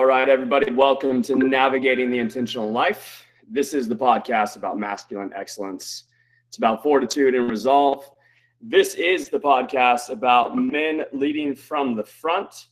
All 0.00 0.06
right, 0.06 0.30
everybody, 0.30 0.72
welcome 0.72 1.20
to 1.24 1.36
Navigating 1.36 2.10
the 2.10 2.20
Intentional 2.20 2.72
Life. 2.72 3.26
This 3.46 3.74
is 3.74 3.86
the 3.86 3.94
podcast 3.94 4.56
about 4.56 4.78
masculine 4.78 5.30
excellence. 5.36 6.04
It's 6.48 6.56
about 6.56 6.82
fortitude 6.82 7.34
and 7.34 7.50
resolve. 7.50 8.10
This 8.62 8.94
is 8.94 9.28
the 9.28 9.38
podcast 9.38 10.08
about 10.08 10.56
men 10.56 11.04
leading 11.12 11.54
from 11.54 11.96
the 11.96 12.02
front. 12.02 12.68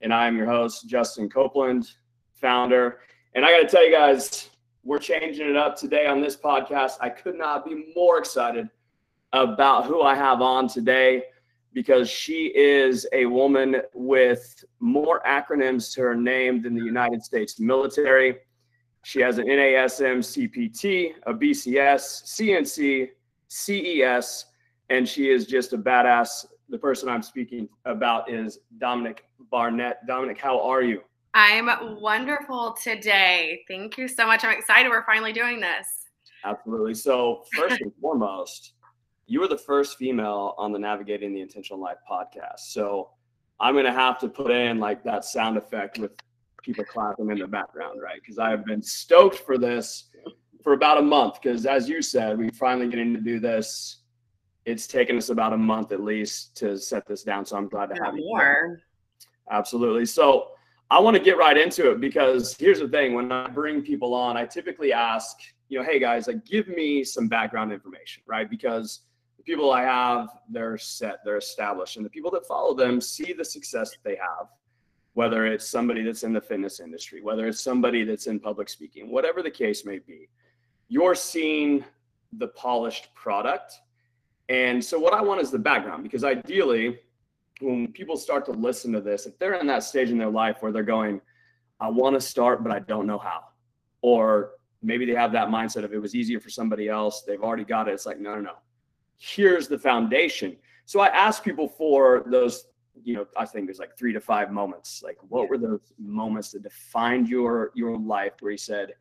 And 0.00 0.10
I'm 0.10 0.38
your 0.38 0.46
host, 0.46 0.88
Justin 0.88 1.28
Copeland, 1.28 1.86
founder. 2.32 3.00
And 3.34 3.44
I 3.44 3.50
got 3.50 3.68
to 3.68 3.68
tell 3.68 3.84
you 3.84 3.94
guys, 3.94 4.48
we're 4.82 4.98
changing 5.00 5.50
it 5.50 5.56
up 5.56 5.76
today 5.76 6.06
on 6.06 6.22
this 6.22 6.34
podcast. 6.34 6.92
I 7.02 7.10
could 7.10 7.36
not 7.36 7.66
be 7.66 7.92
more 7.94 8.16
excited 8.16 8.70
about 9.34 9.84
who 9.84 10.00
I 10.00 10.14
have 10.14 10.40
on 10.40 10.66
today 10.66 11.24
because 11.72 12.08
she 12.08 12.46
is 12.54 13.06
a 13.12 13.26
woman 13.26 13.76
with 13.94 14.64
more 14.80 15.22
acronyms 15.26 15.92
to 15.94 16.02
her 16.02 16.14
name 16.14 16.62
than 16.62 16.74
the 16.74 16.84
United 16.84 17.22
States 17.22 17.60
military. 17.60 18.36
She 19.02 19.20
has 19.20 19.38
an 19.38 19.46
NASM 19.46 20.18
CPT, 20.18 21.14
a 21.26 21.32
BCS, 21.32 22.24
CNC, 22.24 23.08
CES, 23.48 24.46
and 24.90 25.08
she 25.08 25.30
is 25.30 25.46
just 25.46 25.72
a 25.72 25.78
badass. 25.78 26.46
The 26.68 26.78
person 26.78 27.08
I'm 27.08 27.22
speaking 27.22 27.68
about 27.84 28.30
is 28.30 28.58
Dominique 28.78 29.24
Barnett. 29.50 30.06
Dominique, 30.06 30.40
how 30.40 30.60
are 30.60 30.82
you? 30.82 31.02
I'm 31.34 32.00
wonderful 32.00 32.76
today. 32.82 33.62
Thank 33.68 33.96
you 33.96 34.08
so 34.08 34.26
much. 34.26 34.44
I'm 34.44 34.56
excited 34.56 34.88
we're 34.90 35.06
finally 35.06 35.32
doing 35.32 35.60
this. 35.60 35.86
Absolutely. 36.44 36.94
So, 36.94 37.44
first 37.54 37.80
and 37.80 37.92
foremost, 38.00 38.74
you 39.30 39.38
were 39.38 39.46
the 39.46 39.56
first 39.56 39.96
female 39.96 40.56
on 40.58 40.72
the 40.72 40.78
Navigating 40.78 41.32
the 41.32 41.40
Intentional 41.40 41.80
Life 41.80 41.98
podcast. 42.10 42.58
So 42.58 43.10
I'm 43.60 43.74
going 43.74 43.84
to 43.84 43.92
have 43.92 44.18
to 44.18 44.28
put 44.28 44.50
in 44.50 44.80
like 44.80 45.04
that 45.04 45.24
sound 45.24 45.56
effect 45.56 46.00
with 46.00 46.10
people 46.64 46.84
clapping 46.84 47.30
in 47.30 47.38
the 47.38 47.46
background, 47.46 48.02
right? 48.02 48.20
Because 48.20 48.40
I 48.40 48.50
have 48.50 48.64
been 48.64 48.82
stoked 48.82 49.36
for 49.36 49.56
this 49.56 50.08
for 50.64 50.72
about 50.72 50.98
a 50.98 51.02
month. 51.02 51.40
Because 51.40 51.64
as 51.64 51.88
you 51.88 52.02
said, 52.02 52.38
we 52.38 52.50
finally 52.50 52.88
getting 52.88 53.14
to 53.14 53.20
do 53.20 53.38
this. 53.38 53.98
It's 54.64 54.88
taken 54.88 55.16
us 55.16 55.28
about 55.28 55.52
a 55.52 55.56
month 55.56 55.92
at 55.92 56.02
least 56.02 56.56
to 56.56 56.76
set 56.76 57.06
this 57.06 57.22
down. 57.22 57.46
So 57.46 57.56
I'm 57.56 57.68
glad 57.68 57.94
to 57.94 58.02
have 58.02 58.16
you. 58.16 58.24
More. 58.24 58.80
Absolutely. 59.48 60.06
So 60.06 60.48
I 60.90 60.98
want 60.98 61.16
to 61.16 61.22
get 61.22 61.38
right 61.38 61.56
into 61.56 61.92
it 61.92 62.00
because 62.00 62.56
here's 62.58 62.80
the 62.80 62.88
thing: 62.88 63.14
when 63.14 63.30
I 63.30 63.46
bring 63.46 63.80
people 63.80 64.12
on, 64.12 64.36
I 64.36 64.44
typically 64.44 64.92
ask, 64.92 65.36
you 65.68 65.78
know, 65.78 65.84
hey 65.84 66.00
guys, 66.00 66.26
like 66.26 66.44
give 66.44 66.66
me 66.66 67.04
some 67.04 67.28
background 67.28 67.72
information, 67.72 68.24
right? 68.26 68.50
Because 68.50 69.02
the 69.40 69.52
people 69.52 69.72
I 69.72 69.84
have, 69.84 70.28
they're 70.50 70.76
set, 70.76 71.24
they're 71.24 71.38
established, 71.38 71.96
and 71.96 72.04
the 72.04 72.10
people 72.10 72.30
that 72.32 72.46
follow 72.46 72.74
them 72.74 73.00
see 73.00 73.32
the 73.32 73.44
success 73.44 73.90
that 73.92 74.04
they 74.04 74.16
have. 74.16 74.48
Whether 75.14 75.46
it's 75.46 75.66
somebody 75.66 76.02
that's 76.02 76.24
in 76.24 76.34
the 76.34 76.42
fitness 76.42 76.78
industry, 76.78 77.22
whether 77.22 77.48
it's 77.48 77.60
somebody 77.60 78.04
that's 78.04 78.26
in 78.26 78.38
public 78.38 78.68
speaking, 78.68 79.10
whatever 79.10 79.42
the 79.42 79.50
case 79.50 79.86
may 79.86 79.98
be, 79.98 80.28
you're 80.88 81.14
seeing 81.14 81.82
the 82.34 82.48
polished 82.48 83.14
product. 83.14 83.72
And 84.50 84.84
so, 84.84 84.98
what 84.98 85.14
I 85.14 85.22
want 85.22 85.40
is 85.40 85.50
the 85.50 85.58
background 85.58 86.02
because 86.02 86.22
ideally, 86.22 86.98
when 87.62 87.90
people 87.92 88.18
start 88.18 88.44
to 88.44 88.52
listen 88.52 88.92
to 88.92 89.00
this, 89.00 89.24
if 89.24 89.38
they're 89.38 89.54
in 89.54 89.66
that 89.68 89.84
stage 89.84 90.10
in 90.10 90.18
their 90.18 90.30
life 90.30 90.58
where 90.60 90.70
they're 90.70 90.82
going, 90.82 91.20
I 91.80 91.88
want 91.88 92.14
to 92.14 92.20
start, 92.20 92.62
but 92.62 92.72
I 92.72 92.80
don't 92.80 93.06
know 93.06 93.18
how, 93.18 93.44
or 94.02 94.50
maybe 94.82 95.06
they 95.06 95.14
have 95.14 95.32
that 95.32 95.48
mindset 95.48 95.84
of 95.84 95.94
it 95.94 95.98
was 95.98 96.14
easier 96.14 96.40
for 96.40 96.50
somebody 96.50 96.88
else, 96.88 97.22
they've 97.22 97.42
already 97.42 97.64
got 97.64 97.88
it. 97.88 97.92
It's 97.92 98.06
like, 98.06 98.20
no, 98.20 98.34
no, 98.34 98.42
no 98.42 98.52
here's 99.20 99.68
the 99.68 99.78
foundation. 99.78 100.56
So 100.86 100.98
I 101.00 101.08
ask 101.08 101.44
people 101.44 101.68
for 101.68 102.24
those, 102.26 102.64
you 103.04 103.14
know, 103.14 103.26
I 103.36 103.44
think 103.46 103.66
there's 103.66 103.78
like 103.78 103.96
three 103.96 104.12
to 104.12 104.20
five 104.20 104.50
moments. 104.50 105.02
Like 105.04 105.18
what 105.28 105.48
were 105.48 105.58
those 105.58 105.92
moments 105.98 106.50
that 106.52 106.62
defined 106.62 107.28
your 107.28 107.70
your 107.74 107.96
life 107.96 108.32
where 108.40 108.50
you 108.50 108.58
said, 108.58 108.94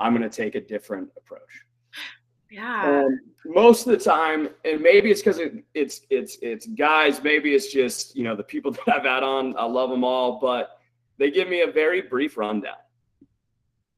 I'm 0.00 0.14
gonna 0.14 0.30
take 0.30 0.54
a 0.54 0.60
different 0.60 1.10
approach? 1.16 1.64
Yeah. 2.50 3.00
And 3.00 3.18
most 3.44 3.86
of 3.86 3.92
the 3.92 4.02
time, 4.02 4.48
and 4.64 4.80
maybe 4.80 5.10
it's 5.10 5.20
because 5.20 5.38
it, 5.38 5.64
it's 5.74 6.02
it's 6.10 6.38
it's 6.40 6.66
guys, 6.66 7.22
maybe 7.22 7.54
it's 7.54 7.72
just, 7.72 8.16
you 8.16 8.22
know, 8.22 8.36
the 8.36 8.44
people 8.44 8.70
that 8.86 8.88
I've 8.88 9.04
had 9.04 9.22
on, 9.22 9.56
I 9.58 9.64
love 9.64 9.90
them 9.90 10.04
all, 10.04 10.38
but 10.38 10.78
they 11.18 11.30
give 11.30 11.48
me 11.48 11.62
a 11.62 11.70
very 11.70 12.02
brief 12.02 12.36
rundown. 12.36 12.76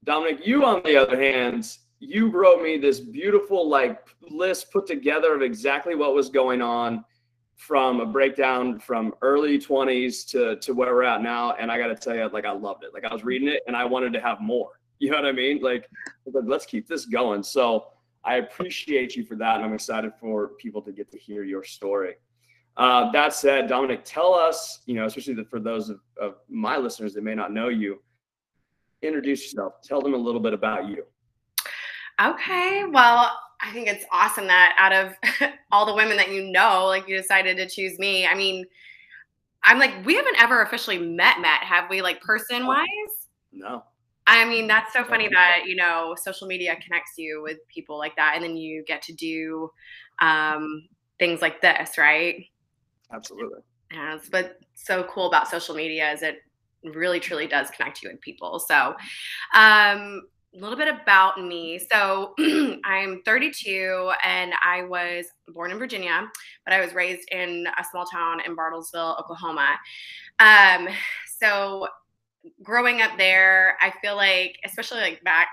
Dominique, 0.04 0.46
you 0.46 0.64
on 0.64 0.82
the 0.84 0.96
other 0.96 1.20
hand, 1.20 1.76
you 2.00 2.30
wrote 2.30 2.62
me 2.62 2.78
this 2.78 3.00
beautiful 3.00 3.68
like 3.68 3.98
list 4.30 4.70
put 4.70 4.86
together 4.86 5.34
of 5.34 5.42
exactly 5.42 5.94
what 5.94 6.14
was 6.14 6.28
going 6.28 6.62
on 6.62 7.04
from 7.56 8.00
a 8.00 8.06
breakdown 8.06 8.78
from 8.78 9.12
early 9.20 9.58
20s 9.58 10.24
to 10.28 10.56
to 10.56 10.72
where 10.72 10.94
we're 10.94 11.02
at 11.02 11.22
now. 11.22 11.54
And 11.54 11.72
i 11.72 11.78
got 11.78 11.88
to 11.88 11.96
tell 11.96 12.14
you 12.14 12.28
like 12.32 12.44
i 12.44 12.52
loved 12.52 12.84
it. 12.84 12.94
Like 12.94 13.04
i 13.04 13.12
was 13.12 13.24
reading 13.24 13.48
it 13.48 13.62
and 13.66 13.76
i 13.76 13.84
wanted 13.84 14.12
to 14.14 14.20
have 14.20 14.40
more. 14.40 14.70
You 15.00 15.12
know 15.12 15.18
what 15.18 15.26
i 15.26 15.32
mean? 15.32 15.60
Like 15.62 15.88
let's 16.26 16.66
keep 16.66 16.88
this 16.88 17.06
going. 17.06 17.42
So 17.44 17.86
i 18.24 18.36
appreciate 18.36 19.14
you 19.14 19.24
for 19.24 19.36
that. 19.36 19.56
And 19.56 19.64
i'm 19.64 19.72
excited 19.72 20.12
for 20.20 20.48
people 20.60 20.82
to 20.82 20.92
get 20.92 21.10
to 21.12 21.18
hear 21.18 21.44
your 21.44 21.62
story. 21.62 22.14
Uh, 22.76 23.10
that 23.12 23.32
said 23.32 23.68
dominique 23.68 24.02
tell 24.04 24.34
us 24.34 24.80
you 24.86 24.94
know 24.94 25.04
especially 25.04 25.36
for 25.44 25.58
those 25.58 25.88
of, 25.88 26.00
of 26.20 26.34
my 26.48 26.76
listeners 26.76 27.12
that 27.14 27.24
may 27.24 27.34
not 27.34 27.52
know 27.52 27.68
you 27.68 28.00
introduce 29.02 29.44
yourself. 29.44 29.74
Tell 29.82 30.00
them 30.00 30.14
a 30.14 30.18
little 30.18 30.40
bit 30.40 30.52
about 30.52 30.88
you 30.88 31.04
Okay. 32.20 32.84
Well, 32.84 33.30
I 33.60 33.72
think 33.72 33.88
it's 33.88 34.04
awesome 34.12 34.46
that 34.48 34.74
out 34.78 34.92
of 34.92 35.14
all 35.72 35.86
the 35.86 35.94
women 35.94 36.16
that 36.16 36.30
you 36.32 36.50
know, 36.50 36.86
like 36.86 37.08
you 37.08 37.16
decided 37.16 37.56
to 37.58 37.68
choose 37.68 37.98
me. 37.98 38.26
I 38.26 38.34
mean, 38.34 38.64
I'm 39.64 39.78
like, 39.78 39.92
we 40.04 40.14
haven't 40.14 40.40
ever 40.40 40.62
officially 40.62 40.98
met, 40.98 41.40
met, 41.40 41.62
have 41.62 41.90
we, 41.90 42.02
like 42.02 42.20
person 42.22 42.66
wise? 42.66 42.86
No. 43.52 43.84
I 44.26 44.44
mean, 44.44 44.66
that's 44.66 44.92
so 44.92 45.04
funny 45.04 45.28
that, 45.32 45.62
you 45.66 45.76
know, 45.76 46.14
social 46.20 46.46
media 46.46 46.76
connects 46.82 47.12
you 47.16 47.42
with 47.42 47.58
people 47.68 47.98
like 47.98 48.14
that. 48.16 48.34
And 48.34 48.44
then 48.44 48.56
you 48.56 48.84
get 48.86 49.02
to 49.02 49.14
do 49.14 49.70
um, 50.20 50.88
things 51.18 51.42
like 51.42 51.62
this, 51.62 51.98
right? 51.98 52.44
Absolutely. 53.12 53.60
Yeah. 53.92 54.16
It's, 54.16 54.28
but 54.28 54.58
so 54.74 55.04
cool 55.04 55.28
about 55.28 55.48
social 55.48 55.74
media 55.74 56.12
is 56.12 56.22
it 56.22 56.38
really 56.84 57.20
truly 57.20 57.46
does 57.46 57.70
connect 57.70 58.02
you 58.02 58.10
with 58.10 58.20
people. 58.20 58.58
So, 58.60 58.94
um, 59.54 60.22
a 60.58 60.60
little 60.60 60.76
bit 60.76 60.88
about 60.88 61.40
me. 61.42 61.78
So 61.90 62.34
I'm 62.84 63.22
32 63.24 64.10
and 64.24 64.52
I 64.62 64.82
was 64.82 65.26
born 65.48 65.70
in 65.70 65.78
Virginia, 65.78 66.28
but 66.64 66.74
I 66.74 66.80
was 66.80 66.94
raised 66.94 67.28
in 67.30 67.66
a 67.78 67.84
small 67.90 68.04
town 68.04 68.40
in 68.44 68.56
Bartlesville, 68.56 69.18
Oklahoma. 69.20 69.76
Um, 70.40 70.88
so 71.38 71.86
growing 72.62 73.02
up 73.02 73.12
there, 73.18 73.76
I 73.80 73.92
feel 74.02 74.16
like, 74.16 74.56
especially 74.64 75.00
like 75.00 75.22
back, 75.22 75.48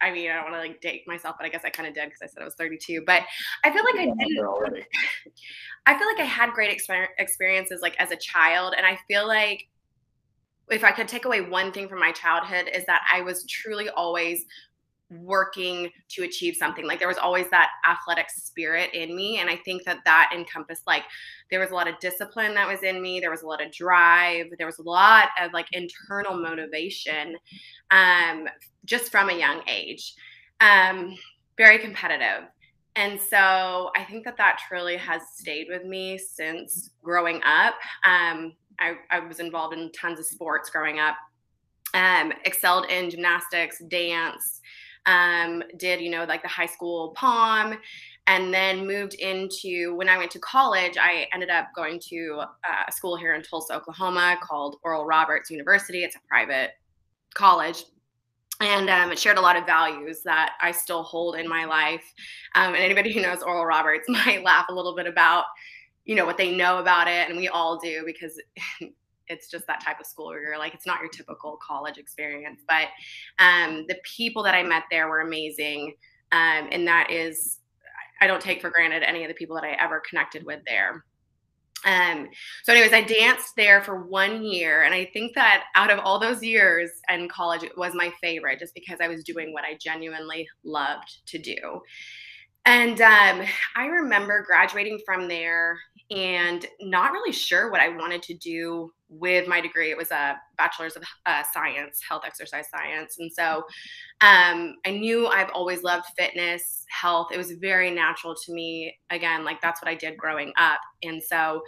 I 0.00 0.10
mean, 0.10 0.30
I 0.30 0.34
don't 0.34 0.50
want 0.50 0.54
to 0.56 0.60
like 0.60 0.80
date 0.80 1.04
myself, 1.06 1.36
but 1.38 1.46
I 1.46 1.48
guess 1.48 1.62
I 1.64 1.70
kind 1.70 1.88
of 1.88 1.94
did 1.94 2.06
because 2.06 2.20
I 2.22 2.26
said 2.26 2.42
I 2.42 2.44
was 2.44 2.54
32. 2.56 3.04
But 3.06 3.22
I 3.64 3.70
feel 3.70 3.84
like 3.84 3.94
I 3.94 4.04
didn't. 4.06 4.84
I 5.86 5.98
feel 5.98 6.06
like 6.08 6.20
I 6.20 6.24
had 6.24 6.50
great 6.52 6.80
experiences 7.18 7.80
like 7.82 7.94
as 7.98 8.10
a 8.10 8.16
child, 8.16 8.74
and 8.76 8.84
I 8.84 8.98
feel 9.06 9.26
like 9.26 9.66
if 10.70 10.84
I 10.84 10.92
could 10.92 11.08
take 11.08 11.24
away 11.24 11.40
one 11.40 11.72
thing 11.72 11.88
from 11.88 12.00
my 12.00 12.12
childhood 12.12 12.70
is 12.72 12.84
that 12.86 13.02
I 13.12 13.20
was 13.20 13.44
truly 13.46 13.88
always 13.90 14.44
working 15.10 15.90
to 16.08 16.24
achieve 16.24 16.56
something. 16.56 16.86
Like 16.86 16.98
there 16.98 17.08
was 17.08 17.18
always 17.18 17.48
that 17.50 17.68
athletic 17.88 18.30
spirit 18.30 18.92
in 18.94 19.14
me 19.14 19.38
and 19.38 19.50
i 19.50 19.56
think 19.56 19.84
that 19.84 19.98
that 20.04 20.30
encompassed 20.34 20.82
like 20.86 21.02
there 21.50 21.60
was 21.60 21.70
a 21.70 21.74
lot 21.74 21.86
of 21.86 21.98
discipline 21.98 22.54
that 22.54 22.66
was 22.66 22.82
in 22.82 23.02
me 23.02 23.20
there 23.20 23.30
was 23.30 23.42
a 23.42 23.46
lot 23.46 23.62
of 23.64 23.70
drive 23.70 24.46
there 24.56 24.66
was 24.66 24.78
a 24.78 24.82
lot 24.82 25.28
of 25.40 25.52
like 25.52 25.66
internal 25.72 26.34
motivation 26.34 27.36
um 27.90 28.48
just 28.84 29.10
from 29.10 29.30
a 29.30 29.38
young 29.38 29.62
age. 29.68 30.14
Um 30.60 31.14
very 31.56 31.78
competitive 31.78 32.48
and 32.96 33.20
so 33.20 33.90
i 33.96 34.04
think 34.08 34.24
that 34.24 34.36
that 34.36 34.58
truly 34.68 34.96
has 34.96 35.22
stayed 35.34 35.66
with 35.68 35.84
me 35.84 36.18
since 36.18 36.90
growing 37.02 37.40
up 37.44 37.74
um 38.06 38.54
I, 38.78 38.94
I 39.10 39.20
was 39.20 39.40
involved 39.40 39.76
in 39.76 39.90
tons 39.92 40.18
of 40.18 40.26
sports 40.26 40.70
growing 40.70 40.98
up. 40.98 41.16
Um, 41.92 42.32
excelled 42.44 42.86
in 42.90 43.08
gymnastics, 43.08 43.78
dance, 43.88 44.60
um, 45.06 45.62
did, 45.76 46.00
you 46.00 46.10
know, 46.10 46.24
like 46.24 46.42
the 46.42 46.48
high 46.48 46.66
school 46.66 47.12
pom, 47.16 47.78
and 48.26 48.52
then 48.52 48.84
moved 48.84 49.14
into 49.14 49.94
when 49.94 50.08
I 50.08 50.18
went 50.18 50.32
to 50.32 50.40
college, 50.40 50.96
I 51.00 51.28
ended 51.32 51.50
up 51.50 51.68
going 51.76 52.00
to 52.08 52.40
uh, 52.40 52.84
a 52.88 52.92
school 52.92 53.16
here 53.16 53.34
in 53.34 53.42
Tulsa, 53.42 53.76
Oklahoma 53.76 54.38
called 54.42 54.76
Oral 54.82 55.06
Roberts 55.06 55.50
University. 55.50 56.02
It's 56.02 56.16
a 56.16 56.20
private 56.28 56.70
college. 57.34 57.84
And 58.60 58.88
um, 58.88 59.10
it 59.10 59.18
shared 59.18 59.36
a 59.36 59.40
lot 59.40 59.56
of 59.56 59.66
values 59.66 60.22
that 60.24 60.52
I 60.62 60.70
still 60.70 61.02
hold 61.02 61.36
in 61.36 61.48
my 61.48 61.64
life. 61.64 62.04
Um, 62.54 62.74
and 62.74 62.82
anybody 62.82 63.12
who 63.12 63.20
knows 63.20 63.42
Oral 63.42 63.66
Roberts 63.66 64.06
might 64.08 64.44
laugh 64.44 64.66
a 64.68 64.74
little 64.74 64.94
bit 64.94 65.06
about 65.06 65.44
you 66.04 66.14
know 66.14 66.26
what 66.26 66.36
they 66.36 66.54
know 66.54 66.78
about 66.78 67.08
it 67.08 67.28
and 67.28 67.38
we 67.38 67.48
all 67.48 67.78
do 67.78 68.02
because 68.04 68.40
it's 69.28 69.50
just 69.50 69.66
that 69.66 69.82
type 69.82 69.98
of 69.98 70.06
school 70.06 70.26
where 70.26 70.42
you're 70.42 70.58
like 70.58 70.74
it's 70.74 70.86
not 70.86 71.00
your 71.00 71.08
typical 71.08 71.58
college 71.66 71.98
experience 71.98 72.60
but 72.68 72.88
um, 73.38 73.84
the 73.88 73.96
people 74.16 74.42
that 74.42 74.54
i 74.54 74.62
met 74.62 74.82
there 74.90 75.08
were 75.08 75.20
amazing 75.20 75.94
um, 76.32 76.68
and 76.70 76.86
that 76.86 77.10
is 77.10 77.60
i 78.20 78.26
don't 78.26 78.42
take 78.42 78.60
for 78.60 78.70
granted 78.70 79.02
any 79.02 79.24
of 79.24 79.28
the 79.28 79.34
people 79.34 79.54
that 79.54 79.64
i 79.64 79.72
ever 79.82 80.02
connected 80.08 80.44
with 80.44 80.60
there 80.66 81.04
Um, 81.84 82.28
so, 82.62 82.72
anyways, 82.72 82.92
I 82.92 83.02
danced 83.02 83.56
there 83.56 83.82
for 83.82 84.04
one 84.04 84.42
year, 84.42 84.82
and 84.82 84.94
I 84.94 85.10
think 85.12 85.34
that 85.34 85.64
out 85.74 85.90
of 85.90 85.98
all 86.00 86.18
those 86.18 86.42
years 86.42 86.90
in 87.10 87.28
college, 87.28 87.62
it 87.62 87.76
was 87.76 87.94
my 87.94 88.12
favorite 88.22 88.58
just 88.58 88.74
because 88.74 88.98
I 89.00 89.08
was 89.08 89.22
doing 89.24 89.52
what 89.52 89.64
I 89.64 89.76
genuinely 89.80 90.48
loved 90.64 91.26
to 91.26 91.38
do. 91.38 91.82
And 92.66 93.00
um, 93.02 93.42
I 93.76 93.86
remember 93.86 94.42
graduating 94.46 95.00
from 95.04 95.28
there 95.28 95.78
and 96.10 96.66
not 96.80 97.12
really 97.12 97.32
sure 97.32 97.70
what 97.70 97.80
I 97.80 97.88
wanted 97.88 98.22
to 98.24 98.34
do 98.34 98.92
with 99.08 99.48
my 99.48 99.60
degree. 99.60 99.90
It 99.90 99.96
was 99.96 100.10
a 100.10 100.36
bachelor's 100.58 100.96
of 100.96 101.04
uh, 101.26 101.42
science, 101.52 102.00
health 102.06 102.22
exercise 102.26 102.66
science. 102.68 103.16
And 103.18 103.32
so 103.32 103.64
um, 104.20 104.76
I 104.84 104.90
knew 104.90 105.26
I've 105.26 105.50
always 105.50 105.82
loved 105.82 106.06
fitness, 106.18 106.84
health. 106.88 107.28
It 107.32 107.38
was 107.38 107.52
very 107.52 107.90
natural 107.90 108.34
to 108.34 108.52
me. 108.52 108.96
Again, 109.10 109.44
like 109.44 109.60
that's 109.60 109.80
what 109.80 109.88
I 109.88 109.94
did 109.94 110.16
growing 110.16 110.52
up. 110.56 110.80
And 111.02 111.22
so 111.22 111.62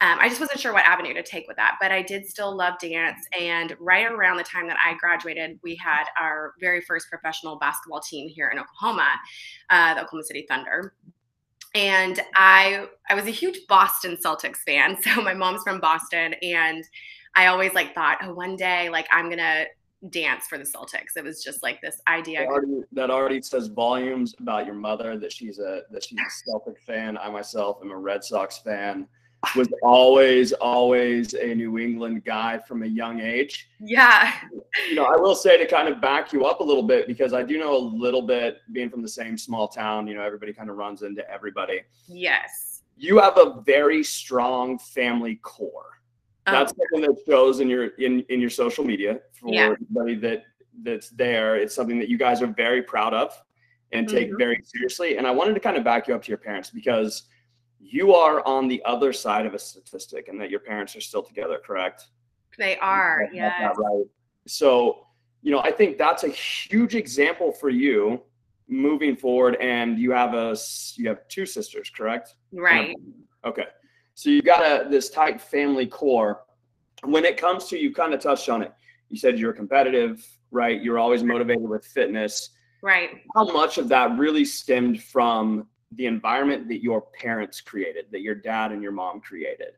um, 0.00 0.18
I 0.20 0.28
just 0.28 0.40
wasn't 0.40 0.60
sure 0.60 0.72
what 0.72 0.84
avenue 0.84 1.12
to 1.14 1.24
take 1.24 1.48
with 1.48 1.56
that, 1.56 1.76
but 1.80 1.90
I 1.90 2.02
did 2.02 2.24
still 2.24 2.56
love 2.56 2.74
dance. 2.80 3.26
And 3.38 3.76
right 3.80 4.06
around 4.10 4.36
the 4.36 4.44
time 4.44 4.68
that 4.68 4.76
I 4.84 4.94
graduated, 4.94 5.58
we 5.64 5.74
had 5.74 6.04
our 6.20 6.54
very 6.60 6.80
first 6.80 7.08
professional 7.10 7.58
basketball 7.58 8.00
team 8.00 8.28
here 8.28 8.48
in 8.48 8.60
Oklahoma, 8.60 9.08
uh, 9.70 9.94
the 9.94 10.02
Oklahoma 10.02 10.24
City 10.24 10.46
Thunder. 10.48 10.94
And 11.74 12.20
I 12.34 12.86
I 13.08 13.14
was 13.14 13.26
a 13.26 13.30
huge 13.30 13.66
Boston 13.68 14.16
Celtics 14.24 14.58
fan. 14.58 14.96
So 15.02 15.22
my 15.22 15.34
mom's 15.34 15.62
from 15.62 15.80
Boston, 15.80 16.34
and 16.42 16.84
I 17.34 17.46
always 17.46 17.72
like 17.74 17.94
thought, 17.94 18.18
oh, 18.22 18.34
one 18.34 18.56
day 18.56 18.88
like 18.88 19.06
I'm 19.12 19.28
gonna 19.28 19.66
dance 20.10 20.46
for 20.46 20.58
the 20.58 20.64
Celtics. 20.64 21.16
It 21.16 21.24
was 21.24 21.42
just 21.42 21.62
like 21.62 21.80
this 21.80 22.00
idea. 22.08 22.40
That 22.40 22.48
already, 22.48 22.80
that 22.92 23.10
already, 23.10 23.42
says 23.42 23.68
volumes 23.68 24.34
about 24.38 24.66
your 24.66 24.74
mother 24.74 25.18
that 25.18 25.32
she's 25.32 25.58
a 25.58 25.82
that 25.90 26.04
she's 26.04 26.18
a 26.18 26.50
Celtic 26.50 26.80
fan. 26.80 27.18
I 27.18 27.30
myself 27.30 27.78
am 27.82 27.90
a 27.90 27.96
Red 27.96 28.24
Sox 28.24 28.58
fan 28.58 29.06
was 29.56 29.68
always, 29.82 30.52
always 30.52 31.34
a 31.34 31.54
New 31.54 31.78
England 31.78 32.24
guy 32.24 32.58
from 32.58 32.82
a 32.82 32.86
young 32.86 33.20
age. 33.20 33.68
Yeah. 33.80 34.32
You 34.88 34.94
know, 34.94 35.04
I 35.04 35.16
will 35.16 35.34
say 35.34 35.56
to 35.56 35.66
kind 35.66 35.88
of 35.88 36.00
back 36.00 36.32
you 36.32 36.44
up 36.44 36.60
a 36.60 36.64
little 36.64 36.82
bit 36.82 37.06
because 37.06 37.32
I 37.32 37.42
do 37.42 37.58
know 37.58 37.76
a 37.76 37.78
little 37.78 38.22
bit 38.22 38.58
being 38.72 38.90
from 38.90 39.02
the 39.02 39.08
same 39.08 39.38
small 39.38 39.68
town, 39.68 40.06
you 40.06 40.14
know, 40.14 40.22
everybody 40.22 40.52
kind 40.52 40.70
of 40.70 40.76
runs 40.76 41.02
into 41.02 41.28
everybody. 41.30 41.82
Yes. 42.08 42.82
You 42.96 43.18
have 43.18 43.38
a 43.38 43.60
very 43.64 44.02
strong 44.02 44.78
family 44.78 45.36
core. 45.36 46.00
Oh. 46.46 46.52
That's 46.52 46.72
something 46.72 47.08
that 47.08 47.22
shows 47.28 47.60
in 47.60 47.68
your 47.68 47.88
in 47.98 48.24
in 48.28 48.40
your 48.40 48.50
social 48.50 48.84
media 48.84 49.20
for 49.32 49.52
yeah. 49.52 49.70
everybody 49.70 50.16
that 50.16 50.44
that's 50.82 51.10
there. 51.10 51.56
It's 51.56 51.74
something 51.74 51.98
that 51.98 52.08
you 52.08 52.18
guys 52.18 52.42
are 52.42 52.46
very 52.46 52.82
proud 52.82 53.14
of 53.14 53.32
and 53.92 54.08
take 54.08 54.28
mm-hmm. 54.28 54.38
very 54.38 54.62
seriously. 54.64 55.16
And 55.16 55.26
I 55.26 55.30
wanted 55.30 55.54
to 55.54 55.60
kind 55.60 55.76
of 55.76 55.84
back 55.84 56.08
you 56.08 56.14
up 56.14 56.22
to 56.22 56.28
your 56.28 56.38
parents 56.38 56.70
because 56.70 57.24
you 57.90 58.14
are 58.14 58.46
on 58.46 58.68
the 58.68 58.82
other 58.84 59.12
side 59.12 59.46
of 59.46 59.54
a 59.54 59.58
statistic 59.58 60.28
and 60.28 60.38
that 60.40 60.50
your 60.50 60.60
parents 60.60 60.94
are 60.94 61.00
still 61.00 61.22
together, 61.22 61.58
correct? 61.64 62.08
They 62.58 62.76
are, 62.78 63.28
yeah. 63.32 63.72
Right. 63.76 64.04
So, 64.46 65.06
you 65.42 65.52
know, 65.52 65.60
I 65.60 65.70
think 65.70 65.96
that's 65.96 66.24
a 66.24 66.28
huge 66.28 66.94
example 66.94 67.52
for 67.52 67.70
you 67.70 68.22
moving 68.68 69.16
forward. 69.16 69.56
And 69.56 69.98
you 69.98 70.10
have 70.10 70.34
a 70.34 70.56
you 70.96 71.08
have 71.08 71.26
two 71.28 71.46
sisters, 71.46 71.90
correct? 71.90 72.34
Right. 72.52 72.94
Okay. 73.44 73.66
So 74.14 74.28
you 74.28 74.42
got 74.42 74.62
a 74.62 74.88
this 74.88 75.08
tight 75.08 75.40
family 75.40 75.86
core. 75.86 76.42
When 77.04 77.24
it 77.24 77.36
comes 77.36 77.66
to 77.66 77.78
you 77.78 77.94
kind 77.94 78.12
of 78.12 78.20
touched 78.20 78.48
on 78.48 78.62
it. 78.62 78.72
You 79.08 79.16
said 79.16 79.38
you're 79.38 79.54
competitive, 79.54 80.26
right? 80.50 80.82
You're 80.82 80.98
always 80.98 81.22
motivated 81.22 81.66
with 81.66 81.86
fitness. 81.86 82.50
Right. 82.82 83.22
How 83.34 83.50
much 83.50 83.78
of 83.78 83.88
that 83.88 84.18
really 84.18 84.44
stemmed 84.44 85.02
from 85.02 85.66
the 85.92 86.06
environment 86.06 86.68
that 86.68 86.82
your 86.82 87.00
parents 87.00 87.60
created, 87.60 88.06
that 88.12 88.20
your 88.20 88.34
dad 88.34 88.72
and 88.72 88.82
your 88.82 88.92
mom 88.92 89.20
created? 89.20 89.72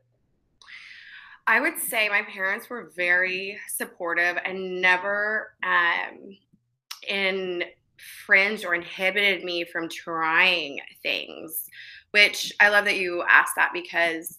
I 1.47 1.59
would 1.59 1.77
say 1.77 2.07
my 2.07 2.21
parents 2.21 2.69
were 2.69 2.91
very 2.95 3.59
supportive 3.67 4.37
and 4.45 4.81
never 4.81 5.53
um, 5.63 6.37
infringed 7.07 8.65
or 8.65 8.75
inhibited 8.75 9.43
me 9.43 9.65
from 9.65 9.89
trying 9.89 10.79
things, 11.01 11.67
which 12.11 12.53
I 12.59 12.69
love 12.69 12.85
that 12.85 12.97
you 12.97 13.23
asked 13.27 13.55
that 13.55 13.71
because 13.73 14.37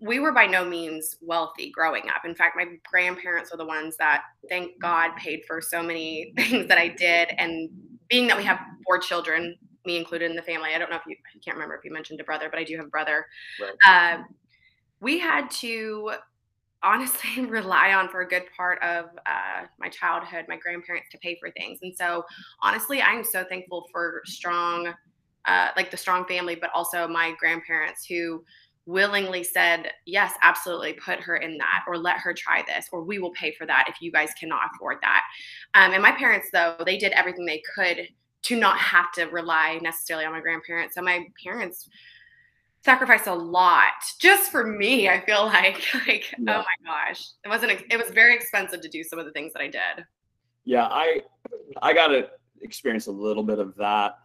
we 0.00 0.18
were 0.18 0.32
by 0.32 0.46
no 0.46 0.64
means 0.64 1.16
wealthy 1.20 1.70
growing 1.70 2.08
up. 2.08 2.24
In 2.24 2.34
fact, 2.34 2.56
my 2.56 2.66
grandparents 2.90 3.52
were 3.52 3.58
the 3.58 3.64
ones 3.64 3.96
that, 3.98 4.24
thank 4.48 4.80
God, 4.80 5.14
paid 5.16 5.42
for 5.46 5.60
so 5.60 5.82
many 5.82 6.32
things 6.36 6.66
that 6.68 6.78
I 6.78 6.88
did. 6.88 7.28
And 7.38 7.70
being 8.08 8.26
that 8.26 8.36
we 8.36 8.44
have 8.44 8.58
four 8.84 8.98
children, 8.98 9.56
me 9.84 9.96
included 9.96 10.30
in 10.30 10.36
the 10.36 10.42
family. 10.42 10.70
I 10.74 10.78
don't 10.78 10.90
know 10.90 10.96
if 10.96 11.02
you, 11.06 11.16
I 11.34 11.38
can't 11.38 11.56
remember 11.56 11.76
if 11.76 11.84
you 11.84 11.92
mentioned 11.92 12.20
a 12.20 12.24
brother, 12.24 12.48
but 12.50 12.58
I 12.58 12.64
do 12.64 12.76
have 12.76 12.86
a 12.86 12.90
brother. 12.90 13.26
Right. 13.60 14.18
Uh, 14.18 14.22
we 15.00 15.18
had 15.18 15.50
to 15.50 16.12
honestly 16.82 17.44
rely 17.46 17.92
on 17.92 18.08
for 18.08 18.20
a 18.20 18.28
good 18.28 18.44
part 18.56 18.82
of 18.82 19.06
uh, 19.26 19.66
my 19.78 19.88
childhood, 19.88 20.46
my 20.48 20.56
grandparents 20.56 21.08
to 21.10 21.18
pay 21.18 21.36
for 21.40 21.50
things. 21.50 21.80
And 21.82 21.94
so, 21.96 22.24
honestly, 22.60 23.02
I'm 23.02 23.24
so 23.24 23.44
thankful 23.44 23.86
for 23.92 24.22
strong, 24.24 24.92
uh, 25.46 25.68
like 25.76 25.90
the 25.90 25.96
strong 25.96 26.26
family, 26.26 26.54
but 26.54 26.70
also 26.74 27.06
my 27.08 27.34
grandparents 27.38 28.04
who 28.06 28.44
willingly 28.86 29.44
said, 29.44 29.92
Yes, 30.06 30.32
absolutely, 30.42 30.94
put 30.94 31.20
her 31.20 31.36
in 31.36 31.56
that, 31.58 31.84
or 31.86 31.96
let 31.96 32.18
her 32.18 32.34
try 32.34 32.64
this, 32.66 32.86
or 32.92 33.02
we 33.02 33.18
will 33.18 33.32
pay 33.32 33.52
for 33.52 33.66
that 33.66 33.86
if 33.88 34.00
you 34.00 34.10
guys 34.10 34.30
cannot 34.38 34.62
afford 34.74 34.98
that. 35.02 35.22
Um, 35.74 35.92
and 35.92 36.02
my 36.02 36.12
parents, 36.12 36.48
though, 36.52 36.76
they 36.84 36.98
did 36.98 37.12
everything 37.12 37.46
they 37.46 37.62
could 37.74 38.08
to 38.42 38.56
not 38.56 38.78
have 38.78 39.12
to 39.12 39.24
rely 39.26 39.78
necessarily 39.82 40.24
on 40.24 40.32
my 40.32 40.40
grandparents. 40.40 40.94
So 40.94 41.02
my 41.02 41.26
parents 41.42 41.88
sacrificed 42.84 43.28
a 43.28 43.34
lot 43.34 43.92
just 44.20 44.50
for 44.50 44.66
me. 44.66 45.08
I 45.08 45.24
feel 45.24 45.46
like 45.46 45.82
like 46.06 46.34
oh 46.38 46.42
yeah. 46.42 46.58
oh 46.58 46.64
my 46.64 46.90
gosh, 46.90 47.24
it 47.44 47.48
wasn't 47.48 47.72
it 47.90 47.96
was 47.96 48.10
very 48.10 48.34
expensive 48.34 48.80
to 48.80 48.88
do 48.88 49.02
some 49.02 49.18
of 49.18 49.26
the 49.26 49.32
things 49.32 49.52
that 49.52 49.62
I 49.62 49.68
did. 49.68 50.04
Yeah, 50.64 50.86
I 50.86 51.22
I 51.80 51.92
got 51.92 52.08
to 52.08 52.28
experience 52.60 53.06
a 53.06 53.12
little 53.12 53.42
bit 53.42 53.58
of 53.58 53.74
that 53.76 54.18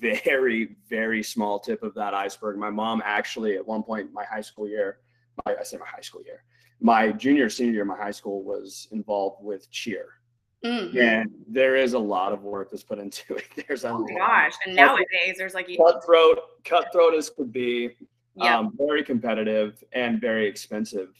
very 0.00 0.76
very 0.88 1.22
small 1.22 1.58
tip 1.58 1.82
of 1.82 1.94
that 1.94 2.14
iceberg. 2.14 2.56
My 2.58 2.70
mom 2.70 3.02
actually 3.04 3.56
at 3.56 3.66
one 3.66 3.82
point 3.82 4.12
my 4.12 4.24
high 4.24 4.40
school 4.40 4.68
year, 4.68 4.98
my, 5.46 5.56
I 5.58 5.62
say 5.62 5.76
my 5.76 5.86
high 5.86 6.00
school 6.00 6.22
year, 6.24 6.44
my 6.80 7.12
junior 7.12 7.48
senior 7.48 7.72
year, 7.72 7.82
in 7.82 7.88
my 7.88 7.96
high 7.96 8.10
school 8.10 8.42
was 8.42 8.88
involved 8.90 9.42
with 9.42 9.70
cheer 9.70 10.17
Mm-hmm. 10.64 10.98
And 10.98 11.30
there 11.46 11.76
is 11.76 11.92
a 11.92 11.98
lot 11.98 12.32
of 12.32 12.42
work 12.42 12.70
that's 12.70 12.82
put 12.82 12.98
into 12.98 13.34
it. 13.36 13.66
There's 13.66 13.84
a 13.84 13.90
oh 13.90 13.98
my 13.98 14.14
gosh, 14.14 14.52
and 14.66 14.74
nowadays 14.74 15.36
there's 15.36 15.54
like 15.54 15.68
cutthroat, 15.76 16.38
cutthroat 16.64 17.14
as 17.14 17.30
could 17.30 17.52
be, 17.52 17.90
yep. 18.34 18.54
um, 18.54 18.72
very 18.76 19.04
competitive 19.04 19.82
and 19.92 20.20
very 20.20 20.46
expensive. 20.46 21.10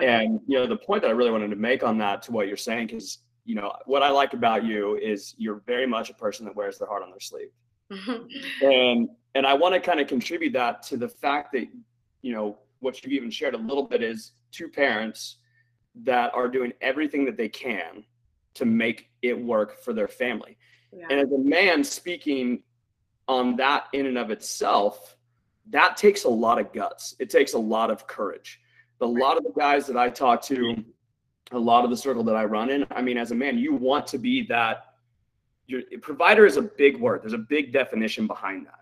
and 0.00 0.40
you 0.46 0.58
know, 0.58 0.66
the 0.66 0.76
point 0.76 1.02
that 1.02 1.08
I 1.08 1.12
really 1.12 1.30
wanted 1.30 1.50
to 1.50 1.56
make 1.56 1.82
on 1.82 1.98
that 1.98 2.22
to 2.22 2.32
what 2.32 2.48
you're 2.48 2.56
saying, 2.56 2.90
is 2.90 3.18
you 3.44 3.54
know 3.54 3.72
what 3.86 4.02
I 4.02 4.10
like 4.10 4.34
about 4.34 4.64
you 4.64 4.96
is 4.96 5.34
you're 5.38 5.62
very 5.66 5.86
much 5.86 6.10
a 6.10 6.14
person 6.14 6.44
that 6.44 6.54
wears 6.54 6.78
their 6.78 6.88
heart 6.88 7.02
on 7.02 7.10
their 7.10 7.20
sleeve, 7.20 7.50
and 8.62 9.08
and 9.34 9.46
I 9.46 9.54
want 9.54 9.74
to 9.74 9.80
kind 9.80 10.00
of 10.00 10.06
contribute 10.06 10.52
that 10.52 10.82
to 10.84 10.98
the 10.98 11.08
fact 11.08 11.52
that 11.52 11.66
you 12.20 12.34
know 12.34 12.58
what 12.80 13.02
you've 13.02 13.12
even 13.12 13.30
shared 13.30 13.54
a 13.54 13.58
little 13.58 13.84
bit 13.84 14.02
is 14.02 14.32
two 14.50 14.68
parents 14.68 15.38
that 15.94 16.32
are 16.34 16.48
doing 16.48 16.72
everything 16.80 17.24
that 17.24 17.36
they 17.36 17.48
can 17.48 18.04
to 18.54 18.64
make 18.64 19.10
it 19.22 19.38
work 19.38 19.82
for 19.82 19.92
their 19.92 20.08
family. 20.08 20.56
Yeah. 20.92 21.06
And 21.10 21.20
as 21.20 21.32
a 21.32 21.38
man 21.38 21.82
speaking 21.84 22.62
on 23.28 23.56
that 23.56 23.86
in 23.92 24.06
and 24.06 24.18
of 24.18 24.30
itself, 24.30 25.16
that 25.70 25.96
takes 25.96 26.24
a 26.24 26.28
lot 26.28 26.58
of 26.58 26.72
guts. 26.72 27.14
It 27.18 27.30
takes 27.30 27.54
a 27.54 27.58
lot 27.58 27.90
of 27.90 28.06
courage. 28.06 28.60
A 29.00 29.06
lot 29.06 29.36
of 29.36 29.42
the 29.42 29.52
guys 29.56 29.86
that 29.88 29.96
I 29.96 30.10
talk 30.10 30.42
to, 30.42 30.76
a 31.50 31.58
lot 31.58 31.84
of 31.84 31.90
the 31.90 31.96
circle 31.96 32.22
that 32.24 32.36
I 32.36 32.44
run 32.44 32.70
in, 32.70 32.86
I 32.92 33.02
mean, 33.02 33.18
as 33.18 33.32
a 33.32 33.34
man, 33.34 33.58
you 33.58 33.74
want 33.74 34.06
to 34.08 34.18
be 34.18 34.46
that. 34.46 34.84
Your 35.66 35.82
provider 36.00 36.46
is 36.46 36.56
a 36.56 36.62
big 36.62 37.00
word. 37.00 37.22
There's 37.22 37.32
a 37.32 37.38
big 37.38 37.72
definition 37.72 38.26
behind 38.26 38.66
that. 38.66 38.80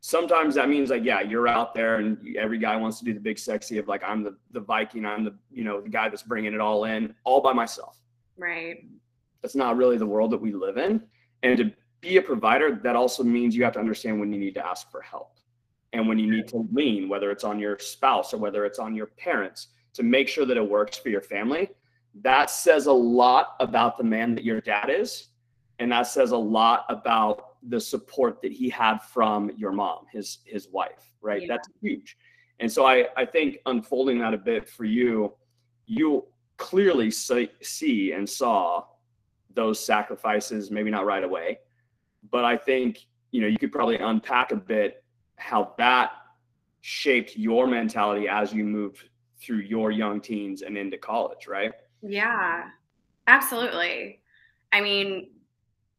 Sometimes 0.00 0.56
that 0.56 0.68
means 0.68 0.90
like, 0.90 1.04
yeah, 1.04 1.20
you're 1.20 1.46
out 1.46 1.74
there 1.74 1.96
and 1.96 2.36
every 2.36 2.58
guy 2.58 2.76
wants 2.76 2.98
to 2.98 3.04
do 3.04 3.14
the 3.14 3.20
big 3.20 3.38
sexy 3.38 3.78
of 3.78 3.86
like, 3.86 4.02
I'm 4.04 4.24
the 4.24 4.36
the 4.50 4.60
Viking, 4.60 5.06
I'm 5.06 5.24
the 5.24 5.34
you 5.50 5.62
know 5.62 5.80
the 5.80 5.88
guy 5.88 6.08
that's 6.08 6.24
bringing 6.24 6.52
it 6.52 6.60
all 6.60 6.84
in, 6.84 7.14
all 7.24 7.40
by 7.40 7.52
myself. 7.52 7.96
Right 8.36 8.84
that's 9.42 9.54
not 9.54 9.76
really 9.76 9.98
the 9.98 10.06
world 10.06 10.30
that 10.30 10.40
we 10.40 10.52
live 10.52 10.78
in. 10.78 11.02
And 11.42 11.58
to 11.58 11.72
be 12.00 12.16
a 12.16 12.22
provider, 12.22 12.80
that 12.82 12.96
also 12.96 13.22
means 13.22 13.54
you 13.54 13.64
have 13.64 13.72
to 13.74 13.80
understand 13.80 14.18
when 14.18 14.32
you 14.32 14.38
need 14.38 14.54
to 14.54 14.66
ask 14.66 14.90
for 14.90 15.02
help 15.02 15.36
and 15.92 16.08
when 16.08 16.18
you 16.18 16.30
need 16.30 16.48
to 16.48 16.66
lean, 16.72 17.08
whether 17.08 17.30
it's 17.30 17.44
on 17.44 17.58
your 17.58 17.78
spouse 17.78 18.32
or 18.32 18.38
whether 18.38 18.64
it's 18.64 18.78
on 18.78 18.94
your 18.94 19.06
parents, 19.06 19.68
to 19.94 20.02
make 20.02 20.28
sure 20.28 20.46
that 20.46 20.56
it 20.56 20.68
works 20.68 20.96
for 20.96 21.10
your 21.10 21.20
family. 21.20 21.68
That 22.22 22.50
says 22.50 22.86
a 22.86 22.92
lot 22.92 23.56
about 23.60 23.98
the 23.98 24.04
man 24.04 24.34
that 24.34 24.44
your 24.44 24.60
dad 24.60 24.88
is. 24.88 25.28
And 25.78 25.90
that 25.92 26.06
says 26.06 26.30
a 26.30 26.36
lot 26.36 26.84
about 26.88 27.56
the 27.68 27.80
support 27.80 28.40
that 28.42 28.52
he 28.52 28.68
had 28.68 28.98
from 28.98 29.50
your 29.56 29.72
mom, 29.72 30.06
his 30.10 30.38
his 30.44 30.68
wife, 30.68 31.12
right? 31.20 31.42
Yeah. 31.42 31.48
That's 31.48 31.68
huge. 31.80 32.16
And 32.60 32.70
so 32.70 32.86
I, 32.86 33.06
I 33.16 33.24
think 33.24 33.58
unfolding 33.66 34.18
that 34.20 34.34
a 34.34 34.38
bit 34.38 34.68
for 34.68 34.84
you, 34.84 35.32
you 35.86 36.26
clearly 36.58 37.10
see, 37.10 37.50
see 37.60 38.12
and 38.12 38.28
saw 38.28 38.84
those 39.54 39.84
sacrifices, 39.84 40.70
maybe 40.70 40.90
not 40.90 41.06
right 41.06 41.24
away. 41.24 41.60
But 42.30 42.44
I 42.44 42.56
think, 42.56 43.06
you 43.30 43.40
know, 43.40 43.46
you 43.46 43.58
could 43.58 43.72
probably 43.72 43.96
unpack 43.96 44.52
a 44.52 44.56
bit 44.56 45.02
how 45.36 45.74
that 45.78 46.12
shaped 46.80 47.36
your 47.36 47.66
mentality 47.66 48.28
as 48.28 48.52
you 48.52 48.64
moved 48.64 49.08
through 49.40 49.58
your 49.58 49.90
young 49.90 50.20
teens 50.20 50.62
and 50.62 50.76
into 50.76 50.98
college, 50.98 51.46
right? 51.46 51.72
Yeah, 52.02 52.64
absolutely. 53.26 54.20
I 54.72 54.80
mean, 54.80 55.30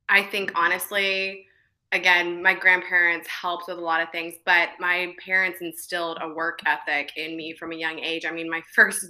I 0.09 0.23
think 0.23 0.51
honestly, 0.55 1.47
again, 1.93 2.41
my 2.41 2.55
grandparents 2.55 3.27
helped 3.27 3.67
with 3.67 3.77
a 3.77 3.81
lot 3.81 4.01
of 4.01 4.09
things, 4.11 4.33
but 4.45 4.69
my 4.79 5.13
parents 5.23 5.59
instilled 5.61 6.17
a 6.21 6.33
work 6.33 6.59
ethic 6.65 7.11
in 7.15 7.37
me 7.37 7.53
from 7.53 7.71
a 7.71 7.75
young 7.75 7.99
age. 7.99 8.25
I 8.25 8.31
mean, 8.31 8.49
my 8.49 8.61
first 8.75 9.05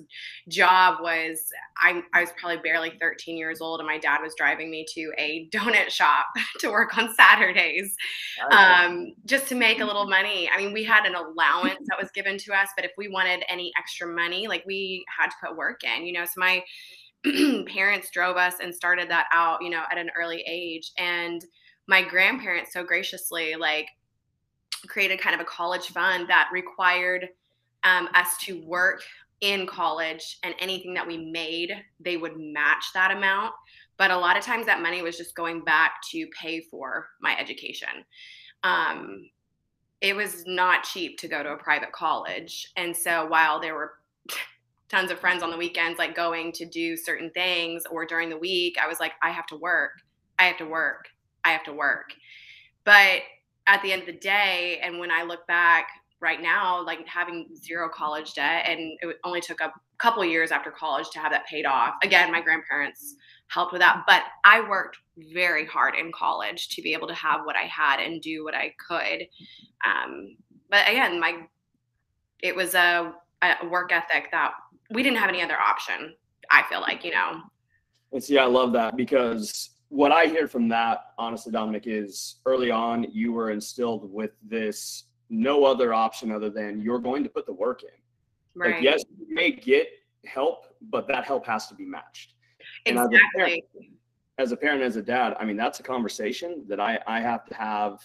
job 0.50 1.00
was 1.02 1.40
I, 1.82 2.04
I 2.14 2.22
was 2.22 2.32
probably 2.38 2.58
barely 2.58 2.92
13 3.00 3.38
years 3.38 3.62
old, 3.62 3.80
and 3.80 3.88
my 3.88 3.98
dad 3.98 4.20
was 4.22 4.36
driving 4.38 4.70
me 4.70 4.86
to 4.94 5.12
a 5.18 5.48
donut 5.54 5.90
shop 5.90 6.26
to 6.60 6.70
work 6.70 6.98
on 6.98 7.14
Saturdays 7.16 7.96
um, 8.52 9.14
just 9.26 9.48
to 9.48 9.56
make 9.56 9.80
a 9.80 9.86
little 9.86 10.08
money. 10.08 10.50
I 10.54 10.58
mean, 10.58 10.74
we 10.74 10.84
had 10.84 11.06
an 11.06 11.16
allowance 11.16 11.88
that 11.88 11.98
was 12.00 12.12
given 12.12 12.38
to 12.40 12.54
us, 12.54 12.68
but 12.76 12.86
if 12.86 12.92
we 12.98 13.08
wanted 13.08 13.44
any 13.50 13.72
extra 13.80 14.08
money, 14.08 14.48
like 14.48 14.64
we 14.68 15.06
had 15.18 15.28
to 15.28 15.36
put 15.42 15.56
work 15.56 15.82
in, 15.84 16.06
you 16.06 16.12
know. 16.12 16.26
So 16.26 16.34
my 16.38 16.64
parents 17.68 18.10
drove 18.12 18.36
us 18.36 18.56
and 18.62 18.76
started 18.76 19.10
that 19.10 19.28
out, 19.34 19.62
you 19.62 19.70
know, 19.70 19.84
at 19.90 19.98
an 19.98 20.10
early 20.20 20.44
age. 20.46 20.92
And 20.98 21.42
my 21.88 22.02
grandparents 22.02 22.74
so 22.74 22.84
graciously 22.84 23.56
like 23.56 23.88
created 24.88 25.20
kind 25.20 25.36
of 25.36 25.42
a 25.42 25.46
college 25.46 25.88
fund 25.88 26.28
that 26.30 26.50
required 26.52 27.30
um, 27.84 28.10
us 28.14 28.38
to 28.38 28.62
work 28.66 29.02
in 29.42 29.68
college 29.68 30.40
and 30.44 30.56
anything 30.60 30.94
that 30.94 31.06
we 31.06 31.18
made 31.18 31.72
they 32.00 32.18
would 32.18 32.38
match 32.38 32.86
that 32.94 33.12
amount. 33.12 33.54
But 33.98 34.12
a 34.12 34.18
lot 34.18 34.38
of 34.38 34.44
times 34.44 34.66
that 34.66 34.82
money 34.82 35.02
was 35.02 35.18
just 35.18 35.36
going 35.36 35.64
back 35.64 35.96
to 36.12 36.28
pay 36.28 36.62
for 36.62 37.10
my 37.22 37.38
education. 37.38 37.90
Um, 38.64 39.30
it 40.02 40.16
was 40.16 40.46
not 40.48 40.84
cheap 40.84 41.18
to 41.20 41.28
go 41.28 41.44
to 41.44 41.52
a 41.52 41.58
private 41.58 41.92
college. 41.92 42.72
And 42.76 42.96
so 42.96 43.28
while 43.28 43.60
there 43.60 43.76
were 43.76 43.94
tons 44.90 45.12
of 45.12 45.20
friends 45.20 45.44
on 45.44 45.50
the 45.50 45.58
weekends 45.58 45.98
like 45.98 46.16
going 46.16 46.52
to 46.52 46.66
do 46.66 46.96
certain 46.96 47.32
things 47.32 47.84
or 47.90 48.06
during 48.06 48.30
the 48.30 48.38
week 48.38 48.78
i 48.80 48.88
was 48.88 49.00
like 49.00 49.14
i 49.24 49.32
have 49.32 49.48
to 49.48 49.56
work. 49.56 49.94
I 50.38 50.44
have 50.44 50.58
to 50.58 50.66
work 50.66 51.08
I 51.44 51.52
have 51.52 51.64
to 51.64 51.74
work. 51.74 52.14
But 52.84 53.22
at 53.68 53.82
the 53.82 53.92
end 53.92 54.02
of 54.02 54.08
the 54.08 54.14
day, 54.14 54.80
and 54.84 55.00
when 55.00 55.12
I 55.12 55.24
look 55.24 55.46
back 55.48 55.88
right 56.20 56.42
now, 56.42 56.84
like 56.86 57.06
having 57.08 57.50
zero 57.56 57.90
college 57.90 58.34
debt, 58.34 58.66
and 58.68 58.98
it 59.02 59.18
only 59.24 59.42
took 59.42 59.62
a 59.62 59.72
couple 59.98 60.24
years 60.26 60.52
after 60.52 60.72
college 60.72 61.10
to 61.12 61.20
have 61.20 61.32
that 61.32 61.46
paid 61.48 61.66
off. 61.66 61.96
Again, 62.02 62.32
my 62.32 62.42
grandparents 62.42 63.16
helped 63.48 63.74
with 63.74 63.82
that, 63.82 64.04
but 64.08 64.24
I 64.46 64.68
worked 64.68 64.98
very 65.34 65.66
hard 65.66 65.96
in 65.96 66.12
college 66.12 66.70
to 66.70 66.82
be 66.82 66.94
able 66.94 67.08
to 67.08 67.14
have 67.14 67.42
what 67.44 67.56
I 67.56 67.64
had 67.64 68.00
and 68.00 68.22
do 68.22 68.44
what 68.44 68.56
I 68.56 68.74
could. 68.88 69.28
Um, 69.86 70.38
but 70.70 70.88
again, 70.88 71.20
my 71.20 71.46
it 72.42 72.56
was 72.56 72.74
a, 72.74 73.14
a 73.42 73.68
work 73.70 73.92
ethic 73.94 74.30
that 74.32 74.54
we 74.92 75.04
didn't 75.04 75.18
have 75.18 75.30
any 75.30 75.42
other 75.42 75.58
option. 75.60 76.14
I 76.52 76.64
feel 76.64 76.82
like 76.82 77.06
you 77.06 77.12
know. 77.12 77.42
And 78.12 78.24
see, 78.24 78.38
I 78.38 78.46
love 78.46 78.74
that 78.74 78.96
because 78.96 79.72
what 79.94 80.12
I 80.12 80.26
hear 80.26 80.48
from 80.48 80.68
that, 80.70 81.14
honestly, 81.20 81.52
Dominique, 81.52 81.86
is 81.86 82.38
early 82.48 82.72
on 82.72 83.06
you 83.12 83.32
were 83.32 83.52
instilled 83.52 84.12
with 84.12 84.32
this 84.42 85.04
no 85.30 85.66
other 85.66 85.94
option 85.94 86.32
other 86.32 86.50
than 86.50 86.82
you're 86.82 86.98
going 86.98 87.24
to 87.24 87.30
put 87.30 87.46
the 87.46 87.54
work 87.54 87.84
in. 87.84 87.90
Right. 88.56 88.76
Like, 88.76 88.84
yes, 88.84 89.04
you 89.20 89.36
may 89.36 89.52
get 89.52 89.88
help, 90.26 90.66
but 90.82 91.08
that 91.10 91.26
help 91.26 91.46
has 91.46 91.68
to 91.68 91.76
be 91.76 91.86
matched. 91.86 92.34
Exactly. 92.88 93.20
As 93.20 93.22
a, 93.22 93.38
parent, 93.38 93.64
as 94.40 94.52
a 94.52 94.58
parent, 94.58 94.82
as 94.82 94.96
a 94.96 95.02
dad, 95.04 95.36
I 95.40 95.46
mean, 95.46 95.58
that's 95.58 95.80
a 95.80 95.84
conversation 95.84 96.66
that 96.70 96.80
I, 96.80 97.00
I 97.06 97.22
have 97.22 97.46
to 97.46 97.54
have 97.54 98.00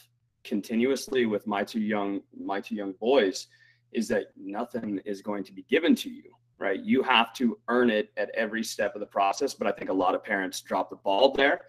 continuously 0.45 1.25
with 1.25 1.47
my 1.47 1.65
two 1.65 1.81
young 1.81 2.21
my 2.39 2.61
two 2.61 2.75
young 2.75 2.93
boys 3.01 3.47
is 3.93 4.09
that 4.09 4.27
nothing 4.37 5.01
is 5.07 5.21
going 5.23 5.43
to 5.45 5.53
be 5.53 5.63
given 5.63 5.95
to 5.95 6.11
you 6.11 6.31
right? 6.59 6.81
You 6.81 7.03
have 7.03 7.33
to 7.35 7.59
earn 7.69 7.91
it 7.91 8.11
at 8.17 8.31
every 8.35 8.65
step 8.65 8.95
of 8.95 9.01
the 9.01 9.07
process 9.07 9.55
but 9.55 9.67
i 9.67 9.73
think 9.73 9.91
a 9.91 9.93
lot 9.93 10.15
of 10.15 10.25
parents 10.25 10.61
drop 10.61 10.91
the 10.91 10.97
ball 10.97 11.33
there. 11.33 11.61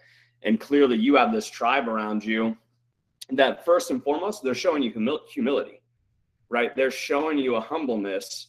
And 0.42 0.58
clearly 0.58 0.96
you 0.96 1.16
have 1.16 1.32
this 1.32 1.48
tribe 1.48 1.88
around 1.88 2.24
you 2.24 2.56
that 3.30 3.64
first 3.64 3.90
and 3.90 4.02
foremost 4.02 4.42
they're 4.42 4.54
showing 4.54 4.82
you 4.82 4.92
humil- 4.92 5.28
humility 5.28 5.80
right? 6.50 6.74
They're 6.76 6.90
showing 6.90 7.38
you 7.38 7.54
a 7.56 7.60
humbleness 7.60 8.48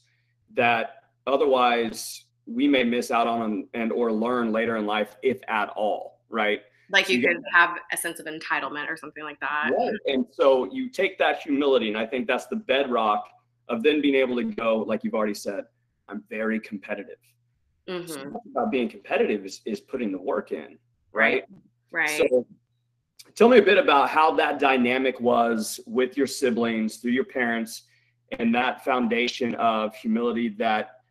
that 0.56 0.96
otherwise 1.28 2.26
we 2.46 2.68
may 2.68 2.84
miss 2.84 3.12
out 3.12 3.28
on 3.28 3.68
and 3.74 3.92
or 3.92 4.12
learn 4.12 4.52
later 4.52 4.76
in 4.76 4.86
life 4.86 5.16
if 5.24 5.40
at 5.48 5.70
all 5.70 6.20
right? 6.30 6.62
Like 6.90 7.08
you, 7.08 7.20
you 7.20 7.28
could 7.28 7.44
have 7.54 7.78
a 7.94 7.98
sense 7.98 8.20
of 8.20 8.26
entitlement 8.26 8.90
or 8.90 8.98
something 8.98 9.24
like 9.24 9.40
that. 9.40 9.72
Right. 9.78 9.94
and 10.08 10.26
so 10.32 10.70
you 10.74 10.90
take 10.90 11.18
that 11.20 11.42
humility 11.42 11.88
and 11.88 11.98
i 11.98 12.06
think 12.06 12.28
that's 12.28 12.48
the 12.48 12.58
bedrock 12.58 13.24
of 13.70 13.84
then 13.84 14.02
being 14.02 14.16
able 14.16 14.36
to 14.36 14.44
go 14.44 14.80
like 14.80 15.04
you've 15.04 15.14
already 15.14 15.34
said 15.34 15.64
i'm 16.12 16.24
very 16.30 16.60
competitive 16.60 17.18
mm-hmm. 17.88 18.08
so 18.08 18.42
about 18.52 18.70
being 18.70 18.90
competitive 18.90 19.46
is, 19.46 19.62
is 19.66 19.80
putting 19.80 20.12
the 20.12 20.22
work 20.22 20.52
in 20.52 20.78
right 21.14 21.46
Right. 21.92 22.10
So 22.10 22.48
tell 23.36 23.50
me 23.50 23.58
a 23.58 23.62
bit 23.62 23.78
about 23.78 24.10
how 24.10 24.32
that 24.36 24.60
dynamic 24.60 25.20
was 25.20 25.80
with 25.86 26.18
your 26.18 26.28
siblings, 26.28 26.98
through 26.98 27.12
your 27.12 27.26
parents, 27.26 27.84
and 28.40 28.56
that 28.56 28.84
foundation 28.86 29.54
of 29.56 29.94
humility 29.96 30.50
that 30.58 31.02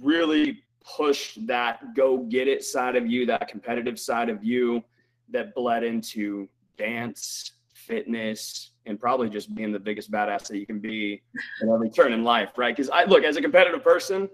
really 0.00 0.62
pushed 0.96 1.46
that 1.46 1.94
go 1.94 2.18
get 2.18 2.46
it 2.46 2.62
side 2.62 2.94
of 2.94 3.06
you, 3.06 3.24
that 3.26 3.48
competitive 3.48 3.98
side 3.98 4.28
of 4.28 4.44
you 4.44 4.84
that 5.30 5.54
bled 5.54 5.82
into 5.82 6.46
dance, 6.76 7.52
fitness, 7.72 8.72
and 8.88 8.98
probably 8.98 9.28
just 9.28 9.54
being 9.54 9.70
the 9.70 9.78
biggest 9.78 10.10
badass 10.10 10.48
that 10.48 10.58
you 10.58 10.66
can 10.66 10.80
be 10.80 11.22
in 11.60 11.70
every 11.70 11.90
turn 11.90 12.12
in 12.12 12.24
life, 12.24 12.50
right? 12.56 12.74
Because 12.74 12.90
I 12.90 13.04
look 13.04 13.22
as 13.22 13.36
a 13.36 13.42
competitive 13.42 13.84
person, 13.84 14.28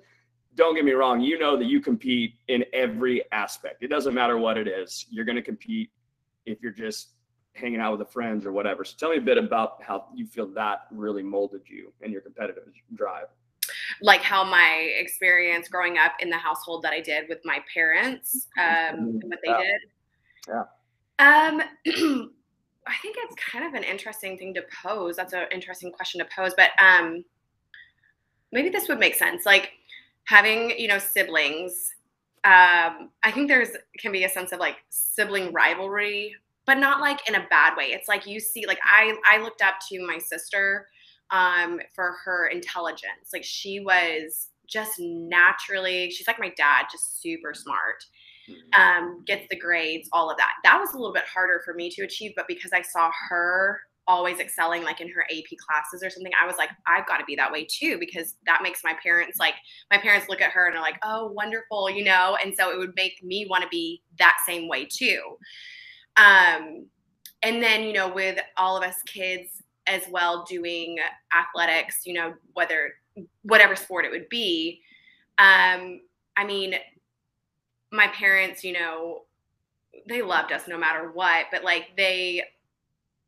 don't 0.54 0.74
get 0.74 0.84
me 0.84 0.92
wrong, 0.92 1.20
you 1.20 1.38
know 1.38 1.56
that 1.56 1.66
you 1.66 1.80
compete 1.80 2.34
in 2.48 2.64
every 2.72 3.22
aspect. 3.32 3.82
It 3.82 3.88
doesn't 3.88 4.14
matter 4.14 4.38
what 4.38 4.56
it 4.56 4.68
is. 4.68 5.06
You're 5.10 5.24
going 5.24 5.36
to 5.36 5.42
compete 5.42 5.90
if 6.46 6.62
you're 6.62 6.72
just 6.72 7.10
hanging 7.54 7.80
out 7.80 7.92
with 7.92 8.06
the 8.06 8.12
friends 8.12 8.46
or 8.46 8.52
whatever. 8.52 8.84
So 8.84 8.94
tell 8.98 9.10
me 9.10 9.18
a 9.18 9.20
bit 9.20 9.38
about 9.38 9.82
how 9.82 10.06
you 10.14 10.26
feel 10.26 10.46
that 10.54 10.86
really 10.90 11.22
molded 11.22 11.62
you 11.66 11.92
and 12.02 12.12
your 12.12 12.20
competitive 12.20 12.64
drive. 12.94 13.26
Like 14.02 14.20
how 14.20 14.44
my 14.44 14.92
experience 14.98 15.68
growing 15.68 15.98
up 15.98 16.12
in 16.20 16.30
the 16.30 16.36
household 16.36 16.82
that 16.82 16.92
I 16.92 17.00
did 17.00 17.28
with 17.28 17.38
my 17.44 17.60
parents, 17.72 18.46
um, 18.58 18.64
mm-hmm. 18.66 19.28
what 19.28 19.38
they 19.44 19.50
yeah. 19.50 19.58
did. 19.58 19.80
Yeah. 20.48 20.64
Um, 21.18 22.30
I 22.86 22.94
think 23.00 23.16
it's 23.18 23.34
kind 23.36 23.64
of 23.64 23.74
an 23.74 23.82
interesting 23.82 24.36
thing 24.36 24.54
to 24.54 24.62
pose. 24.82 25.16
That's 25.16 25.32
an 25.32 25.46
interesting 25.52 25.90
question 25.90 26.20
to 26.20 26.26
pose, 26.36 26.52
but 26.56 26.70
um, 26.78 27.24
maybe 28.52 28.68
this 28.68 28.88
would 28.88 28.98
make 28.98 29.14
sense. 29.14 29.46
Like, 29.46 29.72
having 30.26 30.70
you 30.78 30.88
know 30.88 30.98
siblings 30.98 31.90
um, 32.44 33.10
i 33.22 33.30
think 33.30 33.48
there's 33.48 33.70
can 33.98 34.12
be 34.12 34.24
a 34.24 34.28
sense 34.28 34.52
of 34.52 34.60
like 34.60 34.76
sibling 34.88 35.52
rivalry 35.52 36.34
but 36.66 36.78
not 36.78 37.00
like 37.00 37.26
in 37.28 37.34
a 37.34 37.46
bad 37.50 37.76
way 37.76 37.86
it's 37.86 38.08
like 38.08 38.26
you 38.26 38.40
see 38.40 38.66
like 38.66 38.78
i 38.84 39.14
i 39.30 39.42
looked 39.42 39.62
up 39.62 39.74
to 39.88 40.04
my 40.06 40.18
sister 40.18 40.88
um, 41.30 41.80
for 41.94 42.16
her 42.24 42.48
intelligence 42.48 43.30
like 43.32 43.44
she 43.44 43.80
was 43.80 44.48
just 44.66 44.98
naturally 44.98 46.10
she's 46.10 46.26
like 46.26 46.38
my 46.38 46.52
dad 46.56 46.86
just 46.90 47.20
super 47.20 47.52
smart. 47.54 48.04
Um, 48.78 49.22
gets 49.26 49.46
the 49.50 49.58
grades 49.58 50.08
all 50.12 50.30
of 50.30 50.36
that 50.36 50.54
that 50.64 50.78
was 50.78 50.92
a 50.92 50.96
little 50.96 51.12
bit 51.12 51.24
harder 51.24 51.62
for 51.64 51.74
me 51.74 51.90
to 51.90 52.02
achieve 52.02 52.32
but 52.36 52.46
because 52.48 52.72
i 52.72 52.82
saw 52.82 53.10
her 53.28 53.80
always 54.06 54.38
excelling 54.38 54.82
like 54.82 55.00
in 55.00 55.08
her 55.10 55.22
AP 55.30 55.56
classes 55.58 56.02
or 56.02 56.10
something, 56.10 56.32
I 56.40 56.46
was 56.46 56.56
like, 56.56 56.70
I've 56.86 57.06
got 57.06 57.18
to 57.18 57.24
be 57.24 57.36
that 57.36 57.50
way 57.50 57.66
too, 57.68 57.98
because 57.98 58.36
that 58.46 58.62
makes 58.62 58.80
my 58.84 58.94
parents 59.02 59.38
like, 59.38 59.54
my 59.90 59.98
parents 59.98 60.28
look 60.28 60.40
at 60.40 60.50
her 60.50 60.66
and 60.66 60.76
are 60.76 60.82
like, 60.82 60.98
oh, 61.02 61.28
wonderful, 61.32 61.90
you 61.90 62.04
know? 62.04 62.36
And 62.42 62.54
so 62.54 62.70
it 62.70 62.78
would 62.78 62.94
make 62.96 63.22
me 63.22 63.46
want 63.48 63.62
to 63.62 63.68
be 63.68 64.02
that 64.18 64.36
same 64.46 64.68
way 64.68 64.86
too. 64.86 65.20
Um, 66.16 66.86
and 67.42 67.62
then, 67.62 67.84
you 67.84 67.92
know, 67.92 68.12
with 68.12 68.38
all 68.56 68.76
of 68.76 68.82
us 68.82 68.96
kids 69.06 69.62
as 69.86 70.02
well 70.10 70.44
doing 70.48 70.98
athletics, 71.36 72.02
you 72.04 72.14
know, 72.14 72.34
whether, 72.54 72.92
whatever 73.42 73.76
sport 73.76 74.04
it 74.04 74.10
would 74.10 74.28
be, 74.28 74.80
um, 75.38 76.00
I 76.36 76.44
mean, 76.46 76.74
my 77.94 78.08
parents, 78.08 78.64
you 78.64 78.72
know, 78.72 79.22
they 80.08 80.20
loved 80.20 80.52
us 80.52 80.66
no 80.68 80.76
matter 80.76 81.12
what, 81.12 81.46
but 81.50 81.62
like 81.64 81.90
they 81.96 82.42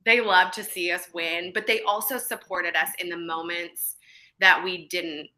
they 0.04 0.20
loved 0.20 0.54
to 0.54 0.62
see 0.62 0.90
us 0.92 1.08
win, 1.12 1.50
but 1.52 1.66
they 1.66 1.82
also 1.82 2.16
supported 2.16 2.76
us 2.76 2.90
in 3.00 3.08
the 3.08 3.16
moments 3.16 3.96
that 4.38 4.62
we 4.62 4.87
didn't 4.88 5.28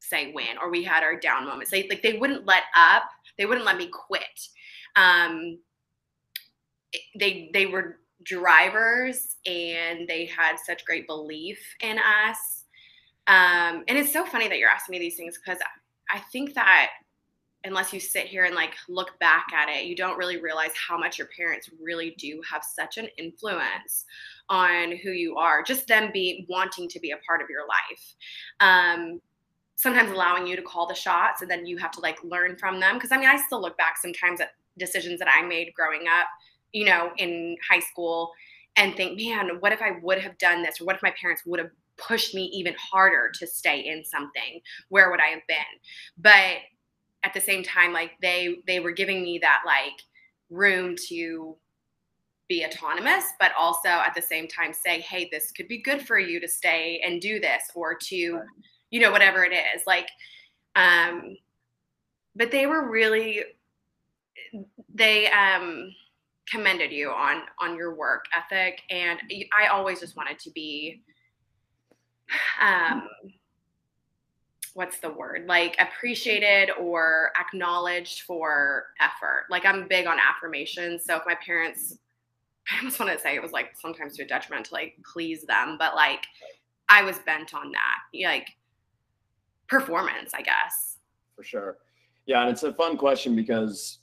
say 0.00 0.32
win 0.32 0.58
or 0.60 0.70
we 0.70 0.82
had 0.82 1.02
our 1.02 1.18
down 1.18 1.44
moments. 1.44 1.70
They 1.70 1.88
like 1.88 2.02
they 2.02 2.14
wouldn't 2.14 2.46
let 2.46 2.64
up. 2.76 3.04
They 3.38 3.46
wouldn't 3.46 3.66
let 3.66 3.76
me 3.76 3.88
quit. 3.88 4.22
Um, 4.94 5.58
they 7.18 7.50
they 7.52 7.66
were 7.66 7.98
drivers 8.22 9.36
and 9.46 10.08
they 10.08 10.26
had 10.26 10.56
such 10.64 10.84
great 10.84 11.06
belief 11.06 11.58
in 11.80 11.98
us. 11.98 12.64
Um, 13.28 13.84
and 13.88 13.98
it's 13.98 14.12
so 14.12 14.24
funny 14.24 14.48
that 14.48 14.58
you're 14.58 14.70
asking 14.70 14.92
me 14.92 14.98
these 15.00 15.16
things 15.16 15.38
because 15.38 15.60
I 16.10 16.20
think 16.32 16.54
that 16.54 16.90
unless 17.66 17.92
you 17.92 18.00
sit 18.00 18.26
here 18.26 18.44
and 18.44 18.54
like 18.54 18.74
look 18.88 19.18
back 19.18 19.46
at 19.52 19.68
it, 19.68 19.84
you 19.84 19.96
don't 19.96 20.16
really 20.16 20.40
realize 20.40 20.70
how 20.74 20.96
much 20.96 21.18
your 21.18 21.28
parents 21.36 21.68
really 21.80 22.14
do 22.18 22.40
have 22.48 22.62
such 22.62 22.96
an 22.96 23.08
influence 23.18 24.04
on 24.48 24.96
who 25.02 25.10
you 25.10 25.36
are. 25.36 25.62
Just 25.62 25.88
them 25.88 26.10
be 26.12 26.46
wanting 26.48 26.88
to 26.88 27.00
be 27.00 27.10
a 27.10 27.16
part 27.26 27.42
of 27.42 27.48
your 27.50 27.62
life. 27.66 28.14
Um, 28.60 29.20
sometimes 29.74 30.10
allowing 30.10 30.46
you 30.46 30.56
to 30.56 30.62
call 30.62 30.86
the 30.86 30.94
shots 30.94 31.42
and 31.42 31.50
then 31.50 31.66
you 31.66 31.76
have 31.76 31.90
to 31.90 32.00
like 32.00 32.22
learn 32.24 32.56
from 32.56 32.80
them. 32.80 32.98
Cause 32.98 33.10
I 33.12 33.18
mean, 33.18 33.28
I 33.28 33.36
still 33.36 33.60
look 33.60 33.76
back 33.76 33.96
sometimes 33.98 34.40
at 34.40 34.52
decisions 34.78 35.18
that 35.18 35.28
I 35.28 35.42
made 35.42 35.74
growing 35.74 36.06
up, 36.08 36.28
you 36.72 36.86
know, 36.86 37.10
in 37.18 37.56
high 37.68 37.80
school 37.80 38.32
and 38.76 38.94
think, 38.94 39.20
man, 39.20 39.56
what 39.60 39.72
if 39.72 39.82
I 39.82 39.98
would 40.02 40.18
have 40.18 40.38
done 40.38 40.62
this? 40.62 40.80
Or 40.80 40.84
what 40.84 40.96
if 40.96 41.02
my 41.02 41.12
parents 41.20 41.42
would 41.46 41.58
have 41.58 41.70
pushed 41.98 42.34
me 42.34 42.44
even 42.54 42.74
harder 42.78 43.30
to 43.34 43.46
stay 43.46 43.80
in 43.80 44.04
something? 44.04 44.60
Where 44.88 45.10
would 45.10 45.20
I 45.20 45.28
have 45.28 45.46
been? 45.48 45.56
But 46.18 46.58
at 47.26 47.34
the 47.34 47.40
same 47.40 47.64
time 47.64 47.92
like 47.92 48.12
they 48.22 48.58
they 48.68 48.78
were 48.78 48.92
giving 48.92 49.20
me 49.20 49.36
that 49.36 49.62
like 49.66 50.00
room 50.48 50.94
to 51.08 51.56
be 52.48 52.64
autonomous 52.64 53.24
but 53.40 53.50
also 53.58 53.88
at 53.88 54.14
the 54.14 54.22
same 54.22 54.46
time 54.46 54.72
say 54.72 55.00
hey 55.00 55.28
this 55.32 55.50
could 55.50 55.66
be 55.66 55.82
good 55.82 56.00
for 56.00 56.20
you 56.20 56.38
to 56.38 56.46
stay 56.46 57.02
and 57.04 57.20
do 57.20 57.40
this 57.40 57.64
or 57.74 57.96
to 57.96 58.40
you 58.90 59.00
know 59.00 59.10
whatever 59.10 59.44
it 59.44 59.52
is 59.52 59.82
like 59.88 60.08
um 60.76 61.36
but 62.36 62.52
they 62.52 62.66
were 62.66 62.88
really 62.88 63.42
they 64.94 65.28
um 65.32 65.92
commended 66.48 66.92
you 66.92 67.10
on 67.10 67.42
on 67.58 67.76
your 67.76 67.96
work 67.96 68.26
ethic 68.36 68.82
and 68.90 69.18
i 69.58 69.66
always 69.66 69.98
just 69.98 70.16
wanted 70.16 70.38
to 70.38 70.50
be 70.50 71.02
um 72.60 73.08
what's 74.76 74.98
the 74.98 75.10
word 75.10 75.46
like 75.48 75.74
appreciated 75.80 76.70
or 76.78 77.32
acknowledged 77.40 78.22
for 78.22 78.84
effort. 79.00 79.46
Like 79.50 79.64
i'm 79.64 79.88
big 79.88 80.06
on 80.06 80.18
affirmations 80.18 81.04
so 81.04 81.16
if 81.16 81.22
my 81.26 81.34
parents 81.44 81.98
i 82.70 82.78
almost 82.78 83.00
want 83.00 83.10
to 83.10 83.18
say 83.18 83.34
it 83.34 83.42
was 83.42 83.52
like 83.52 83.70
sometimes 83.80 84.16
to 84.16 84.22
a 84.22 84.26
detriment 84.26 84.66
to 84.66 84.74
like 84.74 84.94
please 85.12 85.42
them 85.42 85.76
but 85.78 85.94
like 85.94 86.26
i 86.90 87.02
was 87.02 87.18
bent 87.20 87.54
on 87.54 87.72
that 87.72 88.26
like 88.26 88.48
performance 89.66 90.32
i 90.34 90.42
guess. 90.42 90.98
For 91.34 91.42
sure. 91.42 91.78
Yeah 92.26 92.42
and 92.42 92.50
it's 92.50 92.62
a 92.62 92.72
fun 92.72 92.98
question 92.98 93.34
because 93.34 93.98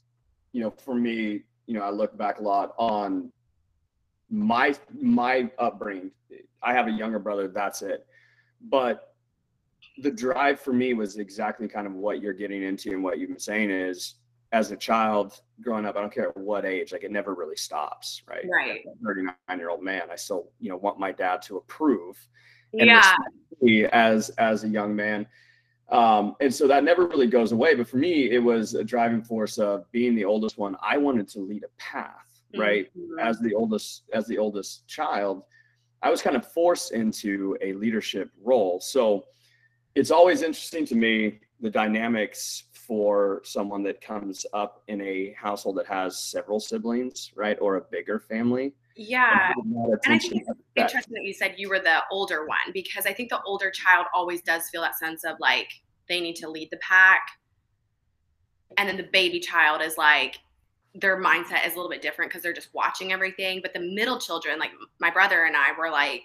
you 0.54 0.62
know 0.62 0.72
for 0.72 0.96
me 0.96 1.44
you 1.68 1.76
know 1.76 1.82
i 1.82 1.92
look 1.92 2.18
back 2.18 2.40
a 2.40 2.42
lot 2.42 2.74
on 2.78 3.32
my 4.34 4.74
my 5.00 5.52
upbringing. 5.60 6.10
I 6.64 6.74
have 6.74 6.88
a 6.88 6.92
younger 6.92 7.20
brother 7.20 7.48
that's 7.48 7.84
it. 7.84 8.08
But 8.62 9.13
the 9.98 10.12
drive 10.12 10.60
for 10.60 10.74
me 10.74 10.94
was 10.94 11.18
exactly 11.18 11.68
kind 11.68 11.86
of 11.86 11.94
what 11.94 12.22
you're 12.22 12.34
getting 12.34 12.64
into 12.64 12.92
and 12.92 13.04
what 13.04 13.20
you've 13.20 13.30
been 13.30 13.40
saying 13.40 13.70
is 13.70 14.16
as 14.52 14.72
a 14.72 14.78
child 14.78 15.42
growing 15.62 15.86
up, 15.86 15.98
I 15.98 16.02
don't 16.02 16.14
care 16.14 16.30
at 16.30 16.38
what 16.38 16.64
age, 16.64 16.92
like 16.92 17.04
it 17.04 17.12
never 17.12 17.34
really 17.34 17.56
stops, 17.56 18.22
right? 18.28 18.46
Right. 18.50 18.82
39 19.04 19.34
year 19.58 19.70
old 19.70 19.84
man, 19.84 20.04
I 20.12 20.16
still, 20.16 20.52
you 20.60 20.70
know, 20.70 20.78
want 20.78 21.00
my 21.00 21.12
dad 21.12 21.42
to 21.44 21.58
approve. 21.58 22.16
And 22.74 22.88
yeah. 22.88 23.16
As 23.92 24.30
as 24.32 24.64
a 24.64 24.68
young 24.68 24.96
man. 24.96 25.26
Um, 25.90 26.36
and 26.40 26.54
so 26.54 26.68
that 26.68 26.84
never 26.84 27.08
really 27.08 27.28
goes 27.28 27.52
away. 27.52 27.76
But 27.76 27.88
for 27.88 27.98
me, 27.98 28.32
it 28.32 28.40
was 28.40 28.74
a 28.74 28.84
driving 28.84 29.24
force 29.24 29.58
of 29.58 29.90
being 29.92 30.16
the 30.16 30.26
oldest 30.26 30.58
one. 30.58 30.76
I 30.82 30.98
wanted 30.98 31.28
to 31.30 31.40
lead 31.40 31.64
a 31.64 31.82
path, 31.82 32.26
right? 32.58 32.90
Mm-hmm. 32.98 33.20
As 33.20 33.40
the 33.40 33.54
oldest, 33.54 34.04
as 34.14 34.28
the 34.28 34.38
oldest 34.38 34.88
child, 34.88 35.44
I 36.02 36.10
was 36.10 36.22
kind 36.22 36.36
of 36.36 36.52
forced 36.52 36.92
into 36.92 37.58
a 37.62 37.74
leadership 37.74 38.32
role. 38.44 38.80
So 38.82 39.26
it's 39.96 40.12
always 40.12 40.42
interesting 40.42 40.86
to 40.88 40.96
me 40.96 41.40
the 41.62 41.70
dynamics 41.70 42.64
for 42.72 43.42
someone 43.46 43.84
that 43.84 44.02
comes 44.02 44.46
up 44.54 44.84
in 44.88 45.02
a 45.02 45.34
household 45.40 45.78
that 45.78 45.88
has 45.88 46.20
several 46.20 46.60
siblings, 46.60 47.32
right, 47.36 47.58
or 47.62 47.78
a 47.78 47.82
bigger 47.82 48.20
family. 48.20 48.74
Yeah, 48.96 49.52
and 49.56 49.96
I 50.06 50.20
think 50.20 50.36
it's 50.36 50.50
interesting 50.76 51.14
that 51.14 51.24
you 51.24 51.34
said 51.34 51.56
you 51.58 51.70
were 51.70 51.80
the 51.80 52.02
older 52.12 52.46
one 52.46 52.72
because 52.74 53.06
I 53.06 53.14
think 53.14 53.30
the 53.30 53.42
older 53.44 53.72
child 53.72 54.06
always 54.14 54.42
does 54.42 54.70
feel 54.70 54.82
that 54.82 54.98
sense 54.98 55.24
of 55.24 55.38
like 55.40 55.70
they 56.08 56.20
need 56.20 56.36
to 56.38 56.50
lead 56.50 56.70
the 56.70 56.78
pack, 56.78 57.22
and 58.78 58.88
then 58.88 58.98
the 58.98 59.10
baby 59.12 59.40
child 59.40 59.82
is 59.82 59.98
like 59.98 60.38
their 60.94 61.20
mindset 61.20 61.66
is 61.66 61.74
a 61.74 61.76
little 61.76 61.90
bit 61.90 62.04
different 62.04 62.30
because 62.30 62.44
they're 62.44 62.54
just 62.54 62.70
watching 62.74 63.12
everything. 63.12 63.62
But 63.64 63.74
the 63.74 63.80
middle 63.80 64.20
children, 64.20 64.60
like 64.60 64.72
my 65.00 65.10
brother 65.10 65.46
and 65.46 65.56
I, 65.56 65.72
were 65.78 65.90
like 65.90 66.24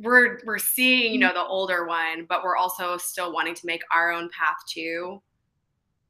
we're 0.00 0.40
we're 0.46 0.58
seeing 0.58 1.12
you 1.12 1.18
know 1.18 1.32
the 1.32 1.44
older 1.44 1.86
one 1.86 2.24
but 2.28 2.42
we're 2.42 2.56
also 2.56 2.96
still 2.96 3.32
wanting 3.32 3.54
to 3.54 3.66
make 3.66 3.82
our 3.92 4.12
own 4.12 4.28
path 4.30 4.56
too. 4.68 5.20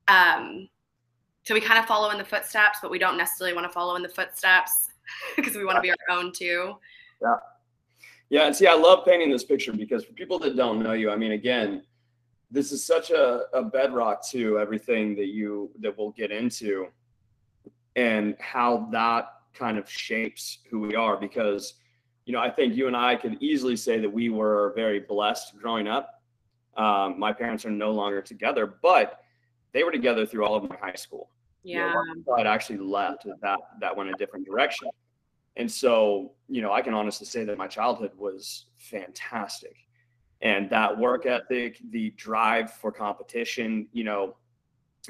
Um 0.08 0.68
so 1.42 1.54
we 1.54 1.60
kind 1.60 1.78
of 1.78 1.86
follow 1.86 2.10
in 2.10 2.18
the 2.18 2.24
footsteps 2.24 2.78
but 2.80 2.90
we 2.90 2.98
don't 2.98 3.16
necessarily 3.16 3.54
want 3.54 3.66
to 3.66 3.72
follow 3.72 3.96
in 3.96 4.02
the 4.02 4.08
footsteps 4.08 4.90
because 5.36 5.56
we 5.56 5.64
want 5.64 5.76
to 5.76 5.82
be 5.82 5.90
our 5.90 6.16
own 6.16 6.32
too. 6.32 6.76
Yeah. 7.20 7.34
Yeah 8.28 8.46
and 8.46 8.54
see 8.54 8.68
i 8.68 8.74
love 8.74 9.04
painting 9.04 9.30
this 9.30 9.44
picture 9.44 9.72
because 9.72 10.04
for 10.04 10.12
people 10.12 10.38
that 10.38 10.56
don't 10.56 10.82
know 10.82 10.92
you 10.92 11.10
i 11.10 11.16
mean 11.16 11.32
again 11.32 11.82
this 12.50 12.72
is 12.72 12.84
such 12.84 13.10
a, 13.10 13.42
a 13.52 13.62
bedrock 13.62 14.26
to 14.28 14.58
everything 14.58 15.14
that 15.16 15.26
you 15.26 15.70
that 15.80 15.96
we'll 15.96 16.10
get 16.10 16.30
into 16.30 16.86
and 17.96 18.36
how 18.40 18.88
that 18.92 19.26
kind 19.54 19.78
of 19.78 19.90
shapes 19.90 20.58
who 20.70 20.80
we 20.80 20.94
are 20.94 21.16
because 21.16 21.74
you 22.24 22.32
know, 22.32 22.40
I 22.40 22.50
think 22.50 22.74
you 22.74 22.86
and 22.86 22.96
I 22.96 23.16
could 23.16 23.42
easily 23.42 23.76
say 23.76 23.98
that 23.98 24.10
we 24.10 24.28
were 24.28 24.72
very 24.76 25.00
blessed 25.00 25.56
growing 25.60 25.88
up. 25.88 26.22
Um, 26.76 27.18
my 27.18 27.32
parents 27.32 27.64
are 27.64 27.70
no 27.70 27.90
longer 27.90 28.22
together, 28.22 28.74
but 28.82 29.20
they 29.72 29.84
were 29.84 29.92
together 29.92 30.26
through 30.26 30.44
all 30.44 30.56
of 30.56 30.68
my 30.68 30.76
high 30.76 30.94
school. 30.94 31.30
Yeah. 31.62 31.88
You 31.88 32.24
know, 32.26 32.34
I'd 32.34 32.46
actually 32.46 32.78
left 32.78 33.26
that 33.42 33.58
that 33.80 33.96
went 33.96 34.10
a 34.10 34.14
different 34.14 34.46
direction. 34.46 34.88
And 35.56 35.70
so, 35.70 36.32
you 36.48 36.62
know, 36.62 36.72
I 36.72 36.80
can 36.80 36.94
honestly 36.94 37.26
say 37.26 37.44
that 37.44 37.58
my 37.58 37.66
childhood 37.66 38.12
was 38.16 38.66
fantastic. 38.78 39.76
And 40.42 40.70
that 40.70 40.96
work 40.96 41.26
ethic, 41.26 41.78
the 41.90 42.10
drive 42.10 42.72
for 42.72 42.90
competition, 42.90 43.88
you 43.92 44.04
know, 44.04 44.36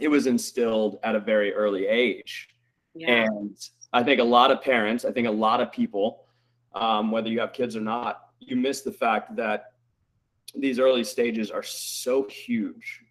it 0.01 0.09
was 0.09 0.27
instilled 0.27 0.99
at 1.03 1.15
a 1.15 1.21
very 1.21 1.53
early 1.55 1.87
age. 1.87 2.49
Yeah. 2.95 3.27
And 3.27 3.57
I 3.93 4.03
think 4.03 4.21
a 4.21 4.25
lot 4.25 4.51
of 4.51 4.61
parents, 4.63 5.05
I 5.05 5.13
think 5.13 5.29
a 5.29 5.33
lot 5.33 5.61
of 5.61 5.71
people 5.71 6.25
um, 6.75 7.11
whether 7.11 7.29
you 7.29 7.41
have 7.41 7.53
kids 7.53 7.77
or 7.77 7.81
not, 7.81 8.31
you 8.39 8.57
miss 8.57 8.83
the 8.83 8.93
fact 8.93 9.37
that 9.37 9.73
these 10.55 10.79
early 10.79 11.05
stages 11.05 11.51
are 11.51 11.63
so 11.63 12.25
huge 12.25 13.03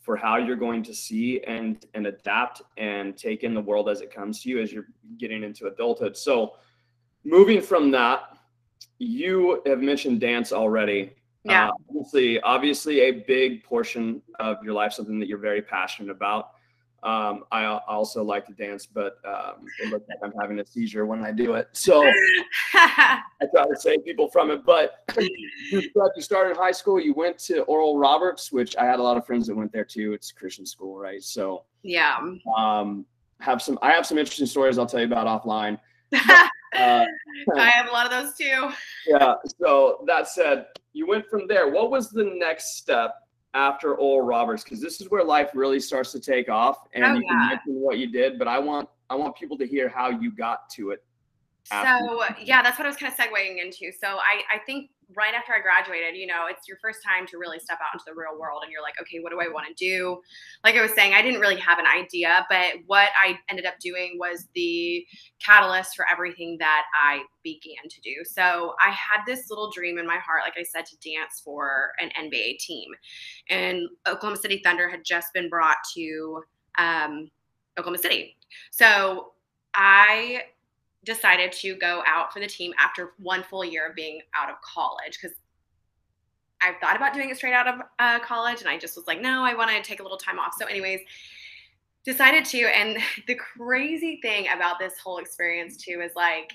for 0.00 0.16
how 0.16 0.36
you're 0.38 0.56
going 0.56 0.82
to 0.82 0.94
see 0.94 1.40
and 1.46 1.84
and 1.94 2.06
adapt 2.06 2.62
and 2.78 3.16
take 3.16 3.44
in 3.44 3.52
the 3.52 3.60
world 3.60 3.88
as 3.88 4.00
it 4.00 4.12
comes 4.12 4.42
to 4.42 4.48
you 4.48 4.60
as 4.60 4.72
you're 4.72 4.86
getting 5.18 5.42
into 5.42 5.66
adulthood. 5.66 6.16
So 6.16 6.54
moving 7.24 7.60
from 7.60 7.90
that, 7.90 8.36
you 8.98 9.62
have 9.66 9.80
mentioned 9.80 10.20
dance 10.20 10.52
already. 10.52 11.12
Yeah. 11.44 11.68
Uh, 11.68 11.72
obviously, 11.88 12.40
obviously 12.40 13.00
a 13.00 13.12
big 13.12 13.62
portion 13.64 14.22
of 14.38 14.62
your 14.62 14.74
life, 14.74 14.92
something 14.92 15.18
that 15.20 15.28
you're 15.28 15.38
very 15.38 15.62
passionate 15.62 16.10
about. 16.10 16.50
Um, 17.02 17.44
I 17.50 17.64
also 17.64 18.22
like 18.22 18.46
to 18.46 18.52
dance, 18.52 18.86
but 18.86 19.18
um, 19.24 19.66
it 19.82 19.88
looks 19.88 20.06
like 20.08 20.18
I'm 20.22 20.32
having 20.38 20.60
a 20.60 20.66
seizure 20.66 21.06
when 21.06 21.24
I 21.24 21.32
do 21.32 21.54
it. 21.54 21.68
So 21.80 22.04
I 22.74 23.22
try 23.54 23.66
to 23.66 23.76
save 23.76 24.04
people 24.04 24.28
from 24.28 24.50
it. 24.50 24.64
But 24.64 25.04
you 25.18 25.82
started 26.18 26.56
high 26.56 26.72
school. 26.72 27.00
You 27.00 27.14
went 27.14 27.38
to 27.40 27.62
Oral 27.62 27.98
Roberts, 27.98 28.52
which 28.52 28.76
I 28.76 28.84
had 28.84 29.00
a 29.00 29.02
lot 29.02 29.16
of 29.16 29.26
friends 29.26 29.46
that 29.46 29.56
went 29.56 29.72
there 29.72 29.84
too. 29.84 30.12
It's 30.12 30.30
a 30.30 30.34
Christian 30.34 30.66
school, 30.66 30.98
right? 30.98 31.22
So 31.22 31.64
yeah. 31.82 32.18
Um, 32.56 33.06
have 33.40 33.62
some. 33.62 33.78
I 33.82 33.92
have 33.92 34.04
some 34.04 34.18
interesting 34.18 34.46
stories 34.46 34.78
I'll 34.78 34.86
tell 34.86 35.00
you 35.00 35.06
about 35.06 35.26
offline. 35.26 35.78
But, 36.72 36.82
uh, 36.82 37.04
I 37.56 37.70
have 37.70 37.88
a 37.88 37.90
lot 37.90 38.06
of 38.06 38.12
those 38.12 38.36
too. 38.36 38.70
Yeah. 39.04 39.34
So 39.60 40.04
that 40.06 40.28
said, 40.28 40.66
you 40.92 41.04
went 41.04 41.26
from 41.28 41.48
there. 41.48 41.68
What 41.68 41.90
was 41.90 42.10
the 42.10 42.22
next 42.22 42.76
step 42.76 43.14
after 43.54 43.94
Oral 43.94 44.26
Roberts 44.26 44.62
because 44.62 44.80
this 44.80 45.00
is 45.00 45.10
where 45.10 45.24
life 45.24 45.50
really 45.54 45.80
starts 45.80 46.12
to 46.12 46.20
take 46.20 46.48
off. 46.48 46.86
And 46.94 47.04
oh, 47.04 47.14
you 47.14 47.26
can 47.26 47.48
mention 47.48 47.74
what 47.74 47.98
you 47.98 48.10
did, 48.10 48.38
but 48.38 48.48
I 48.48 48.58
want 48.58 48.88
I 49.08 49.16
want 49.16 49.36
people 49.36 49.58
to 49.58 49.66
hear 49.66 49.88
how 49.88 50.10
you 50.10 50.30
got 50.30 50.70
to 50.70 50.90
it. 50.90 51.04
So 51.64 52.22
yeah, 52.42 52.62
that's 52.62 52.78
what 52.78 52.86
I 52.86 52.88
was 52.88 52.96
kind 52.96 53.12
of 53.12 53.18
segueing 53.18 53.62
into. 53.62 53.92
So 53.98 54.08
I 54.08 54.42
I 54.52 54.58
think 54.64 54.90
right 55.16 55.34
after 55.34 55.52
I 55.52 55.60
graduated, 55.60 56.16
you 56.16 56.26
know, 56.26 56.46
it's 56.48 56.68
your 56.68 56.78
first 56.80 57.00
time 57.02 57.26
to 57.28 57.38
really 57.38 57.58
step 57.58 57.78
out 57.82 57.92
into 57.92 58.04
the 58.06 58.14
real 58.14 58.38
world 58.38 58.62
and 58.62 58.70
you're 58.72 58.82
like, 58.82 59.00
okay, 59.00 59.18
what 59.20 59.30
do 59.30 59.40
I 59.40 59.48
want 59.48 59.66
to 59.66 59.74
do? 59.74 60.20
Like 60.64 60.76
I 60.76 60.82
was 60.82 60.92
saying, 60.92 61.14
I 61.14 61.22
didn't 61.22 61.40
really 61.40 61.56
have 61.56 61.78
an 61.78 61.86
idea, 61.86 62.46
but 62.48 62.74
what 62.86 63.08
I 63.22 63.38
ended 63.48 63.66
up 63.66 63.74
doing 63.80 64.16
was 64.18 64.46
the 64.54 65.04
catalyst 65.44 65.96
for 65.96 66.06
everything 66.10 66.56
that 66.60 66.84
I 66.94 67.22
began 67.42 67.88
to 67.88 68.00
do. 68.02 68.16
So 68.24 68.74
I 68.84 68.90
had 68.90 69.24
this 69.26 69.50
little 69.50 69.70
dream 69.70 69.98
in 69.98 70.06
my 70.06 70.18
heart, 70.18 70.42
like 70.44 70.54
I 70.56 70.62
said, 70.62 70.86
to 70.86 70.96
dance 70.96 71.40
for 71.44 71.92
an 72.00 72.10
NBA 72.18 72.58
team. 72.58 72.90
And 73.48 73.88
Oklahoma 74.06 74.36
City 74.40 74.60
Thunder 74.62 74.88
had 74.88 75.04
just 75.04 75.32
been 75.32 75.48
brought 75.48 75.78
to 75.94 76.42
um, 76.78 77.30
Oklahoma 77.78 77.98
City. 77.98 78.36
So 78.70 79.32
I 79.74 80.42
decided 81.04 81.52
to 81.52 81.74
go 81.76 82.02
out 82.06 82.32
for 82.32 82.40
the 82.40 82.46
team 82.46 82.72
after 82.78 83.12
one 83.18 83.42
full 83.42 83.64
year 83.64 83.88
of 83.88 83.94
being 83.94 84.20
out 84.36 84.50
of 84.50 84.56
college 84.60 85.18
because 85.20 85.36
I 86.62 86.74
thought 86.80 86.96
about 86.96 87.14
doing 87.14 87.30
it 87.30 87.36
straight 87.36 87.54
out 87.54 87.66
of 87.66 87.80
uh, 87.98 88.18
college 88.20 88.60
and 88.60 88.68
I 88.68 88.78
just 88.78 88.96
was 88.96 89.06
like, 89.06 89.20
no, 89.20 89.42
I 89.42 89.54
want 89.54 89.70
to 89.70 89.82
take 89.82 90.00
a 90.00 90.02
little 90.02 90.18
time 90.18 90.38
off. 90.38 90.52
So, 90.58 90.66
anyways, 90.66 91.00
decided 92.04 92.44
to. 92.46 92.58
And 92.76 92.98
the 93.26 93.34
crazy 93.34 94.18
thing 94.22 94.46
about 94.54 94.78
this 94.78 94.98
whole 94.98 95.18
experience 95.18 95.76
too 95.76 96.02
is 96.04 96.12
like, 96.14 96.52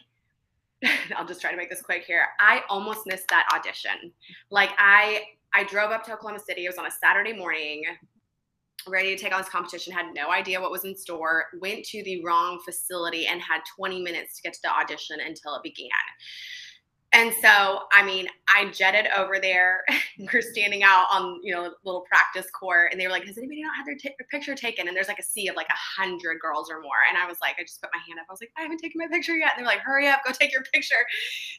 I'll 1.17 1.25
just 1.25 1.41
try 1.41 1.51
to 1.51 1.58
make 1.58 1.69
this 1.69 1.81
quick 1.81 2.03
here. 2.03 2.27
I 2.39 2.62
almost 2.69 3.08
missed 3.08 3.27
that 3.29 3.47
audition. 3.53 4.12
Like 4.49 4.71
I 4.77 5.21
I 5.53 5.63
drove 5.63 5.91
up 5.91 6.03
to 6.05 6.13
Oklahoma 6.13 6.39
City. 6.39 6.65
It 6.65 6.69
was 6.69 6.77
on 6.77 6.86
a 6.86 6.91
Saturday 6.91 7.34
morning, 7.34 7.84
ready 8.88 9.15
to 9.15 9.21
take 9.21 9.34
on 9.34 9.41
this 9.41 9.50
competition, 9.50 9.93
had 9.93 10.13
no 10.13 10.32
idea 10.32 10.60
what 10.60 10.71
was 10.71 10.86
in 10.86 10.95
store, 10.95 11.45
went 11.60 11.86
to 11.86 12.04
the 12.04 12.24
wrong 12.24 12.60
facility 12.63 13.28
and 13.28 13.41
had 13.41 13.62
20 13.76 14.02
minutes 14.02 14.38
to 14.38 14.41
get 14.43 14.54
to 14.54 14.60
the 14.63 14.71
audition 14.71 15.19
until 15.19 15.56
it 15.56 15.63
began. 15.63 15.89
And 17.15 17.34
so, 17.41 17.84
I 17.93 18.04
mean, 18.04 18.28
I 18.54 18.69
jetted 18.71 19.08
over 19.15 19.39
there. 19.39 19.86
we're 20.34 20.41
standing 20.41 20.84
out 20.84 21.06
on, 21.10 21.39
you 21.41 21.54
know, 21.54 21.71
little 21.86 22.02
practice 22.02 22.52
court, 22.52 22.91
and 22.91 23.00
they 23.00 23.08
were 23.08 23.12
like, 23.12 23.24
"Has 23.24 23.38
anybody 23.38 23.63
not 23.63 23.74
had 23.74 23.86
their 23.86 23.95
t- 23.95 24.13
picture 24.30 24.54
taken?" 24.54 24.89
And 24.89 24.98
there's 24.98 25.08
like 25.08 25.19
a 25.19 25.24
sea 25.24 25.48
of 25.48 25.56
like 25.56 25.69
a 25.69 26.02
hundred 26.02 26.41
girls 26.41 26.69
or 26.69 26.82
more. 26.82 27.08
And 27.08 27.17
I 27.17 27.26
was 27.26 27.38
like, 27.41 27.56
I 27.58 27.62
just 27.62 27.82
put 27.82 27.89
my 27.93 28.02
hand 28.06 28.19
up. 28.19 28.26
I 28.30 28.34
was 28.34 28.41
like, 28.41 28.52
I 28.58 28.63
haven't 28.63 28.80
taken 28.80 29.00
my 29.00 29.08
picture 29.08 29.34
yet. 29.34 29.52
And 29.56 29.65
they're 29.65 29.74
like, 29.74 29.82
Hurry 29.82 30.10
up, 30.10 30.21
go 30.26 30.34
take 30.34 30.52
your 30.52 30.63
picture. 30.74 31.06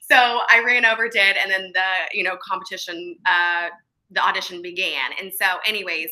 So 0.02 0.16
I 0.16 0.62
ran 0.62 0.84
over, 0.84 1.08
did, 1.08 1.36
and 1.38 1.50
then 1.50 1.70
the, 1.72 1.90
you 2.12 2.22
know, 2.22 2.36
competition, 2.46 3.16
uh, 3.24 3.68
the 4.10 4.22
audition 4.22 4.60
began. 4.60 5.12
And 5.18 5.32
so, 5.32 5.46
anyways, 5.66 6.10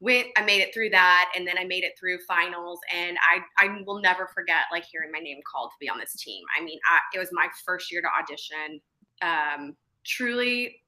went 0.00 0.26
i 0.36 0.42
made 0.44 0.60
it 0.60 0.74
through 0.74 0.90
that 0.90 1.32
and 1.34 1.46
then 1.46 1.56
i 1.58 1.64
made 1.64 1.82
it 1.82 1.92
through 1.98 2.18
finals 2.28 2.78
and 2.94 3.16
i 3.32 3.40
i 3.64 3.82
will 3.86 4.00
never 4.00 4.28
forget 4.34 4.64
like 4.70 4.84
hearing 4.90 5.10
my 5.10 5.18
name 5.18 5.38
called 5.50 5.70
to 5.70 5.76
be 5.80 5.88
on 5.88 5.98
this 5.98 6.14
team. 6.16 6.44
I 6.58 6.62
mean 6.62 6.78
I, 6.90 7.16
it 7.16 7.18
was 7.18 7.30
my 7.32 7.48
first 7.64 7.90
year 7.90 8.02
to 8.02 8.08
audition 8.08 8.80
um 9.22 9.76
truly 10.04 10.82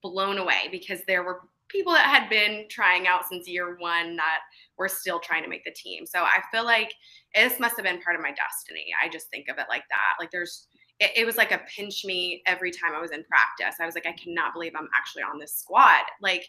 blown 0.00 0.38
away 0.38 0.68
because 0.70 1.00
there 1.06 1.24
were 1.24 1.40
people 1.68 1.92
that 1.92 2.06
had 2.06 2.30
been 2.30 2.66
trying 2.70 3.06
out 3.06 3.26
since 3.28 3.48
year 3.48 3.76
one 3.78 4.16
that 4.16 4.38
were 4.78 4.88
still 4.88 5.18
trying 5.18 5.42
to 5.42 5.48
make 5.48 5.64
the 5.64 5.72
team. 5.72 6.06
So 6.06 6.20
i 6.20 6.40
feel 6.52 6.64
like 6.64 6.92
this 7.34 7.58
must 7.58 7.76
have 7.76 7.84
been 7.84 8.00
part 8.00 8.16
of 8.16 8.22
my 8.22 8.32
destiny. 8.32 8.86
I 9.02 9.08
just 9.08 9.28
think 9.28 9.48
of 9.48 9.58
it 9.58 9.66
like 9.68 9.84
that. 9.90 10.14
Like 10.20 10.30
there's 10.30 10.68
it, 11.00 11.10
it 11.16 11.26
was 11.26 11.36
like 11.36 11.52
a 11.52 11.60
pinch 11.74 12.04
me 12.04 12.42
every 12.46 12.70
time 12.70 12.94
i 12.94 13.00
was 13.00 13.10
in 13.10 13.24
practice. 13.24 13.80
I 13.80 13.86
was 13.86 13.96
like 13.96 14.06
i 14.06 14.12
cannot 14.12 14.52
believe 14.52 14.72
i'm 14.76 14.88
actually 14.96 15.24
on 15.24 15.38
this 15.40 15.54
squad. 15.56 16.04
Like 16.22 16.48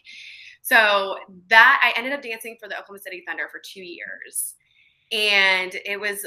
so 0.62 1.16
that 1.48 1.80
I 1.82 1.98
ended 1.98 2.12
up 2.12 2.22
dancing 2.22 2.56
for 2.60 2.68
the 2.68 2.74
Oklahoma 2.74 3.00
City 3.00 3.24
Thunder 3.26 3.48
for 3.50 3.60
two 3.60 3.82
years. 3.82 4.54
And 5.12 5.74
it 5.84 5.98
was 5.98 6.26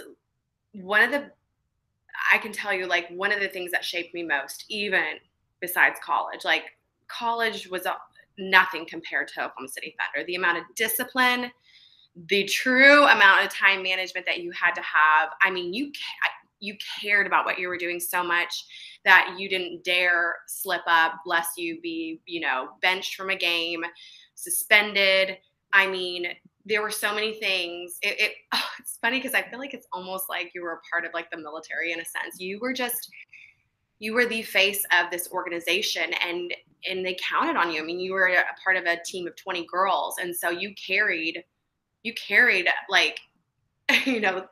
one 0.74 1.02
of 1.02 1.12
the, 1.12 1.32
I 2.32 2.38
can 2.38 2.52
tell 2.52 2.74
you, 2.74 2.86
like, 2.86 3.10
one 3.10 3.32
of 3.32 3.40
the 3.40 3.48
things 3.48 3.72
that 3.72 3.86
shaped 3.86 4.14
me 4.14 4.24
most, 4.24 4.66
even 4.70 5.16
besides 5.60 6.00
college. 6.04 6.44
Like, 6.44 6.64
college 7.08 7.68
was 7.68 7.88
nothing 8.38 8.86
compared 8.88 9.28
to 9.30 9.46
Oklahoma 9.46 9.70
City 9.70 9.96
Thunder. 10.00 10.26
The 10.26 10.36
amount 10.36 10.58
of 10.58 10.64
discipline, 10.76 11.52
the 12.28 12.44
true 12.46 13.06
amount 13.06 13.46
of 13.46 13.52
time 13.52 13.84
management 13.84 14.26
that 14.26 14.42
you 14.42 14.52
had 14.52 14.74
to 14.74 14.82
have. 14.82 15.30
I 15.42 15.50
mean, 15.50 15.74
you 15.74 15.92
you 16.60 16.78
cared 17.02 17.28
about 17.28 17.44
what 17.44 17.60
you 17.60 17.68
were 17.68 17.78
doing 17.78 18.00
so 18.00 18.24
much 18.24 18.66
that 19.04 19.36
you 19.38 19.50
didn't 19.50 19.84
dare 19.84 20.36
slip 20.48 20.82
up 20.88 21.16
bless 21.26 21.58
you 21.58 21.82
be, 21.82 22.22
you 22.26 22.40
know, 22.40 22.70
benched 22.82 23.16
from 23.16 23.30
a 23.30 23.36
game 23.36 23.84
suspended. 24.44 25.38
I 25.72 25.88
mean, 25.88 26.28
there 26.66 26.82
were 26.82 26.92
so 26.92 27.14
many 27.14 27.34
things. 27.34 27.98
It, 28.02 28.20
it 28.20 28.32
oh, 28.54 28.70
it's 28.80 28.98
funny 29.02 29.20
because 29.20 29.34
I 29.34 29.42
feel 29.42 29.60
like 29.60 29.74
it's 29.74 29.88
almost 29.92 30.26
like 30.30 30.52
you 30.54 30.64
were 30.64 30.74
a 30.74 30.82
part 30.92 31.06
of 31.06 31.14
like 31.14 31.30
the 31.32 31.38
military 31.38 31.92
in 31.92 32.00
a 32.00 32.06
sense. 32.06 32.40
You 32.40 32.60
were 32.60 32.74
just 32.74 33.10
you 34.00 34.14
were 34.14 34.26
the 34.26 34.42
face 34.42 34.84
of 34.92 35.10
this 35.12 35.30
organization 35.32 36.14
and 36.26 36.54
and 36.90 37.06
they 37.06 37.18
counted 37.22 37.56
on 37.56 37.72
you. 37.72 37.82
I 37.82 37.86
mean, 37.86 38.00
you 38.00 38.14
were 38.14 38.28
a 38.28 38.44
part 38.64 38.76
of 38.76 38.86
a 38.86 38.98
team 39.06 39.28
of 39.28 39.36
20 39.36 39.66
girls 39.72 40.16
and 40.22 40.36
so 40.36 40.50
you 40.50 40.74
carried 40.76 41.44
you 42.04 42.14
carried 42.14 42.68
like 42.90 43.20
you 44.06 44.20
know 44.20 44.46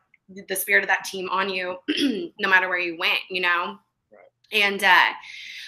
the 0.48 0.56
spirit 0.56 0.84
of 0.84 0.88
that 0.88 1.04
team 1.04 1.28
on 1.30 1.50
you 1.50 1.76
no 2.40 2.50
matter 2.50 2.70
where 2.70 2.80
you 2.80 2.98
went, 2.98 3.20
you 3.30 3.42
know. 3.42 3.78
Right. 4.12 4.64
And 4.64 4.84
uh 4.84 5.10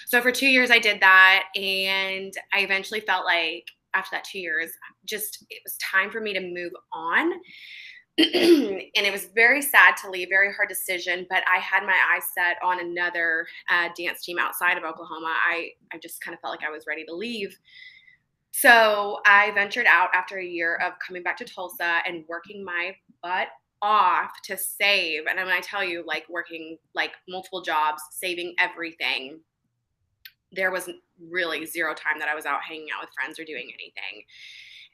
so 0.06 0.20
for 0.22 0.32
2 0.32 0.46
years 0.46 0.70
I 0.70 0.78
did 0.78 1.00
that 1.00 1.44
and 1.54 2.32
I 2.52 2.60
eventually 2.60 3.00
felt 3.00 3.24
like 3.24 3.66
after 3.94 4.10
that 4.12 4.24
two 4.24 4.38
years, 4.38 4.70
just 5.06 5.44
it 5.50 5.62
was 5.64 5.76
time 5.78 6.10
for 6.10 6.20
me 6.20 6.32
to 6.34 6.40
move 6.40 6.72
on. 6.92 7.32
and 8.18 8.90
it 8.94 9.12
was 9.12 9.28
very 9.34 9.60
sad 9.60 9.96
to 9.96 10.08
leave, 10.10 10.28
very 10.28 10.52
hard 10.52 10.68
decision. 10.68 11.26
But 11.28 11.42
I 11.52 11.58
had 11.58 11.84
my 11.84 11.96
eyes 12.14 12.22
set 12.32 12.56
on 12.62 12.78
another 12.78 13.46
uh, 13.68 13.88
dance 13.98 14.22
team 14.22 14.38
outside 14.38 14.78
of 14.78 14.84
Oklahoma. 14.84 15.34
I 15.48 15.70
I 15.92 15.98
just 15.98 16.20
kind 16.20 16.34
of 16.34 16.40
felt 16.40 16.52
like 16.52 16.66
I 16.66 16.70
was 16.70 16.84
ready 16.86 17.04
to 17.06 17.14
leave. 17.14 17.56
So 18.52 19.18
I 19.26 19.50
ventured 19.50 19.86
out 19.86 20.10
after 20.14 20.38
a 20.38 20.44
year 20.44 20.76
of 20.76 20.92
coming 21.04 21.24
back 21.24 21.36
to 21.38 21.44
Tulsa 21.44 21.98
and 22.06 22.24
working 22.28 22.64
my 22.64 22.94
butt 23.20 23.48
off 23.82 24.30
to 24.44 24.56
save. 24.56 25.22
And 25.28 25.36
when 25.38 25.48
I 25.48 25.60
tell 25.60 25.82
you, 25.82 26.04
like 26.06 26.24
working 26.30 26.78
like 26.94 27.10
multiple 27.28 27.62
jobs, 27.62 28.00
saving 28.12 28.54
everything, 28.60 29.40
there 30.54 30.70
was 30.70 30.88
really 31.30 31.66
zero 31.66 31.94
time 31.94 32.18
that 32.18 32.28
I 32.28 32.34
was 32.34 32.46
out 32.46 32.60
hanging 32.62 32.88
out 32.94 33.02
with 33.02 33.10
friends 33.14 33.38
or 33.38 33.44
doing 33.44 33.70
anything. 33.72 34.24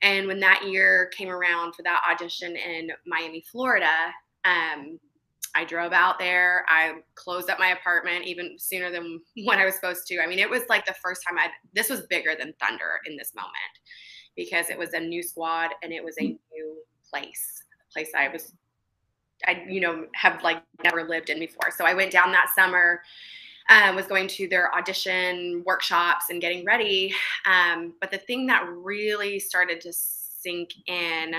And 0.03 0.27
when 0.27 0.40
that 0.40 0.66
year 0.66 1.11
came 1.16 1.29
around 1.29 1.75
for 1.75 1.83
that 1.83 2.03
audition 2.11 2.57
in 2.57 2.90
Miami, 3.07 3.44
Florida, 3.51 3.92
um, 4.44 4.99
I 5.55 5.64
drove 5.64 5.92
out 5.92 6.18
there. 6.18 6.64
I 6.68 6.94
closed 7.16 7.51
up 7.51 7.59
my 7.59 7.68
apartment 7.68 8.25
even 8.25 8.57
sooner 8.59 8.90
than 8.90 9.20
when 9.44 9.59
I 9.59 9.64
was 9.64 9.75
supposed 9.75 10.07
to. 10.09 10.20
I 10.20 10.27
mean, 10.27 10.38
it 10.38 10.49
was 10.49 10.62
like 10.68 10.87
the 10.87 10.94
first 11.03 11.23
time 11.27 11.38
I'd, 11.38 11.51
this 11.75 11.90
was 11.90 12.03
bigger 12.03 12.35
than 12.38 12.55
Thunder 12.61 13.01
in 13.07 13.16
this 13.16 13.35
moment 13.35 13.53
because 14.37 14.70
it 14.70 14.79
was 14.79 14.94
a 14.94 15.01
new 15.01 15.23
squad 15.23 15.70
and 15.83 15.92
it 15.92 16.03
was 16.03 16.16
a 16.18 16.23
new 16.25 16.83
place, 17.11 17.64
a 17.88 17.92
place 17.92 18.11
I 18.16 18.29
was, 18.29 18.53
I, 19.46 19.64
you 19.68 19.81
know, 19.81 20.07
have 20.14 20.42
like 20.42 20.62
never 20.85 21.05
lived 21.05 21.31
in 21.31 21.38
before. 21.38 21.70
So 21.77 21.85
I 21.85 21.94
went 21.94 22.12
down 22.12 22.33
that 22.33 22.51
summer 22.55 23.01
um, 23.70 23.96
was 23.96 24.06
going 24.06 24.28
to 24.28 24.48
their 24.48 24.74
audition 24.74 25.62
workshops 25.64 26.26
and 26.30 26.40
getting 26.40 26.64
ready. 26.64 27.14
Um, 27.46 27.94
but 28.00 28.11
the 28.11 28.18
thing 28.18 28.46
that 28.48 28.68
really 28.68 29.38
started 29.38 29.80
to 29.83 29.92
sink 29.92 30.70
in 30.87 31.35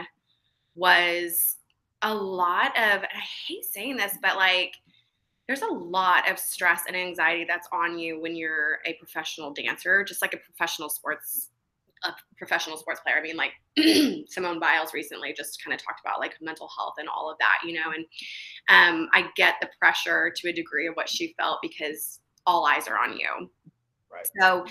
was 0.75 1.57
a 2.01 2.13
lot 2.13 2.69
of, 2.77 3.03
I 3.03 3.21
hate 3.47 3.65
saying 3.65 3.97
this, 3.97 4.17
but 4.21 4.37
like, 4.37 4.75
there's 5.47 5.61
a 5.61 5.67
lot 5.67 6.29
of 6.31 6.39
stress 6.39 6.83
and 6.87 6.95
anxiety 6.95 7.45
that's 7.47 7.67
on 7.73 7.99
you 7.99 8.21
when 8.21 8.35
you're 8.35 8.79
a 8.85 8.93
professional 8.93 9.51
dancer, 9.51 10.03
just 10.03 10.21
like 10.21 10.33
a 10.33 10.37
professional 10.37 10.89
sports 10.89 11.49
a 12.03 12.13
professional 12.37 12.77
sports 12.77 12.99
player. 13.01 13.15
I 13.17 13.21
mean, 13.21 13.37
like 13.37 13.51
Simone 14.29 14.59
Biles 14.59 14.93
recently 14.93 15.33
just 15.33 15.63
kind 15.63 15.73
of 15.73 15.83
talked 15.83 16.01
about 16.03 16.19
like 16.19 16.35
mental 16.41 16.69
health 16.75 16.95
and 16.97 17.07
all 17.07 17.29
of 17.29 17.37
that, 17.39 17.59
you 17.65 17.73
know. 17.73 17.91
And 17.95 18.05
um, 18.69 19.09
I 19.13 19.27
get 19.35 19.55
the 19.61 19.69
pressure 19.79 20.31
to 20.35 20.49
a 20.49 20.53
degree 20.53 20.87
of 20.87 20.95
what 20.95 21.09
she 21.09 21.35
felt 21.39 21.59
because 21.61 22.20
all 22.45 22.65
eyes 22.65 22.87
are 22.87 22.97
on 22.97 23.17
you. 23.17 23.49
Right. 24.11 24.27
So 24.39 24.65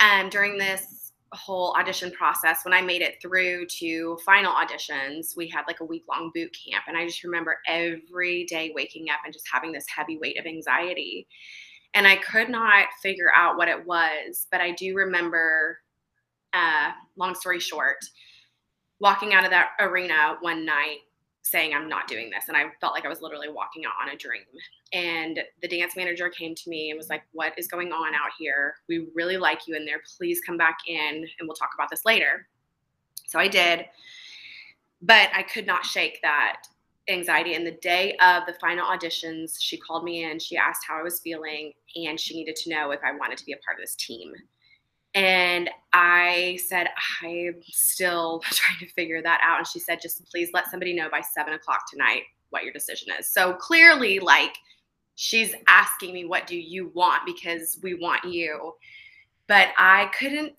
um, 0.00 0.28
during 0.30 0.58
this 0.58 1.12
whole 1.32 1.74
audition 1.78 2.10
process, 2.10 2.64
when 2.64 2.72
I 2.72 2.80
made 2.80 3.02
it 3.02 3.20
through 3.20 3.66
to 3.80 4.18
final 4.24 4.52
auditions, 4.52 5.36
we 5.36 5.48
had 5.48 5.64
like 5.66 5.80
a 5.80 5.84
week 5.84 6.04
long 6.08 6.30
boot 6.34 6.56
camp. 6.66 6.84
And 6.88 6.96
I 6.96 7.06
just 7.06 7.22
remember 7.22 7.58
every 7.66 8.44
day 8.46 8.72
waking 8.74 9.10
up 9.10 9.20
and 9.24 9.32
just 9.32 9.46
having 9.52 9.72
this 9.72 9.84
heavy 9.94 10.18
weight 10.18 10.38
of 10.38 10.46
anxiety. 10.46 11.26
And 11.94 12.06
I 12.06 12.16
could 12.16 12.48
not 12.48 12.86
figure 13.02 13.30
out 13.34 13.56
what 13.56 13.68
it 13.68 13.86
was, 13.86 14.46
but 14.50 14.60
I 14.60 14.72
do 14.72 14.94
remember, 14.94 15.80
uh, 16.52 16.92
long 17.16 17.34
story 17.34 17.60
short, 17.60 17.98
walking 19.00 19.34
out 19.34 19.44
of 19.44 19.50
that 19.50 19.70
arena 19.80 20.36
one 20.40 20.64
night 20.64 20.98
saying 21.50 21.74
I'm 21.74 21.88
not 21.88 22.08
doing 22.08 22.30
this. 22.30 22.48
And 22.48 22.56
I 22.56 22.64
felt 22.80 22.92
like 22.92 23.04
I 23.04 23.08
was 23.08 23.20
literally 23.22 23.48
walking 23.48 23.84
out 23.84 23.92
on 24.00 24.14
a 24.14 24.16
dream. 24.16 24.42
And 24.92 25.40
the 25.62 25.68
dance 25.68 25.96
manager 25.96 26.28
came 26.28 26.54
to 26.54 26.70
me 26.70 26.90
and 26.90 26.96
was 26.96 27.08
like, 27.08 27.22
What 27.32 27.58
is 27.58 27.68
going 27.68 27.92
on 27.92 28.14
out 28.14 28.30
here? 28.38 28.74
We 28.88 29.08
really 29.14 29.36
like 29.36 29.66
you 29.66 29.76
in 29.76 29.84
there. 29.84 30.00
Please 30.16 30.40
come 30.46 30.56
back 30.56 30.78
in 30.86 31.26
and 31.38 31.48
we'll 31.48 31.56
talk 31.56 31.70
about 31.74 31.90
this 31.90 32.04
later. 32.04 32.46
So 33.26 33.38
I 33.38 33.48
did. 33.48 33.86
But 35.02 35.30
I 35.34 35.42
could 35.42 35.66
not 35.66 35.84
shake 35.84 36.20
that 36.22 36.62
anxiety. 37.08 37.54
And 37.54 37.66
the 37.66 37.78
day 37.82 38.16
of 38.20 38.44
the 38.46 38.54
final 38.60 38.86
auditions, 38.86 39.56
she 39.58 39.76
called 39.76 40.04
me 40.04 40.24
in. 40.24 40.38
She 40.38 40.56
asked 40.56 40.82
how 40.86 40.98
I 40.98 41.02
was 41.02 41.20
feeling, 41.20 41.72
and 41.96 42.18
she 42.18 42.34
needed 42.34 42.56
to 42.56 42.70
know 42.70 42.90
if 42.90 43.00
I 43.04 43.12
wanted 43.12 43.38
to 43.38 43.44
be 43.44 43.52
a 43.52 43.58
part 43.58 43.78
of 43.78 43.82
this 43.82 43.94
team. 43.94 44.32
And 45.14 45.70
I 45.92 46.58
said, 46.66 46.88
I'm 47.22 47.56
still 47.62 48.40
trying 48.44 48.78
to 48.80 48.92
figure 48.94 49.22
that 49.22 49.40
out. 49.42 49.58
And 49.58 49.66
she 49.66 49.78
said, 49.78 50.00
just 50.00 50.24
please 50.30 50.50
let 50.52 50.70
somebody 50.70 50.94
know 50.94 51.08
by 51.10 51.20
seven 51.20 51.54
o'clock 51.54 51.90
tonight 51.90 52.22
what 52.50 52.64
your 52.64 52.72
decision 52.72 53.12
is. 53.18 53.30
So 53.30 53.54
clearly, 53.54 54.20
like, 54.20 54.56
she's 55.14 55.54
asking 55.66 56.14
me, 56.14 56.24
What 56.24 56.46
do 56.46 56.56
you 56.56 56.90
want? 56.94 57.26
Because 57.26 57.78
we 57.82 57.94
want 57.94 58.24
you. 58.24 58.74
But 59.46 59.68
I 59.76 60.10
couldn't, 60.18 60.52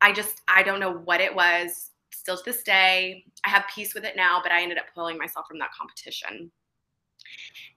I 0.00 0.12
just, 0.12 0.40
I 0.48 0.62
don't 0.62 0.80
know 0.80 0.98
what 1.04 1.20
it 1.20 1.34
was. 1.34 1.90
Still 2.12 2.36
to 2.36 2.44
this 2.44 2.62
day, 2.62 3.24
I 3.44 3.50
have 3.50 3.64
peace 3.72 3.94
with 3.94 4.04
it 4.04 4.16
now, 4.16 4.40
but 4.42 4.52
I 4.52 4.62
ended 4.62 4.78
up 4.78 4.86
pulling 4.94 5.18
myself 5.18 5.46
from 5.48 5.58
that 5.58 5.70
competition. 5.78 6.50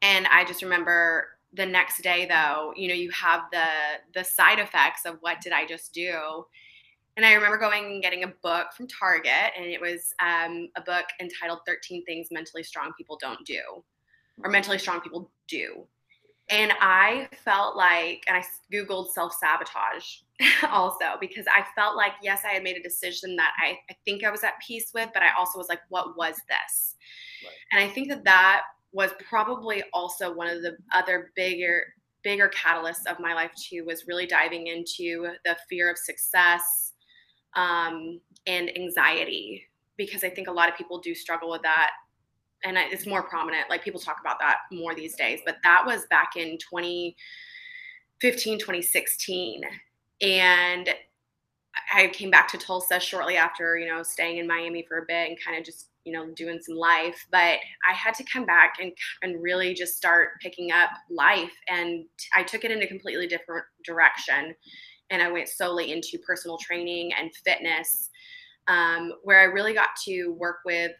And 0.02 0.28
I 0.28 0.46
just 0.46 0.62
remember 0.62 1.28
the 1.54 1.66
next 1.66 2.02
day 2.02 2.26
though, 2.28 2.74
you 2.76 2.88
know, 2.88 2.94
you 2.94 3.12
have 3.12 3.42
the 3.52 3.66
the 4.14 4.24
side 4.24 4.60
effects 4.60 5.06
of 5.06 5.18
what 5.22 5.42
did 5.42 5.54
I 5.54 5.66
just 5.66 5.94
do? 5.94 6.46
And 7.18 7.26
I 7.26 7.34
remember 7.34 7.58
going 7.58 7.86
and 7.86 8.02
getting 8.02 8.24
a 8.24 8.28
book 8.28 8.68
from 8.78 8.88
Target, 8.88 9.52
and 9.58 9.66
it 9.66 9.82
was 9.82 10.14
um, 10.22 10.70
a 10.78 10.82
book 10.82 11.06
entitled 11.20 11.60
13 11.68 12.06
Things 12.06 12.30
Mentally 12.32 12.64
Strong 12.64 12.94
People 12.98 13.18
Don't 13.20 13.46
Do, 13.46 13.60
or 14.42 14.50
Mentally 14.50 14.78
Strong 14.78 15.02
People 15.02 15.30
Do. 15.48 15.86
And 16.50 16.72
I 16.80 17.28
felt 17.44 17.76
like, 17.76 18.24
and 18.28 18.38
I 18.38 18.44
Googled 18.74 19.10
self 19.10 19.34
sabotage 19.34 20.20
also 20.72 21.18
because 21.20 21.46
I 21.54 21.66
felt 21.76 21.96
like, 21.96 22.14
yes, 22.24 22.44
I 22.46 22.54
had 22.54 22.64
made 22.64 22.78
a 22.78 22.82
decision 22.82 23.36
that 23.36 23.52
I, 23.62 23.78
I 23.90 23.96
think 24.06 24.24
I 24.24 24.32
was 24.32 24.44
at 24.44 24.54
peace 24.66 24.92
with, 24.94 25.10
but 25.14 25.22
I 25.22 25.30
also 25.38 25.60
was 25.60 25.68
like, 25.68 25.82
what 25.90 26.18
was 26.18 26.36
this? 26.48 26.96
Right. 27.44 27.54
And 27.72 27.84
I 27.84 27.94
think 27.94 28.10
that 28.10 28.24
that 28.24 28.62
was 28.92 29.12
probably 29.28 29.84
also 29.94 30.34
one 30.34 30.48
of 30.48 30.62
the 30.62 30.78
other 30.94 31.32
bigger 31.36 31.84
bigger 32.22 32.52
catalysts 32.54 33.10
of 33.10 33.18
my 33.20 33.34
life 33.34 33.52
too 33.56 33.86
was 33.86 34.08
really 34.08 34.26
diving 34.26 34.68
into 34.68 35.32
the 35.46 35.56
fear 35.70 35.90
of 35.90 35.98
success 35.98 36.92
um, 37.56 38.20
and 38.46 38.70
anxiety 38.78 39.70
because 40.00 40.24
I 40.24 40.30
think 40.30 40.48
a 40.48 40.52
lot 40.52 40.70
of 40.70 40.76
people 40.76 41.00
do 41.00 41.14
struggle 41.14 41.52
with 41.52 41.62
that. 41.64 41.92
And 42.64 42.78
it's 42.78 43.06
more 43.06 43.24
prominent. 43.24 43.70
Like 43.70 43.84
people 43.84 44.00
talk 44.00 44.18
about 44.20 44.40
that 44.40 44.60
more 44.72 44.96
these 44.96 45.16
days, 45.16 45.42
but 45.46 45.58
that 45.64 45.86
was 45.86 46.08
back 46.10 46.32
in 46.36 46.58
2015, 46.58 48.60
2016. 48.60 49.62
And 50.22 50.90
I 51.94 52.08
came 52.08 52.30
back 52.30 52.50
to 52.50 52.58
Tulsa 52.58 53.00
shortly 53.00 53.38
after, 53.38 53.78
you 53.78 53.88
know, 53.88 54.04
staying 54.04 54.38
in 54.38 54.48
Miami 54.48 54.86
for 54.88 54.98
a 54.98 55.06
bit 55.08 55.30
and 55.30 55.38
kind 55.42 55.58
of 55.58 55.66
just, 55.66 55.88
you 56.06 56.14
know, 56.14 56.32
doing 56.36 56.60
some 56.62 56.76
life. 56.76 57.26
But 57.32 57.60
I 57.88 57.94
had 57.94 58.14
to 58.16 58.26
come 58.32 58.46
back 58.46 58.74
and 58.80 58.92
and 59.22 59.42
really 59.42 59.74
just 59.74 59.98
start 59.98 60.30
picking 60.42 60.72
up 60.72 60.90
life. 61.10 61.54
And 61.68 62.06
I 62.36 62.44
took 62.44 62.64
it 62.64 62.72
in 62.72 62.82
a 62.82 62.88
completely 62.88 63.28
different 63.28 63.66
direction 63.86 64.56
and 65.10 65.22
I 65.22 65.32
went 65.32 65.50
solely 65.50 65.92
into 65.92 66.20
personal 66.26 66.58
training 66.58 67.12
and 67.20 67.32
fitness, 67.44 68.10
um, 68.68 69.14
where 69.24 69.40
I 69.40 69.46
really 69.46 69.74
got 69.74 69.90
to 70.06 70.30
work 70.34 70.58
with 70.66 70.92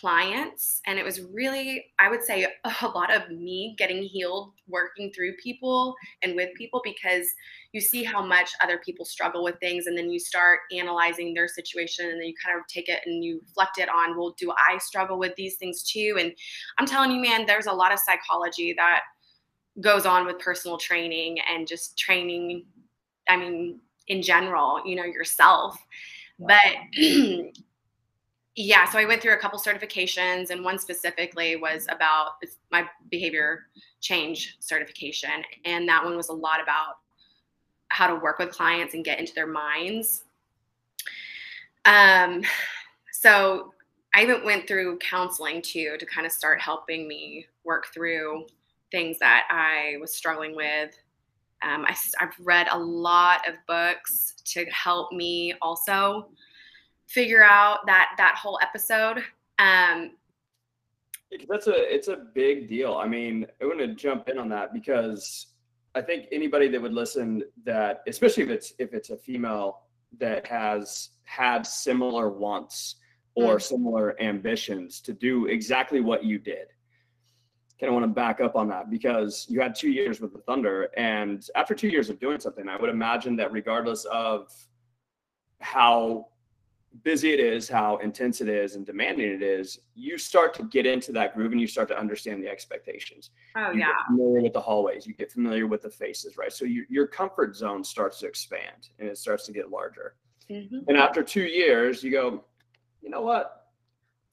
clients. 0.00 0.80
And 0.86 0.98
it 0.98 1.04
was 1.04 1.20
really, 1.32 1.86
I 1.98 2.08
would 2.08 2.22
say, 2.22 2.46
a 2.82 2.88
lot 2.88 3.14
of 3.14 3.30
me 3.30 3.74
getting 3.78 4.02
healed, 4.02 4.52
working 4.68 5.12
through 5.12 5.36
people 5.42 5.94
and 6.22 6.36
with 6.36 6.50
people 6.56 6.80
because 6.84 7.26
you 7.72 7.80
see 7.80 8.04
how 8.04 8.24
much 8.24 8.50
other 8.62 8.78
people 8.78 9.04
struggle 9.04 9.44
with 9.44 9.58
things. 9.60 9.86
And 9.86 9.96
then 9.96 10.10
you 10.10 10.18
start 10.18 10.60
analyzing 10.76 11.34
their 11.34 11.48
situation 11.48 12.06
and 12.06 12.20
then 12.20 12.26
you 12.26 12.34
kind 12.44 12.58
of 12.58 12.66
take 12.66 12.88
it 12.88 13.00
and 13.06 13.24
you 13.24 13.40
reflect 13.42 13.78
it 13.78 13.88
on, 13.88 14.16
well, 14.16 14.34
do 14.38 14.52
I 14.52 14.78
struggle 14.78 15.18
with 15.18 15.34
these 15.36 15.56
things 15.56 15.82
too? 15.82 16.16
And 16.18 16.32
I'm 16.78 16.86
telling 16.86 17.10
you, 17.10 17.20
man, 17.20 17.46
there's 17.46 17.66
a 17.66 17.72
lot 17.72 17.92
of 17.92 17.98
psychology 17.98 18.74
that 18.76 19.00
goes 19.80 20.04
on 20.04 20.26
with 20.26 20.38
personal 20.38 20.76
training 20.76 21.38
and 21.48 21.66
just 21.66 21.96
training 21.98 22.64
I 23.28 23.36
mean, 23.36 23.80
in 24.08 24.22
general, 24.22 24.82
you 24.84 24.96
know, 24.96 25.04
yourself. 25.04 25.76
But 26.38 26.60
yeah, 28.54 28.84
so 28.84 28.98
I 28.98 29.04
went 29.04 29.22
through 29.22 29.34
a 29.34 29.38
couple 29.38 29.58
certifications, 29.58 30.50
and 30.50 30.64
one 30.64 30.78
specifically 30.78 31.56
was 31.56 31.86
about 31.88 32.32
my 32.70 32.86
behavior 33.10 33.66
change 34.00 34.56
certification. 34.60 35.42
And 35.64 35.88
that 35.88 36.04
one 36.04 36.16
was 36.16 36.28
a 36.28 36.34
lot 36.34 36.62
about 36.62 36.96
how 37.88 38.06
to 38.06 38.16
work 38.16 38.38
with 38.38 38.50
clients 38.50 38.94
and 38.94 39.04
get 39.04 39.18
into 39.18 39.34
their 39.34 39.46
minds. 39.46 40.24
Um, 41.84 42.42
so 43.12 43.72
I 44.14 44.22
even 44.22 44.44
went 44.44 44.68
through 44.68 44.98
counseling 44.98 45.62
too 45.62 45.96
to 45.98 46.06
kind 46.06 46.26
of 46.26 46.32
start 46.32 46.60
helping 46.60 47.08
me 47.08 47.46
work 47.64 47.86
through 47.92 48.46
things 48.90 49.18
that 49.20 49.46
I 49.50 49.96
was 50.00 50.14
struggling 50.14 50.54
with 50.54 50.94
um, 51.62 51.84
I, 51.86 51.96
have 52.18 52.34
read 52.40 52.66
a 52.70 52.78
lot 52.78 53.48
of 53.48 53.54
books 53.66 54.34
to 54.46 54.64
help 54.66 55.12
me 55.12 55.54
also 55.62 56.28
figure 57.12 57.42
out 57.42 57.80
that 57.86 58.14
that 58.18 58.36
whole 58.36 58.58
episode. 58.62 59.22
Um, 59.58 60.12
that's 61.48 61.66
a 61.66 61.94
it's 61.94 62.08
a 62.08 62.16
big 62.34 62.68
deal. 62.68 62.94
I 62.94 63.06
mean, 63.06 63.46
I 63.60 63.66
want 63.66 63.78
to 63.78 63.94
jump 63.94 64.28
in 64.28 64.38
on 64.38 64.48
that 64.50 64.72
because 64.72 65.46
I 65.94 66.02
think 66.02 66.26
anybody 66.32 66.68
that 66.68 66.80
would 66.80 66.92
listen 66.92 67.44
that, 67.64 68.02
especially 68.06 68.44
if 68.44 68.50
it's 68.50 68.74
if 68.78 68.92
it's 68.94 69.10
a 69.10 69.16
female 69.16 69.82
that 70.18 70.46
has 70.46 71.10
had 71.24 71.66
similar 71.66 72.30
wants 72.30 72.96
or 73.34 73.56
mm. 73.56 73.62
similar 73.62 74.20
ambitions 74.20 75.00
to 75.00 75.12
do 75.12 75.46
exactly 75.46 76.00
what 76.00 76.24
you 76.24 76.38
did 76.38 76.66
kind 77.82 77.88
of 77.88 77.94
want 77.94 78.04
to 78.04 78.14
back 78.14 78.40
up 78.40 78.54
on 78.54 78.68
that 78.68 78.90
because 78.90 79.44
you 79.48 79.60
had 79.60 79.74
two 79.74 79.90
years 79.90 80.20
with 80.20 80.32
the 80.32 80.38
Thunder. 80.42 80.88
And 80.96 81.44
after 81.56 81.74
two 81.74 81.88
years 81.88 82.10
of 82.10 82.20
doing 82.20 82.38
something, 82.38 82.68
I 82.68 82.76
would 82.76 82.90
imagine 82.90 83.34
that 83.36 83.50
regardless 83.50 84.04
of 84.04 84.52
how 85.60 86.28
busy 87.02 87.32
it 87.32 87.40
is, 87.40 87.68
how 87.68 87.96
intense 87.98 88.40
it 88.40 88.48
is, 88.48 88.76
and 88.76 88.84
demanding 88.84 89.32
it 89.32 89.42
is, 89.42 89.80
you 89.94 90.18
start 90.18 90.54
to 90.54 90.64
get 90.64 90.86
into 90.86 91.12
that 91.12 91.34
groove 91.34 91.52
and 91.52 91.60
you 91.60 91.66
start 91.66 91.88
to 91.88 91.98
understand 91.98 92.42
the 92.42 92.48
expectations. 92.48 93.30
Oh, 93.56 93.70
you 93.70 93.80
yeah. 93.80 93.86
Get 93.86 94.06
familiar 94.08 94.42
with 94.42 94.52
the 94.52 94.60
hallways, 94.60 95.06
you 95.06 95.14
get 95.14 95.32
familiar 95.32 95.66
with 95.66 95.82
the 95.82 95.90
faces, 95.90 96.36
right? 96.36 96.52
So 96.52 96.64
you, 96.64 96.84
your 96.88 97.06
comfort 97.06 97.56
zone 97.56 97.82
starts 97.82 98.18
to 98.20 98.26
expand 98.26 98.90
and 98.98 99.08
it 99.08 99.18
starts 99.18 99.46
to 99.46 99.52
get 99.52 99.70
larger. 99.70 100.14
Mm-hmm. 100.50 100.80
And 100.88 100.96
after 100.96 101.22
two 101.22 101.44
years, 101.44 102.02
you 102.02 102.10
go, 102.10 102.44
you 103.00 103.10
know 103.10 103.22
what? 103.22 103.66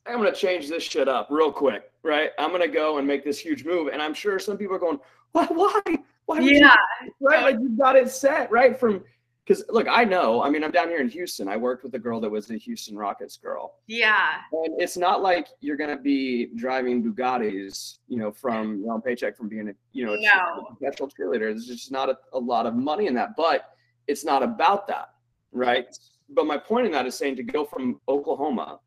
I'm 0.06 0.18
going 0.18 0.32
to 0.32 0.38
change 0.38 0.68
this 0.70 0.84
shit 0.84 1.08
up 1.08 1.28
real 1.30 1.52
quick, 1.52 1.92
right? 2.04 2.32
I'm 2.40 2.50
going 2.50 2.62
to 2.62 2.68
go 2.68 2.98
and 2.98 3.08
make 3.08 3.24
this 3.24 3.40
huge 3.40 3.64
move. 3.64 3.90
And 3.92 4.02
I'm 4.02 4.14
sure 4.14 4.40
some 4.40 4.58
people 4.58 4.76
are 4.76 4.80
going, 4.80 5.00
why, 5.32 5.46
why, 5.46 5.82
why? 6.26 6.40
Yeah. 6.40 6.76
You, 7.04 7.12
right. 7.22 7.44
Like 7.44 7.56
you 7.62 7.70
got 7.78 7.96
it 7.96 8.10
set 8.10 8.52
right 8.52 8.80
from, 8.80 9.04
because 9.50 9.66
look, 9.68 9.88
I 9.90 10.04
know, 10.04 10.44
I 10.44 10.50
mean, 10.52 10.64
I'm 10.64 10.70
down 10.70 10.90
here 10.90 11.02
in 11.02 11.10
Houston. 11.10 11.48
I 11.48 11.58
worked 11.58 11.84
with 11.84 11.96
a 11.96 12.00
girl 12.00 12.20
that 12.20 12.30
was 12.30 12.52
a 12.52 12.56
Houston 12.56 12.96
Rockets 12.96 13.36
girl. 13.36 13.78
Yeah. 13.88 14.36
And 14.52 14.80
it's 14.80 14.96
not 14.96 15.24
like 15.24 15.48
you're 15.60 15.76
going 15.76 15.90
to 15.90 16.02
be 16.02 16.52
driving 16.56 17.04
Bugattis, 17.04 17.98
you 18.08 18.18
know, 18.18 18.32
from, 18.32 18.80
your 18.80 18.94
own 18.94 19.02
paycheck 19.02 19.36
from 19.36 19.50
being 19.50 19.70
a, 19.70 19.74
you 19.92 20.06
know, 20.06 20.14
a 20.14 20.22
no. 20.22 20.68
professional 20.78 21.10
cheerleader. 21.10 21.50
There's 21.50 21.66
just 21.66 21.92
not 21.92 22.10
a, 22.10 22.18
a 22.34 22.38
lot 22.38 22.68
of 22.68 22.76
money 22.76 23.08
in 23.08 23.16
that, 23.16 23.36
but 23.36 23.74
it's 24.08 24.24
not 24.24 24.44
about 24.44 24.86
that. 24.86 25.10
Right. 25.52 25.98
But 26.30 26.46
my 26.46 26.58
point 26.58 26.86
in 26.86 26.92
that 26.92 27.08
is 27.08 27.16
saying 27.16 27.38
to 27.38 27.44
go 27.44 27.66
from 27.66 28.00
Oklahoma 28.08 28.80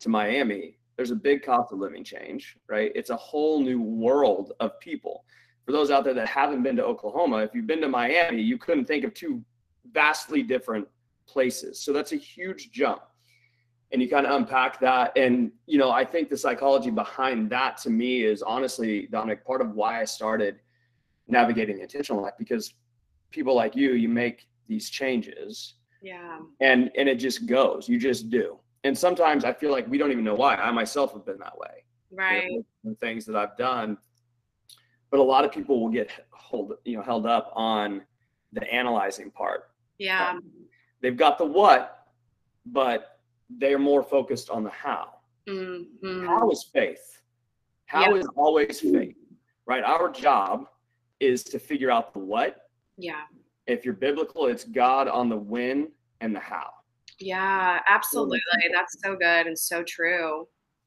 to 0.00 0.08
Miami, 0.10 0.76
there's 0.96 1.10
a 1.10 1.16
big 1.16 1.42
cost 1.42 1.72
of 1.72 1.78
living 1.78 2.04
change, 2.04 2.58
right? 2.68 2.92
It's 2.94 3.08
a 3.08 3.16
whole 3.16 3.62
new 3.62 3.80
world 3.80 4.52
of 4.60 4.78
people. 4.78 5.24
For 5.64 5.72
those 5.72 5.90
out 5.90 6.04
there 6.04 6.14
that 6.14 6.28
haven't 6.28 6.62
been 6.62 6.76
to 6.76 6.84
Oklahoma, 6.84 7.38
if 7.38 7.54
you've 7.54 7.66
been 7.66 7.80
to 7.80 7.88
Miami, 7.88 8.42
you 8.42 8.58
couldn't 8.58 8.84
think 8.84 9.02
of 9.02 9.14
two 9.14 9.42
vastly 9.96 10.42
different 10.42 10.86
places. 11.26 11.80
So 11.80 11.92
that's 11.92 12.12
a 12.12 12.16
huge 12.16 12.70
jump. 12.70 13.02
And 13.92 14.02
you 14.02 14.08
kind 14.08 14.26
of 14.26 14.32
unpack 14.32 14.78
that. 14.80 15.16
And, 15.16 15.52
you 15.66 15.78
know, 15.78 15.90
I 15.90 16.04
think 16.04 16.28
the 16.28 16.36
psychology 16.36 16.90
behind 16.90 17.50
that 17.50 17.78
to 17.78 17.90
me 17.90 18.24
is 18.24 18.42
honestly, 18.42 19.06
Dominique, 19.06 19.44
part 19.44 19.60
of 19.60 19.70
why 19.72 20.00
I 20.00 20.04
started 20.04 20.60
navigating 21.28 21.76
the 21.76 21.82
intentional 21.82 22.22
life 22.22 22.34
because 22.38 22.74
people 23.30 23.54
like 23.54 23.74
you, 23.74 23.92
you 23.92 24.08
make 24.08 24.48
these 24.68 24.90
changes. 24.90 25.74
Yeah. 26.02 26.40
And 26.60 26.90
and 26.98 27.08
it 27.08 27.16
just 27.16 27.46
goes. 27.46 27.88
You 27.88 27.98
just 27.98 28.28
do 28.28 28.58
and 28.86 28.96
sometimes 28.96 29.44
I 29.44 29.52
feel 29.52 29.72
like 29.72 29.88
we 29.88 29.98
don't 29.98 30.12
even 30.12 30.22
know 30.22 30.36
why. 30.36 30.54
I 30.54 30.70
myself 30.70 31.12
have 31.12 31.26
been 31.26 31.38
that 31.38 31.58
way. 31.58 31.84
Right. 32.12 32.44
You 32.48 32.64
know, 32.84 32.94
things 33.00 33.26
that 33.26 33.34
I've 33.34 33.56
done, 33.56 33.98
but 35.10 35.18
a 35.18 35.22
lot 35.22 35.44
of 35.44 35.50
people 35.50 35.80
will 35.82 35.90
get 35.90 36.08
hold, 36.30 36.72
you 36.84 36.96
know, 36.96 37.02
held 37.02 37.26
up 37.26 37.52
on 37.56 38.02
the 38.52 38.62
analyzing 38.72 39.32
part. 39.32 39.70
Yeah. 39.98 40.30
Um, 40.30 40.42
they've 41.00 41.16
got 41.16 41.38
the 41.38 41.44
what, 41.44 42.06
but 42.66 43.18
they're 43.48 43.78
more 43.78 44.02
focused 44.02 44.50
on 44.50 44.64
the 44.64 44.70
how. 44.70 45.14
Mm-hmm. 45.48 46.26
How 46.26 46.50
is 46.50 46.68
faith? 46.72 47.22
How 47.86 48.12
yep. 48.12 48.16
is 48.16 48.28
always 48.36 48.80
faith? 48.80 49.16
Right. 49.66 49.84
Our 49.84 50.10
job 50.10 50.66
is 51.20 51.44
to 51.44 51.58
figure 51.58 51.90
out 51.90 52.12
the 52.12 52.18
what. 52.18 52.68
Yeah. 52.96 53.22
If 53.66 53.84
you're 53.84 53.94
biblical, 53.94 54.46
it's 54.46 54.64
God 54.64 55.08
on 55.08 55.28
the 55.28 55.36
when 55.36 55.90
and 56.20 56.34
the 56.34 56.40
how. 56.40 56.70
Yeah, 57.18 57.80
absolutely. 57.88 58.40
That's 58.72 58.98
so 59.02 59.16
good 59.16 59.46
and 59.46 59.58
so 59.58 59.82
true. 59.82 60.46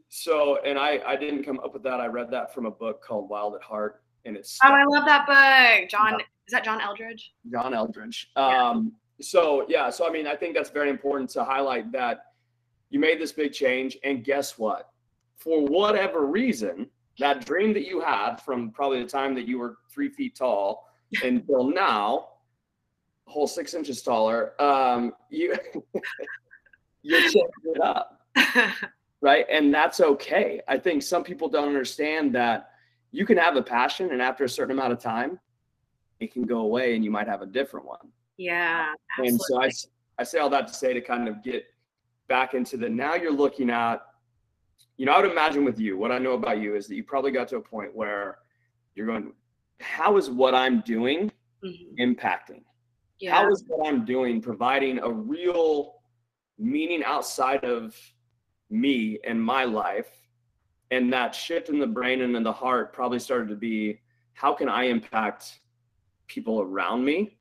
So, 0.09 0.59
and 0.63 0.77
I 0.77 0.99
I 1.05 1.15
didn't 1.15 1.43
come 1.43 1.59
up 1.59 1.73
with 1.73 1.83
that. 1.83 1.99
I 1.99 2.07
read 2.07 2.31
that 2.31 2.53
from 2.53 2.65
a 2.65 2.71
book 2.71 3.03
called 3.03 3.29
Wild 3.29 3.55
at 3.55 3.61
Heart, 3.61 4.01
and 4.25 4.35
it's 4.35 4.57
oh, 4.63 4.67
I 4.69 4.83
love 4.85 5.05
that 5.05 5.25
book. 5.27 5.89
John, 5.89 6.13
yeah. 6.13 6.25
is 6.47 6.51
that 6.51 6.63
John 6.63 6.81
Eldredge? 6.81 7.21
John 7.51 7.73
Eldredge. 7.73 8.27
Um, 8.35 8.93
so 9.21 9.65
yeah, 9.67 9.89
so 9.89 10.07
I 10.07 10.11
mean, 10.11 10.27
I 10.27 10.35
think 10.35 10.55
that's 10.55 10.69
very 10.69 10.89
important 10.89 11.29
to 11.31 11.43
highlight 11.43 11.91
that 11.91 12.25
you 12.89 12.99
made 12.99 13.19
this 13.19 13.31
big 13.31 13.53
change, 13.53 13.97
and 14.03 14.23
guess 14.23 14.57
what? 14.57 14.89
For 15.37 15.65
whatever 15.65 16.25
reason, 16.25 16.89
that 17.19 17.45
dream 17.45 17.73
that 17.73 17.85
you 17.85 18.01
had 18.01 18.37
from 18.37 18.71
probably 18.71 19.03
the 19.03 19.09
time 19.09 19.35
that 19.35 19.47
you 19.47 19.59
were 19.59 19.77
three 19.91 20.09
feet 20.09 20.35
tall 20.35 20.89
until 21.23 21.69
now 21.69 22.29
whole 23.29 23.47
six 23.47 23.73
inches 23.73 24.01
taller, 24.01 24.59
um, 24.61 25.13
you 25.29 25.55
you're 27.01 27.21
changing 27.21 27.43
it 27.63 27.81
up, 27.81 28.21
right? 29.21 29.45
And 29.49 29.73
that's 29.73 29.99
okay. 29.99 30.61
I 30.67 30.77
think 30.77 31.03
some 31.03 31.23
people 31.23 31.47
don't 31.47 31.67
understand 31.67 32.33
that 32.35 32.71
you 33.11 33.25
can 33.25 33.37
have 33.37 33.55
a 33.55 33.61
passion, 33.61 34.11
and 34.11 34.21
after 34.21 34.43
a 34.43 34.49
certain 34.49 34.71
amount 34.71 34.93
of 34.93 34.99
time, 34.99 35.39
it 36.19 36.33
can 36.33 36.43
go 36.43 36.59
away, 36.59 36.95
and 36.95 37.05
you 37.05 37.11
might 37.11 37.27
have 37.27 37.41
a 37.41 37.45
different 37.45 37.85
one. 37.85 38.11
Yeah, 38.39 38.93
absolutely. 39.17 39.29
and 39.29 39.41
so 39.41 39.61
I 39.61 40.21
I 40.21 40.23
say 40.23 40.39
all 40.39 40.49
that 40.49 40.67
to 40.67 40.73
say 40.73 40.93
to 40.93 41.01
kind 41.01 41.27
of 41.27 41.43
get 41.43 41.65
back 42.29 42.53
into 42.53 42.77
the 42.77 42.87
now 42.87 43.15
you're 43.15 43.33
looking 43.33 43.69
at, 43.69 44.01
you 44.95 45.05
know, 45.05 45.11
I 45.11 45.21
would 45.21 45.29
imagine 45.29 45.65
with 45.65 45.77
you, 45.77 45.97
what 45.97 46.11
I 46.11 46.19
know 46.19 46.33
about 46.33 46.61
you 46.61 46.75
is 46.75 46.87
that 46.87 46.95
you 46.95 47.03
probably 47.03 47.31
got 47.31 47.49
to 47.49 47.57
a 47.57 47.61
point 47.61 47.93
where 47.93 48.37
you're 48.95 49.07
going, 49.07 49.33
how 49.81 50.15
is 50.15 50.29
what 50.29 50.55
I'm 50.55 50.79
doing 50.81 51.29
mm-hmm. 51.63 52.01
impacting? 52.01 52.63
Yeah. 53.19 53.35
How 53.35 53.51
is 53.51 53.65
what 53.67 53.85
I'm 53.85 54.05
doing 54.05 54.41
providing 54.41 54.99
a 54.99 55.11
real 55.11 55.95
meaning 56.57 57.03
outside 57.03 57.65
of 57.65 57.93
me 58.69 59.19
and 59.25 59.41
my 59.41 59.65
life? 59.65 60.09
And 60.91 61.11
that 61.11 61.35
shift 61.35 61.67
in 61.67 61.77
the 61.77 61.87
brain 61.87 62.21
and 62.21 62.37
in 62.37 62.43
the 62.43 62.53
heart 62.53 62.93
probably 62.93 63.19
started 63.19 63.49
to 63.49 63.55
be 63.55 63.99
how 64.33 64.53
can 64.53 64.69
I 64.69 64.85
impact 64.85 65.59
people 66.27 66.61
around 66.61 67.03
me 67.03 67.38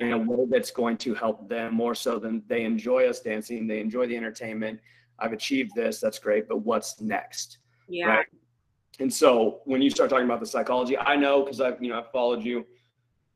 in 0.00 0.12
a 0.12 0.18
way 0.18 0.46
that's 0.48 0.70
going 0.70 0.96
to 0.98 1.14
help 1.14 1.48
them 1.48 1.74
more 1.74 1.94
so 1.94 2.18
than 2.18 2.42
they 2.46 2.64
enjoy 2.64 3.08
us 3.08 3.20
dancing, 3.20 3.66
they 3.66 3.80
enjoy 3.80 4.06
the 4.06 4.16
entertainment. 4.16 4.80
I've 5.18 5.32
achieved 5.32 5.72
this, 5.74 6.00
that's 6.00 6.18
great, 6.18 6.48
but 6.48 6.58
what's 6.58 7.00
next? 7.00 7.58
Yeah. 7.88 8.06
Right? 8.06 8.26
And 9.00 9.12
so 9.12 9.60
when 9.64 9.80
you 9.82 9.90
start 9.90 10.10
talking 10.10 10.24
about 10.24 10.40
the 10.40 10.46
psychology, 10.46 10.98
I 10.98 11.16
know 11.16 11.42
because 11.42 11.60
I've 11.60 11.82
you 11.82 11.90
know 11.90 11.98
I've 11.98 12.10
followed 12.10 12.44
you. 12.44 12.66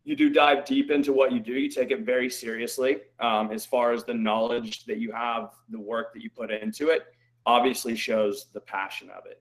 You 0.05 0.17
do 0.17 0.31
dive 0.31 0.65
deep 0.65 0.91
into 0.91 1.13
what 1.13 1.31
you 1.31 1.39
do. 1.39 1.53
You 1.53 1.69
take 1.69 1.93
it 1.93 2.01
very 2.01 2.29
seriously 2.29 2.99
um, 3.21 3.53
as 3.53 3.65
far 3.65 3.93
as 3.93 4.03
the 4.03 4.15
knowledge 4.15 4.85
that 4.87 4.99
you 4.99 5.13
have, 5.13 5.51
the 5.69 5.79
work 5.79 6.13
that 6.15 6.23
you 6.23 6.31
put 6.31 6.51
into 6.51 6.89
it. 6.89 7.03
Obviously, 7.47 7.95
shows 7.95 8.47
the 8.53 8.61
passion 8.61 9.11
of 9.11 9.27
it, 9.27 9.41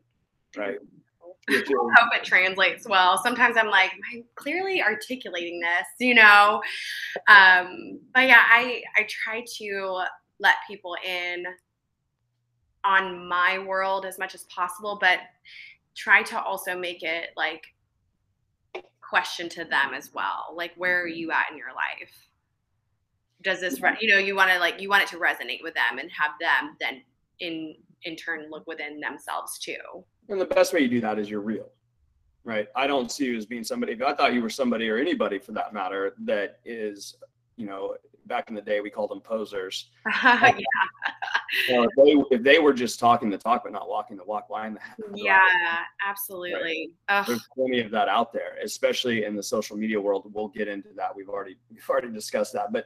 right? 0.55 0.77
I 1.51 1.63
hope 2.01 2.09
it 2.13 2.23
translates 2.23 2.87
well. 2.87 3.21
Sometimes 3.23 3.57
I'm 3.57 3.69
like, 3.69 3.91
am 3.93 3.99
I 4.13 4.23
clearly 4.35 4.81
articulating 4.81 5.59
this? 5.59 5.87
You 5.99 6.15
know, 6.15 6.61
um, 7.27 7.99
but 8.13 8.27
yeah, 8.27 8.43
I 8.49 8.81
I 8.97 9.07
try 9.09 9.43
to 9.57 10.03
let 10.39 10.55
people 10.67 10.95
in 11.07 11.45
on 12.83 13.27
my 13.27 13.59
world 13.59 14.05
as 14.05 14.17
much 14.17 14.33
as 14.33 14.43
possible, 14.45 14.97
but 14.99 15.19
try 15.95 16.23
to 16.23 16.41
also 16.41 16.77
make 16.77 17.03
it 17.03 17.29
like 17.37 17.63
question 19.11 19.49
to 19.49 19.65
them 19.65 19.93
as 19.93 20.11
well. 20.13 20.53
Like, 20.55 20.71
where 20.77 21.01
are 21.01 21.07
you 21.07 21.31
at 21.31 21.51
in 21.51 21.57
your 21.57 21.73
life? 21.75 22.29
Does 23.43 23.59
this, 23.59 23.81
re- 23.81 23.97
you 23.99 24.09
know, 24.09 24.19
you 24.19 24.35
want 24.35 24.51
to 24.51 24.59
like, 24.59 24.79
you 24.79 24.89
want 24.89 25.03
it 25.03 25.09
to 25.09 25.17
resonate 25.17 25.63
with 25.63 25.73
them 25.73 25.99
and 25.99 26.09
have 26.11 26.31
them 26.39 26.77
then 26.79 27.01
in, 27.39 27.75
in 28.03 28.15
turn 28.15 28.49
look 28.49 28.65
within 28.67 28.99
themselves 28.99 29.59
too. 29.59 30.05
And 30.31 30.39
the 30.39 30.45
best 30.45 30.73
way 30.73 30.79
you 30.79 30.87
do 30.87 31.01
that 31.01 31.19
is 31.19 31.29
you're 31.29 31.41
real, 31.41 31.69
right? 32.45 32.67
I 32.75 32.87
don't 32.87 33.11
see 33.11 33.25
you 33.25 33.37
as 33.37 33.45
being 33.45 33.65
somebody, 33.65 33.93
If 33.93 34.01
I 34.01 34.13
thought 34.13 34.33
you 34.33 34.41
were 34.41 34.49
somebody 34.49 34.89
or 34.89 34.97
anybody 34.97 35.37
for 35.37 35.51
that 35.51 35.73
matter 35.73 36.15
that 36.23 36.59
is, 36.63 37.17
you 37.57 37.65
know, 37.65 37.95
back 38.27 38.47
in 38.47 38.55
the 38.55 38.61
day 38.61 38.79
we 38.79 38.89
called 38.89 39.11
them 39.11 39.19
posers. 39.19 39.89
yeah. 40.23 40.51
if 41.67 41.89
they 41.97 42.35
if 42.35 42.43
they 42.43 42.59
were 42.59 42.73
just 42.73 42.97
talking 42.97 43.29
the 43.29 43.37
talk 43.37 43.63
but 43.63 43.73
not 43.73 43.89
walking 43.89 44.15
the 44.15 44.23
walk, 44.23 44.49
why 44.49 44.67
in 44.67 44.73
the 44.75 44.79
line 45.05 45.17
Yeah, 45.17 45.39
absolutely. 46.07 46.93
Right? 47.09 47.27
There's 47.27 47.45
plenty 47.53 47.81
of 47.81 47.91
that 47.91 48.07
out 48.07 48.31
there, 48.31 48.57
especially 48.63 49.25
in 49.25 49.35
the 49.35 49.43
social 49.43 49.75
media 49.75 49.99
world. 49.99 50.31
We'll 50.33 50.47
get 50.47 50.69
into 50.69 50.89
that. 50.95 51.13
We've 51.13 51.29
already 51.29 51.57
we've 51.69 51.87
already 51.89 52.09
discussed 52.09 52.53
that. 52.53 52.71
But 52.71 52.85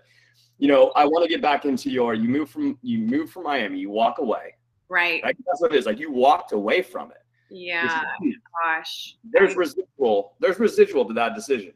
you 0.58 0.68
know, 0.68 0.92
I 0.96 1.06
want 1.06 1.24
to 1.24 1.30
get 1.30 1.42
back 1.42 1.66
into 1.66 1.92
your 1.92 2.16
you 2.16 2.28
move 2.28 2.50
from 2.50 2.80
you 2.82 3.00
move 3.00 3.30
from 3.30 3.44
Miami, 3.44 3.78
you 3.78 3.92
walk 3.92 4.18
away. 4.18 4.56
Right. 4.90 5.24
Like 5.24 5.38
that's 5.46 5.62
what 5.62 5.74
it 5.74 5.78
is. 5.78 5.86
Like 5.86 6.00
you 6.00 6.12
walked 6.12 6.52
away 6.52 6.82
from 6.82 7.12
it. 7.12 7.18
Yeah. 7.50 8.02
Oh 8.22 8.32
gosh. 8.64 9.18
There's 9.32 9.56
residual. 9.56 10.34
There's 10.40 10.60
residual 10.60 11.06
to 11.06 11.14
that 11.14 11.36
decision. 11.36 11.74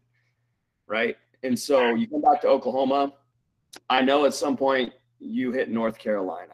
Right. 0.88 1.18
And 1.44 1.58
so 1.58 1.94
you 1.96 2.08
come 2.08 2.22
back 2.22 2.42
to 2.42 2.48
Oklahoma 2.48 3.14
I 3.90 4.02
know 4.02 4.26
at 4.26 4.34
some 4.34 4.58
point 4.58 4.94
you 5.20 5.52
hit 5.52 5.70
North 5.70 5.98
Carolina. 5.98 6.54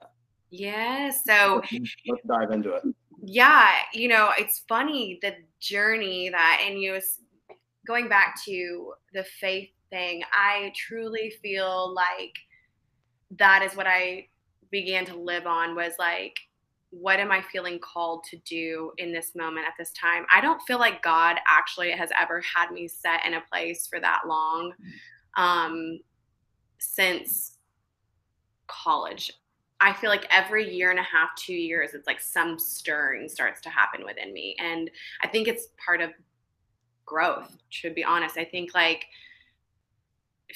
Yeah. 0.50 1.12
So 1.12 1.62
let's 2.08 2.24
dive 2.28 2.52
into 2.52 2.74
it. 2.74 2.84
Yeah. 3.22 3.72
You 3.94 4.10
know, 4.10 4.32
it's 4.38 4.64
funny 4.68 5.20
the 5.22 5.36
journey 5.60 6.30
that, 6.30 6.62
and 6.66 6.80
you 6.80 7.00
going 7.86 8.10
back 8.10 8.36
to 8.46 8.94
the 9.14 9.24
faith 9.24 9.70
thing, 9.90 10.24
I 10.34 10.74
truly 10.76 11.34
feel 11.42 11.94
like 11.94 12.34
that 13.38 13.64
is 13.64 13.76
what 13.76 13.88
I 13.88 14.28
began 14.72 15.06
to 15.06 15.16
live 15.16 15.46
on 15.46 15.76
was 15.76 15.94
like, 16.00 16.36
what 17.00 17.20
am 17.20 17.32
I 17.32 17.42
feeling 17.42 17.80
called 17.80 18.24
to 18.26 18.38
do 18.38 18.92
in 18.98 19.12
this 19.12 19.36
moment 19.36 19.68
at 19.68 19.74
this 19.78 19.92
time? 19.92 20.26
I 20.34 20.40
don't 20.40 20.62
feel 20.64 20.80
like 20.80 21.04
God 21.04 21.38
actually 21.48 21.92
has 21.92 22.10
ever 22.20 22.42
had 22.42 22.72
me 22.72 22.88
set 22.88 23.26
in 23.26 23.34
a 23.34 23.42
place 23.52 23.88
for 23.88 24.00
that 24.00 24.22
long. 24.28 24.74
Um, 25.38 26.00
since 26.78 27.58
college. 28.68 29.32
I 29.82 29.94
feel 29.94 30.10
like 30.10 30.26
every 30.32 30.74
year 30.74 30.92
and 30.92 31.00
a 31.00 31.04
half, 31.04 31.36
two 31.36 31.54
years, 31.54 31.94
it's 31.94 32.08
like 32.08 32.22
some 32.22 32.58
stirring 32.58 33.28
starts 33.28 33.62
to 33.62 33.70
happen 33.70 34.06
within 34.06 34.34
me. 34.34 34.56
And 34.60 34.90
I 35.22 35.28
think 35.28 35.48
it's 35.48 35.68
part 35.84 36.02
of 36.02 36.12
growth, 37.06 37.56
to 37.82 37.94
be 37.94 38.04
honest. 38.04 38.38
I 38.38 38.46
think 38.46 38.74
like 38.74 39.06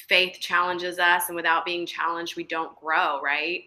faith 0.07 0.37
challenges 0.39 0.99
us, 0.99 1.23
and 1.27 1.35
without 1.35 1.65
being 1.65 1.85
challenged, 1.85 2.37
we 2.37 2.43
don't 2.43 2.75
grow, 2.79 3.21
right? 3.21 3.63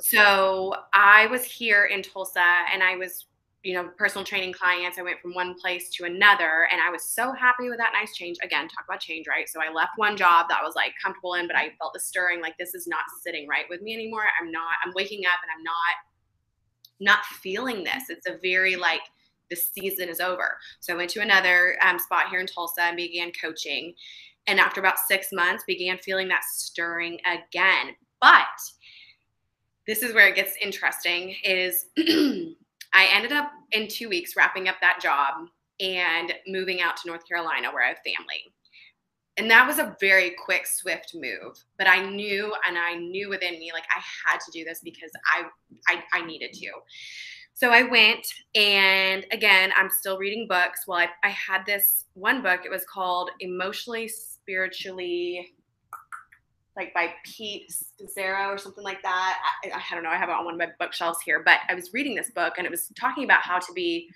So 0.00 0.74
I 0.92 1.26
was 1.26 1.44
here 1.44 1.84
in 1.86 2.02
Tulsa 2.02 2.44
and 2.72 2.82
I 2.82 2.96
was 2.96 3.26
you 3.64 3.72
know, 3.72 3.88
personal 3.96 4.26
training 4.26 4.52
clients. 4.52 4.98
I 4.98 5.02
went 5.02 5.20
from 5.20 5.32
one 5.32 5.54
place 5.54 5.88
to 5.92 6.04
another 6.04 6.68
and 6.70 6.82
I 6.82 6.90
was 6.90 7.02
so 7.02 7.32
happy 7.32 7.70
with 7.70 7.78
that 7.78 7.92
nice 7.94 8.14
change. 8.14 8.36
Again, 8.42 8.68
talk 8.68 8.84
about 8.86 9.00
change, 9.00 9.26
right? 9.26 9.48
So 9.48 9.58
I 9.58 9.72
left 9.72 9.92
one 9.96 10.18
job 10.18 10.50
that 10.50 10.60
I 10.60 10.62
was 10.62 10.74
like 10.74 10.92
comfortable 11.02 11.34
in, 11.34 11.46
but 11.46 11.56
I 11.56 11.70
felt 11.80 11.94
the 11.94 12.00
stirring 12.00 12.42
like 12.42 12.58
this 12.58 12.74
is 12.74 12.86
not 12.86 13.04
sitting 13.24 13.48
right 13.48 13.64
with 13.70 13.80
me 13.80 13.94
anymore. 13.94 14.24
I'm 14.38 14.52
not, 14.52 14.74
I'm 14.84 14.92
waking 14.94 15.24
up 15.24 15.40
and 15.42 15.50
I'm 15.56 15.64
not 15.64 15.94
not 17.00 17.24
feeling 17.24 17.82
this. 17.82 18.08
It's 18.08 18.28
a 18.28 18.38
very 18.42 18.76
like 18.76 19.00
the 19.50 19.56
season 19.56 20.08
is 20.08 20.20
over. 20.20 20.58
So 20.80 20.92
I 20.92 20.96
went 20.96 21.10
to 21.10 21.20
another 21.20 21.76
um, 21.82 21.98
spot 21.98 22.28
here 22.30 22.40
in 22.40 22.46
Tulsa 22.46 22.82
and 22.82 22.96
began 22.96 23.32
coaching. 23.32 23.94
And 24.46 24.60
after 24.60 24.80
about 24.80 24.98
six 24.98 25.28
months, 25.32 25.64
began 25.66 25.98
feeling 25.98 26.28
that 26.28 26.44
stirring 26.44 27.18
again. 27.26 27.94
But 28.20 28.44
this 29.86 30.02
is 30.02 30.14
where 30.14 30.28
it 30.28 30.36
gets 30.36 30.56
interesting 30.60 31.34
is 31.44 31.86
I 32.94 33.08
ended 33.12 33.32
up 33.32 33.50
in 33.72 33.88
two 33.88 34.08
weeks 34.08 34.36
wrapping 34.36 34.68
up 34.68 34.76
that 34.80 35.00
job 35.02 35.48
and 35.80 36.32
moving 36.46 36.80
out 36.80 36.96
to 36.98 37.08
North 37.08 37.26
Carolina 37.26 37.72
where 37.72 37.84
I 37.84 37.88
have 37.88 37.98
family. 37.98 38.52
And 39.36 39.50
that 39.50 39.66
was 39.66 39.78
a 39.78 39.96
very 40.00 40.36
quick, 40.44 40.66
swift 40.66 41.12
move. 41.14 41.62
But 41.76 41.88
I 41.88 42.08
knew 42.08 42.54
and 42.66 42.78
I 42.78 42.94
knew 42.94 43.28
within 43.28 43.58
me 43.58 43.72
like 43.72 43.84
I 43.94 44.00
had 44.24 44.38
to 44.38 44.50
do 44.52 44.64
this 44.64 44.80
because 44.82 45.10
I 45.34 45.44
I, 45.88 46.02
I 46.12 46.24
needed 46.24 46.52
to. 46.52 46.70
So 47.54 47.70
I 47.70 47.82
went 47.82 48.26
and 48.54 49.26
again, 49.32 49.72
I'm 49.76 49.90
still 49.90 50.18
reading 50.18 50.46
books. 50.48 50.82
Well, 50.86 50.98
I, 50.98 51.08
I 51.24 51.30
had 51.30 51.66
this 51.66 52.04
one 52.14 52.42
book, 52.42 52.60
it 52.64 52.70
was 52.70 52.84
called 52.84 53.30
Emotionally 53.40 54.08
Spiritually 54.08 55.54
like 56.76 56.92
by 56.92 57.12
Pete 57.24 57.70
Scazzero 57.70 58.48
or 58.48 58.58
something 58.58 58.82
like 58.82 59.02
that. 59.02 59.38
I, 59.64 59.70
I, 59.70 59.94
don't 59.94 60.02
know. 60.02 60.10
I 60.10 60.16
have 60.16 60.28
it 60.28 60.32
on 60.32 60.44
one 60.44 60.54
of 60.54 60.58
my 60.58 60.70
bookshelves 60.78 61.18
here, 61.24 61.42
but 61.44 61.60
I 61.68 61.74
was 61.74 61.92
reading 61.92 62.16
this 62.16 62.30
book 62.30 62.54
and 62.58 62.66
it 62.66 62.70
was 62.70 62.88
talking 62.98 63.24
about 63.24 63.42
how 63.42 63.58
to 63.58 63.72
be 63.72 64.10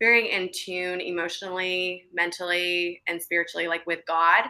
very 0.00 0.30
in 0.30 0.50
tune 0.52 1.00
emotionally, 1.00 2.04
mentally, 2.12 3.02
and 3.06 3.22
spiritually, 3.22 3.68
like 3.68 3.86
with 3.86 4.00
God. 4.06 4.44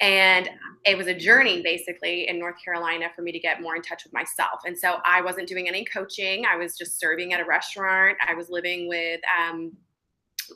And 0.00 0.50
it 0.84 0.98
was 0.98 1.06
a 1.06 1.14
journey 1.14 1.62
basically 1.62 2.28
in 2.28 2.38
North 2.38 2.56
Carolina 2.62 3.06
for 3.14 3.22
me 3.22 3.32
to 3.32 3.38
get 3.38 3.62
more 3.62 3.76
in 3.76 3.82
touch 3.82 4.04
with 4.04 4.12
myself. 4.12 4.60
And 4.66 4.76
so 4.76 4.98
I 5.06 5.22
wasn't 5.22 5.48
doing 5.48 5.68
any 5.68 5.84
coaching. 5.84 6.44
I 6.44 6.56
was 6.56 6.76
just 6.76 6.98
serving 7.00 7.32
at 7.32 7.40
a 7.40 7.44
restaurant. 7.44 8.18
I 8.26 8.34
was 8.34 8.50
living 8.50 8.88
with 8.88 9.20
um, 9.40 9.72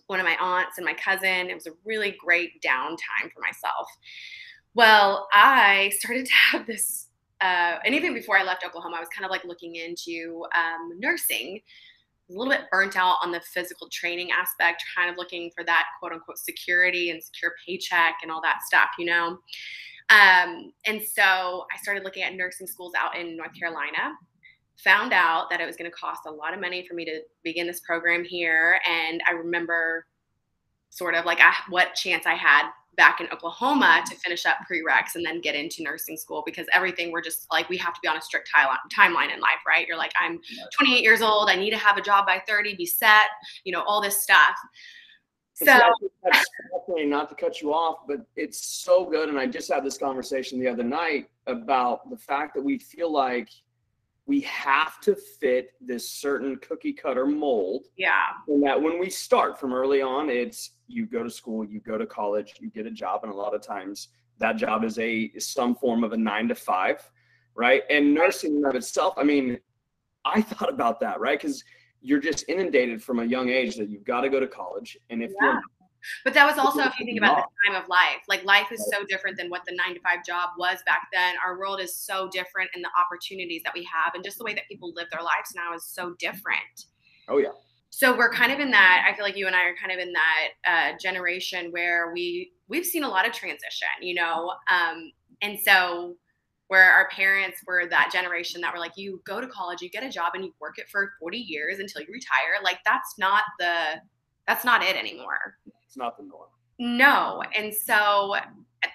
one 0.08 0.20
of 0.20 0.26
my 0.26 0.36
aunts 0.40 0.76
and 0.76 0.84
my 0.84 0.94
cousin. 0.94 1.48
It 1.48 1.54
was 1.54 1.66
a 1.66 1.72
really 1.86 2.16
great 2.18 2.60
downtime 2.62 3.32
for 3.32 3.40
myself. 3.40 3.88
Well, 4.74 5.28
I 5.32 5.90
started 5.98 6.26
to 6.26 6.32
have 6.32 6.66
this, 6.66 7.08
uh, 7.40 7.78
and 7.84 7.94
even 7.94 8.14
before 8.14 8.38
I 8.38 8.42
left 8.42 8.64
Oklahoma, 8.64 8.96
I 8.96 9.00
was 9.00 9.08
kind 9.08 9.24
of 9.24 9.30
like 9.30 9.44
looking 9.44 9.76
into 9.76 10.46
um, 10.56 10.98
nursing. 10.98 11.60
A 12.28 12.32
little 12.32 12.52
bit 12.52 12.70
burnt 12.70 12.96
out 12.96 13.16
on 13.24 13.32
the 13.32 13.40
physical 13.40 13.88
training 13.90 14.28
aspect, 14.30 14.84
kind 14.96 15.10
of 15.10 15.16
looking 15.16 15.50
for 15.52 15.64
that 15.64 15.86
quote 15.98 16.12
unquote 16.12 16.38
security 16.38 17.10
and 17.10 17.20
secure 17.22 17.54
paycheck 17.66 18.18
and 18.22 18.30
all 18.30 18.40
that 18.42 18.60
stuff, 18.64 18.90
you 18.98 19.06
know. 19.06 19.38
Um, 20.10 20.72
and 20.86 21.02
so 21.02 21.66
I 21.72 21.76
started 21.82 22.04
looking 22.04 22.22
at 22.22 22.34
nursing 22.34 22.68
schools 22.68 22.92
out 22.96 23.16
in 23.16 23.36
North 23.36 23.52
Carolina. 23.58 24.14
Found 24.84 25.12
out 25.12 25.50
that 25.50 25.60
it 25.60 25.66
was 25.66 25.76
going 25.76 25.90
to 25.90 25.96
cost 25.96 26.22
a 26.26 26.30
lot 26.30 26.54
of 26.54 26.60
money 26.60 26.86
for 26.86 26.94
me 26.94 27.04
to 27.04 27.20
begin 27.42 27.66
this 27.66 27.80
program 27.80 28.24
here, 28.24 28.80
and 28.88 29.20
I 29.28 29.32
remember 29.32 30.06
sort 30.90 31.14
of 31.14 31.24
like 31.24 31.40
I, 31.40 31.52
what 31.68 31.94
chance 31.94 32.26
I 32.26 32.34
had 32.34 32.70
back 32.96 33.20
in 33.20 33.26
Oklahoma 33.32 34.02
to 34.08 34.16
finish 34.16 34.46
up 34.46 34.58
prereqs 34.70 35.14
and 35.14 35.24
then 35.24 35.40
get 35.40 35.54
into 35.54 35.82
nursing 35.82 36.16
school 36.16 36.42
because 36.44 36.66
everything 36.74 37.12
we're 37.12 37.22
just 37.22 37.46
like 37.50 37.68
we 37.68 37.76
have 37.76 37.94
to 37.94 38.00
be 38.02 38.08
on 38.08 38.16
a 38.16 38.22
strict 38.22 38.50
timeline 38.54 39.32
in 39.32 39.40
life, 39.40 39.60
right? 39.66 39.86
You're 39.86 39.96
like 39.96 40.12
I'm 40.20 40.40
28 40.76 41.02
years 41.02 41.22
old, 41.22 41.48
I 41.48 41.56
need 41.56 41.70
to 41.70 41.78
have 41.78 41.96
a 41.96 42.02
job 42.02 42.26
by 42.26 42.42
30, 42.46 42.76
be 42.76 42.86
set, 42.86 43.28
you 43.64 43.72
know, 43.72 43.82
all 43.82 44.00
this 44.02 44.22
stuff. 44.22 44.56
So 45.54 45.66
definitely 45.66 47.06
not 47.06 47.28
to 47.28 47.34
cut 47.34 47.60
you 47.60 47.74
off, 47.74 48.06
but 48.08 48.24
it's 48.34 48.64
so 48.82 49.04
good. 49.04 49.28
And 49.28 49.38
I 49.38 49.46
just 49.46 49.70
had 49.70 49.84
this 49.84 49.98
conversation 49.98 50.58
the 50.58 50.68
other 50.68 50.82
night 50.82 51.28
about 51.46 52.08
the 52.08 52.16
fact 52.16 52.54
that 52.54 52.62
we 52.62 52.78
feel 52.78 53.12
like 53.12 53.48
we 54.26 54.40
have 54.42 55.00
to 55.00 55.16
fit 55.16 55.72
this 55.80 56.08
certain 56.08 56.56
cookie 56.56 56.92
cutter 56.92 57.26
mold. 57.26 57.86
Yeah. 57.96 58.28
And 58.48 58.62
that 58.62 58.80
when 58.80 58.98
we 58.98 59.10
start 59.10 59.58
from 59.58 59.72
early 59.72 60.02
on, 60.02 60.30
it's 60.30 60.72
you 60.86 61.06
go 61.06 61.22
to 61.22 61.30
school, 61.30 61.64
you 61.64 61.80
go 61.80 61.98
to 61.98 62.06
college, 62.06 62.54
you 62.60 62.70
get 62.70 62.86
a 62.86 62.90
job, 62.90 63.20
and 63.24 63.32
a 63.32 63.36
lot 63.36 63.54
of 63.54 63.62
times 63.62 64.08
that 64.38 64.56
job 64.56 64.84
is 64.84 64.98
a 64.98 65.30
some 65.38 65.74
form 65.74 66.04
of 66.04 66.12
a 66.12 66.16
nine 66.16 66.48
to 66.48 66.54
five, 66.54 67.08
right? 67.54 67.82
And 67.90 68.14
nursing 68.14 68.56
in 68.56 68.64
of 68.64 68.74
itself, 68.74 69.14
I 69.16 69.24
mean, 69.24 69.58
I 70.24 70.42
thought 70.42 70.68
about 70.68 71.00
that, 71.00 71.20
right? 71.20 71.40
Because 71.40 71.62
you're 72.02 72.20
just 72.20 72.44
inundated 72.48 73.02
from 73.02 73.20
a 73.20 73.24
young 73.24 73.48
age 73.48 73.76
that 73.76 73.88
you've 73.88 74.04
got 74.04 74.22
to 74.22 74.30
go 74.30 74.40
to 74.40 74.46
college. 74.46 74.96
And 75.10 75.22
if 75.22 75.30
yeah. 75.40 75.52
you're 75.52 75.62
but 76.24 76.34
that 76.34 76.46
was 76.46 76.58
also 76.58 76.80
if 76.82 76.98
you 76.98 77.06
think 77.06 77.18
about 77.18 77.36
the 77.36 77.72
time 77.72 77.82
of 77.82 77.88
life. 77.88 78.22
Like 78.28 78.44
life 78.44 78.72
is 78.72 78.88
so 78.92 79.04
different 79.08 79.36
than 79.36 79.50
what 79.50 79.62
the 79.66 79.74
nine 79.74 79.94
to 79.94 80.00
five 80.00 80.24
job 80.24 80.50
was 80.58 80.78
back 80.86 81.08
then. 81.12 81.34
Our 81.44 81.58
world 81.58 81.80
is 81.80 81.94
so 81.96 82.28
different 82.32 82.70
and 82.74 82.84
the 82.84 82.90
opportunities 82.98 83.62
that 83.64 83.72
we 83.74 83.84
have 83.84 84.14
and 84.14 84.24
just 84.24 84.38
the 84.38 84.44
way 84.44 84.54
that 84.54 84.64
people 84.68 84.92
live 84.94 85.08
their 85.10 85.22
lives 85.22 85.52
now 85.54 85.74
is 85.74 85.84
so 85.84 86.14
different. 86.18 86.86
Oh 87.28 87.38
yeah. 87.38 87.50
So 87.90 88.16
we're 88.16 88.32
kind 88.32 88.52
of 88.52 88.60
in 88.60 88.70
that, 88.70 89.06
I 89.08 89.14
feel 89.16 89.24
like 89.24 89.36
you 89.36 89.48
and 89.48 89.56
I 89.56 89.64
are 89.64 89.74
kind 89.74 89.92
of 89.92 89.98
in 89.98 90.12
that 90.12 90.48
uh, 90.66 90.98
generation 90.98 91.72
where 91.72 92.12
we 92.12 92.52
we've 92.68 92.86
seen 92.86 93.02
a 93.02 93.08
lot 93.08 93.26
of 93.26 93.32
transition, 93.32 93.88
you 94.00 94.14
know. 94.14 94.52
Um, 94.70 95.10
and 95.42 95.58
so 95.58 96.16
where 96.68 96.92
our 96.92 97.08
parents 97.08 97.58
were 97.66 97.88
that 97.90 98.10
generation 98.12 98.60
that 98.60 98.72
were 98.72 98.78
like, 98.78 98.92
you 98.96 99.20
go 99.26 99.40
to 99.40 99.46
college, 99.48 99.82
you 99.82 99.90
get 99.90 100.04
a 100.04 100.08
job, 100.08 100.32
and 100.34 100.44
you 100.44 100.54
work 100.60 100.78
it 100.78 100.88
for 100.88 101.14
40 101.18 101.36
years 101.36 101.80
until 101.80 102.00
you 102.02 102.08
retire. 102.12 102.62
Like 102.62 102.78
that's 102.84 103.18
not 103.18 103.42
the 103.58 104.00
that's 104.46 104.64
not 104.64 104.82
it 104.82 104.96
anymore. 104.96 105.58
It's 105.90 105.96
not 105.96 106.16
the 106.16 106.22
norm. 106.22 106.46
No. 106.78 107.42
And 107.52 107.74
so 107.74 108.36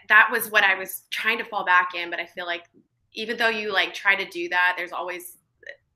that 0.07 0.29
was 0.31 0.49
what 0.49 0.63
I 0.63 0.75
was 0.75 1.01
trying 1.09 1.37
to 1.39 1.43
fall 1.43 1.65
back 1.65 1.89
in, 1.93 2.09
but 2.09 2.21
I 2.21 2.25
feel 2.25 2.45
like 2.45 2.63
even 3.11 3.35
though 3.35 3.49
you 3.49 3.73
like 3.73 3.93
try 3.93 4.15
to 4.15 4.23
do 4.29 4.47
that, 4.47 4.75
there's 4.77 4.93
always 4.93 5.35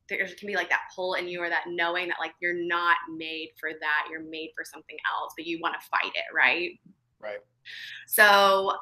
there 0.09 0.27
can 0.37 0.47
be 0.47 0.55
like 0.55 0.69
that 0.69 0.81
pull 0.93 1.13
in 1.13 1.29
you 1.29 1.41
or 1.41 1.47
that 1.47 1.65
knowing 1.67 2.09
that 2.09 2.17
like 2.19 2.33
you're 2.41 2.53
not 2.53 2.97
made 3.15 3.51
for 3.57 3.69
that. 3.79 4.07
You're 4.11 4.23
made 4.23 4.49
for 4.53 4.65
something 4.65 4.97
else, 5.09 5.31
but 5.37 5.45
you 5.45 5.57
want 5.61 5.75
to 5.79 5.87
fight 5.87 6.11
it, 6.15 6.35
right? 6.35 6.77
Right. 7.21 7.39
So 8.07 8.73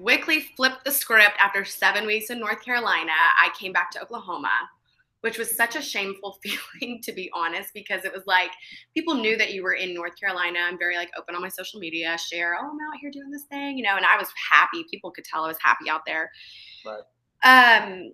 quickly 0.00 0.46
flipped 0.56 0.84
the 0.84 0.92
script 0.92 1.36
after 1.40 1.64
seven 1.64 2.06
weeks 2.06 2.30
in 2.30 2.38
North 2.38 2.62
Carolina. 2.62 3.10
I 3.10 3.50
came 3.58 3.72
back 3.72 3.90
to 3.92 4.02
Oklahoma, 4.02 4.52
which 5.22 5.38
was 5.38 5.56
such 5.56 5.76
a 5.76 5.82
shameful 5.82 6.38
feeling, 6.42 7.00
to 7.02 7.12
be 7.12 7.30
honest, 7.34 7.70
because 7.74 8.04
it 8.04 8.12
was 8.12 8.22
like 8.26 8.50
people 8.94 9.14
knew 9.14 9.36
that 9.36 9.52
you 9.52 9.62
were 9.62 9.74
in 9.74 9.94
North 9.94 10.18
Carolina. 10.18 10.60
I'm 10.62 10.78
very 10.78 10.96
like 10.96 11.10
open 11.18 11.34
on 11.34 11.42
my 11.42 11.48
social 11.48 11.80
media, 11.80 12.16
share, 12.18 12.54
oh, 12.54 12.64
I'm 12.64 12.70
out 12.70 12.98
here 13.00 13.10
doing 13.10 13.30
this 13.30 13.44
thing, 13.44 13.76
you 13.76 13.84
know, 13.84 13.96
and 13.96 14.06
I 14.06 14.16
was 14.18 14.28
happy. 14.50 14.84
People 14.90 15.10
could 15.10 15.24
tell 15.24 15.44
I 15.44 15.48
was 15.48 15.58
happy 15.60 15.88
out 15.90 16.02
there. 16.06 16.30
Right. 16.84 17.02
Um, 17.44 18.12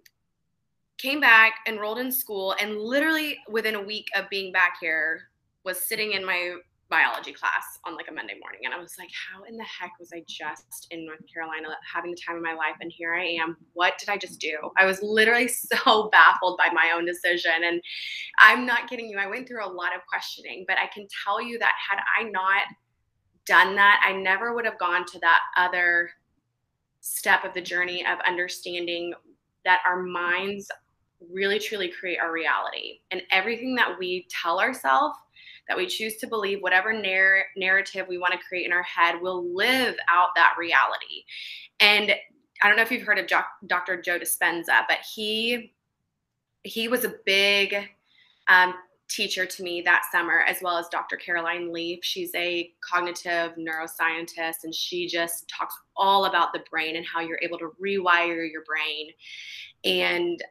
came 0.98 1.20
back, 1.20 1.55
enrolled 1.66 1.98
in 1.98 2.12
school, 2.12 2.55
and 2.61 2.78
literally 2.78 3.38
within 3.48 3.74
a 3.74 3.82
week 3.82 4.07
of 4.14 4.28
being 4.30 4.53
back 4.53 4.76
here, 4.80 5.22
was 5.64 5.80
sitting 5.80 6.12
in 6.12 6.24
my 6.24 6.57
biology 6.93 7.32
class 7.32 7.78
on 7.86 7.97
like 7.97 8.09
a 8.11 8.12
Monday 8.12 8.34
morning. 8.38 8.61
And 8.64 8.74
I 8.74 8.78
was 8.78 8.97
like, 8.99 9.09
how 9.32 9.45
in 9.45 9.57
the 9.57 9.64
heck 9.64 9.93
was 9.99 10.11
I 10.12 10.22
just 10.28 10.88
in 10.90 11.07
North 11.07 11.22
Carolina 11.32 11.68
having 11.90 12.11
the 12.11 12.18
time 12.18 12.36
of 12.36 12.43
my 12.43 12.53
life? 12.53 12.76
And 12.82 12.93
here 12.95 13.14
I 13.14 13.24
am. 13.40 13.57
What 13.72 13.95
did 13.99 14.11
I 14.11 14.18
just 14.18 14.38
do? 14.40 14.59
I 14.78 14.84
was 14.84 15.01
literally 15.03 15.49
so 15.49 16.11
baffled 16.12 16.59
by 16.59 16.68
my 16.74 16.93
own 16.95 17.07
decision. 17.07 17.64
And 17.64 17.80
I'm 18.38 18.66
not 18.66 18.90
kidding 18.90 19.09
you. 19.09 19.18
I 19.18 19.26
went 19.26 19.49
through 19.49 19.64
a 19.64 19.72
lot 19.72 19.97
of 19.97 20.03
questioning, 20.07 20.66
but 20.68 20.76
I 20.76 20.86
can 20.93 21.09
tell 21.24 21.40
you 21.40 21.59
that 21.61 21.72
had 21.90 21.99
I 22.20 22.28
not 22.28 22.64
done 23.47 23.74
that, 23.76 24.03
I 24.07 24.12
never 24.12 24.55
would 24.55 24.66
have 24.66 24.78
gone 24.78 25.07
to 25.07 25.18
that 25.20 25.40
other 25.57 26.11
step 27.01 27.43
of 27.45 27.55
the 27.55 27.62
journey 27.62 28.05
of 28.07 28.18
understanding 28.28 29.14
that 29.64 29.80
our 29.86 30.03
minds 30.03 30.70
really 31.32 31.59
truly 31.59 31.88
create 31.88 32.18
our 32.18 32.32
reality. 32.32 33.01
And 33.11 33.22
everything 33.30 33.74
that 33.76 33.99
we 33.99 34.26
tell 34.28 34.61
ourselves 34.61 35.16
that 35.73 35.79
we 35.79 35.87
choose 35.87 36.16
to 36.16 36.27
believe 36.27 36.61
whatever 36.61 36.93
narr- 36.93 37.47
narrative 37.57 38.05
we 38.07 38.18
want 38.18 38.35
to 38.35 38.39
create 38.47 38.66
in 38.66 38.73
our 38.73 38.83
head 38.83 39.18
will 39.23 39.43
live 39.55 39.97
out 40.07 40.29
that 40.37 40.55
reality. 40.59 41.25
And 41.81 42.12
I 42.62 42.68
don't 42.68 42.77
know 42.77 42.83
if 42.83 42.91
you've 42.91 43.07
heard 43.07 43.18
of 43.18 43.27
jo- 43.27 43.41
Dr. 43.66 44.03
Joe 44.03 44.18
Dispenza, 44.18 44.83
but 44.87 44.99
he 45.14 45.73
he 46.62 46.89
was 46.89 47.05
a 47.05 47.14
big 47.25 47.75
um, 48.49 48.75
teacher 49.09 49.47
to 49.47 49.62
me 49.62 49.81
that 49.81 50.03
summer, 50.12 50.41
as 50.47 50.59
well 50.61 50.77
as 50.77 50.89
Dr. 50.89 51.16
Caroline 51.16 51.73
Leaf. 51.73 52.01
She's 52.03 52.35
a 52.35 52.70
cognitive 52.87 53.53
neuroscientist, 53.57 54.64
and 54.64 54.75
she 54.75 55.09
just 55.09 55.49
talks 55.49 55.75
all 55.97 56.27
about 56.27 56.53
the 56.53 56.62
brain 56.70 56.97
and 56.97 57.07
how 57.07 57.20
you're 57.20 57.41
able 57.43 57.59
to 57.59 57.73
rewire 57.83 58.47
your 58.49 58.62
brain. 58.64 59.09
And 59.85 60.45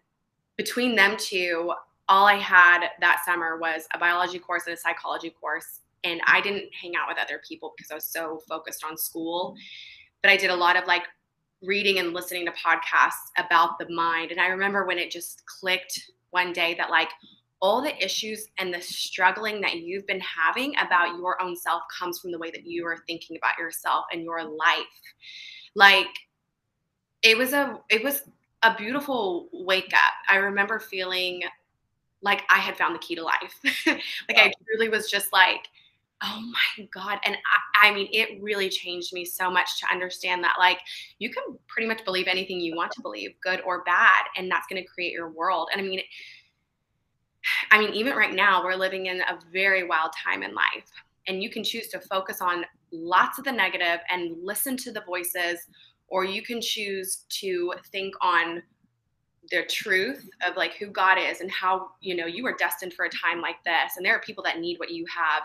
between 0.58 0.96
them 0.96 1.16
two, 1.18 1.72
all 2.12 2.28
I 2.28 2.36
had 2.36 2.90
that 3.00 3.22
summer 3.24 3.58
was 3.58 3.88
a 3.94 3.98
biology 3.98 4.38
course 4.38 4.64
and 4.68 4.74
a 4.74 4.78
psychology 4.78 5.30
course. 5.30 5.80
And 6.04 6.20
I 6.28 6.42
didn't 6.42 6.66
hang 6.80 6.94
out 6.98 7.08
with 7.08 7.18
other 7.18 7.42
people 7.48 7.74
because 7.76 7.90
I 7.90 7.96
was 7.96 8.04
so 8.04 8.42
focused 8.50 8.84
on 8.84 8.98
school. 8.98 9.56
But 10.22 10.30
I 10.30 10.36
did 10.36 10.50
a 10.50 10.56
lot 10.56 10.76
of 10.76 10.86
like 10.88 11.04
reading 11.64 12.00
and 12.00 12.12
listening 12.12 12.46
to 12.48 12.52
podcasts 12.52 13.32
about 13.38 13.80
the 13.80 13.88
mind. 13.90 14.32
And 14.32 14.42
I 14.42 14.48
remember 14.48 14.86
when 14.86 15.00
it 15.00 15.10
just 15.10 15.46
clicked 15.46 16.12
one 16.32 16.52
day 16.52 16.74
that 16.74 16.90
like 16.90 17.08
all 17.62 17.82
the 17.82 17.96
issues 18.04 18.46
and 18.58 18.74
the 18.74 18.82
struggling 18.82 19.62
that 19.62 19.78
you've 19.78 20.06
been 20.06 20.20
having 20.20 20.76
about 20.86 21.18
your 21.18 21.42
own 21.42 21.56
self 21.56 21.84
comes 21.98 22.20
from 22.20 22.34
the 22.34 22.40
way 22.40 22.52
that 22.52 22.66
you 22.66 22.86
are 22.86 22.98
thinking 23.08 23.38
about 23.38 23.58
yourself 23.58 24.04
and 24.12 24.24
your 24.24 24.44
life. 24.44 24.84
Like 25.76 26.08
it 27.22 27.38
was 27.38 27.54
a 27.54 27.80
it 27.90 28.04
was 28.04 28.24
a 28.64 28.76
beautiful 28.76 29.48
wake 29.54 29.94
up. 29.94 30.14
I 30.28 30.36
remember 30.38 30.78
feeling 30.78 31.44
like 32.22 32.44
I 32.50 32.60
had 32.60 32.78
found 32.78 32.96
the 32.96 33.00
key 33.00 33.16
to 33.16 33.24
life. 33.24 33.60
like 33.86 34.38
wow. 34.38 34.44
I 34.44 34.54
truly 34.66 34.90
was 34.90 35.10
just 35.10 35.34
like, 35.34 35.68
oh 36.24 36.52
my 36.78 36.88
God. 36.94 37.20
And 37.26 37.36
I, 37.36 37.90
I, 37.90 37.94
mean, 37.94 38.08
it 38.12 38.42
really 38.42 38.70
changed 38.70 39.14
me 39.14 39.26
so 39.26 39.50
much 39.50 39.80
to 39.80 39.88
understand 39.92 40.44
that, 40.44 40.56
like, 40.60 40.80
you 41.20 41.30
can 41.30 41.44
pretty 41.68 41.88
much 41.88 42.06
believe 42.06 42.28
anything 42.28 42.60
you 42.60 42.76
want 42.76 42.92
to 42.94 43.02
believe, 43.02 43.32
good 43.42 43.62
or 43.66 43.84
bad, 43.84 44.26
and 44.38 44.50
that's 44.50 44.68
going 44.68 44.82
to 44.82 44.88
create 44.88 45.14
your 45.14 45.30
world. 45.30 45.70
And 45.72 45.82
I 45.82 45.84
mean, 45.84 46.02
I 47.72 47.80
mean, 47.80 47.94
even 47.94 48.16
right 48.16 48.34
now, 48.34 48.64
we're 48.64 48.76
living 48.76 49.08
in 49.08 49.22
a 49.22 49.40
very 49.52 49.84
wild 49.84 50.12
time 50.24 50.44
in 50.44 50.54
life, 50.54 50.90
and 51.28 51.42
you 51.42 51.50
can 51.50 51.64
choose 51.64 51.88
to 51.90 52.00
focus 52.00 52.40
on 52.40 52.66
lots 52.92 53.40
of 53.40 53.46
the 53.46 53.52
negative 53.52 54.00
and 54.10 54.36
listen 54.44 54.78
to 54.78 54.92
the 54.92 55.02
voices, 55.02 55.60
or 56.08 56.24
you 56.24 56.44
can 56.44 56.62
choose 56.62 57.26
to 57.30 57.74
think 57.92 58.14
on 58.22 58.62
the 59.50 59.64
truth 59.64 60.30
of 60.48 60.56
like 60.56 60.76
who 60.76 60.88
God 60.88 61.18
is 61.18 61.42
and 61.42 61.50
how 61.50 61.92
you 62.00 62.16
know 62.16 62.26
you 62.26 62.46
are 62.46 62.56
destined 62.56 62.94
for 62.94 63.06
a 63.06 63.10
time 63.10 63.42
like 63.42 63.64
this. 63.66 63.98
And 63.98 64.06
there 64.06 64.16
are 64.16 64.22
people 64.22 64.44
that 64.44 64.60
need 64.60 64.80
what 64.80 64.92
you 64.92 65.06
have. 65.14 65.44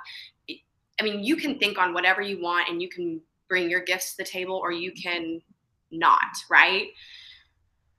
I 1.00 1.02
mean 1.02 1.22
you 1.22 1.36
can 1.36 1.58
think 1.58 1.78
on 1.78 1.94
whatever 1.94 2.22
you 2.22 2.40
want 2.40 2.68
and 2.68 2.80
you 2.80 2.88
can 2.88 3.20
bring 3.48 3.70
your 3.70 3.80
gifts 3.80 4.12
to 4.12 4.18
the 4.18 4.28
table 4.28 4.56
or 4.56 4.72
you 4.72 4.92
can 4.92 5.40
not 5.90 6.36
right? 6.50 6.88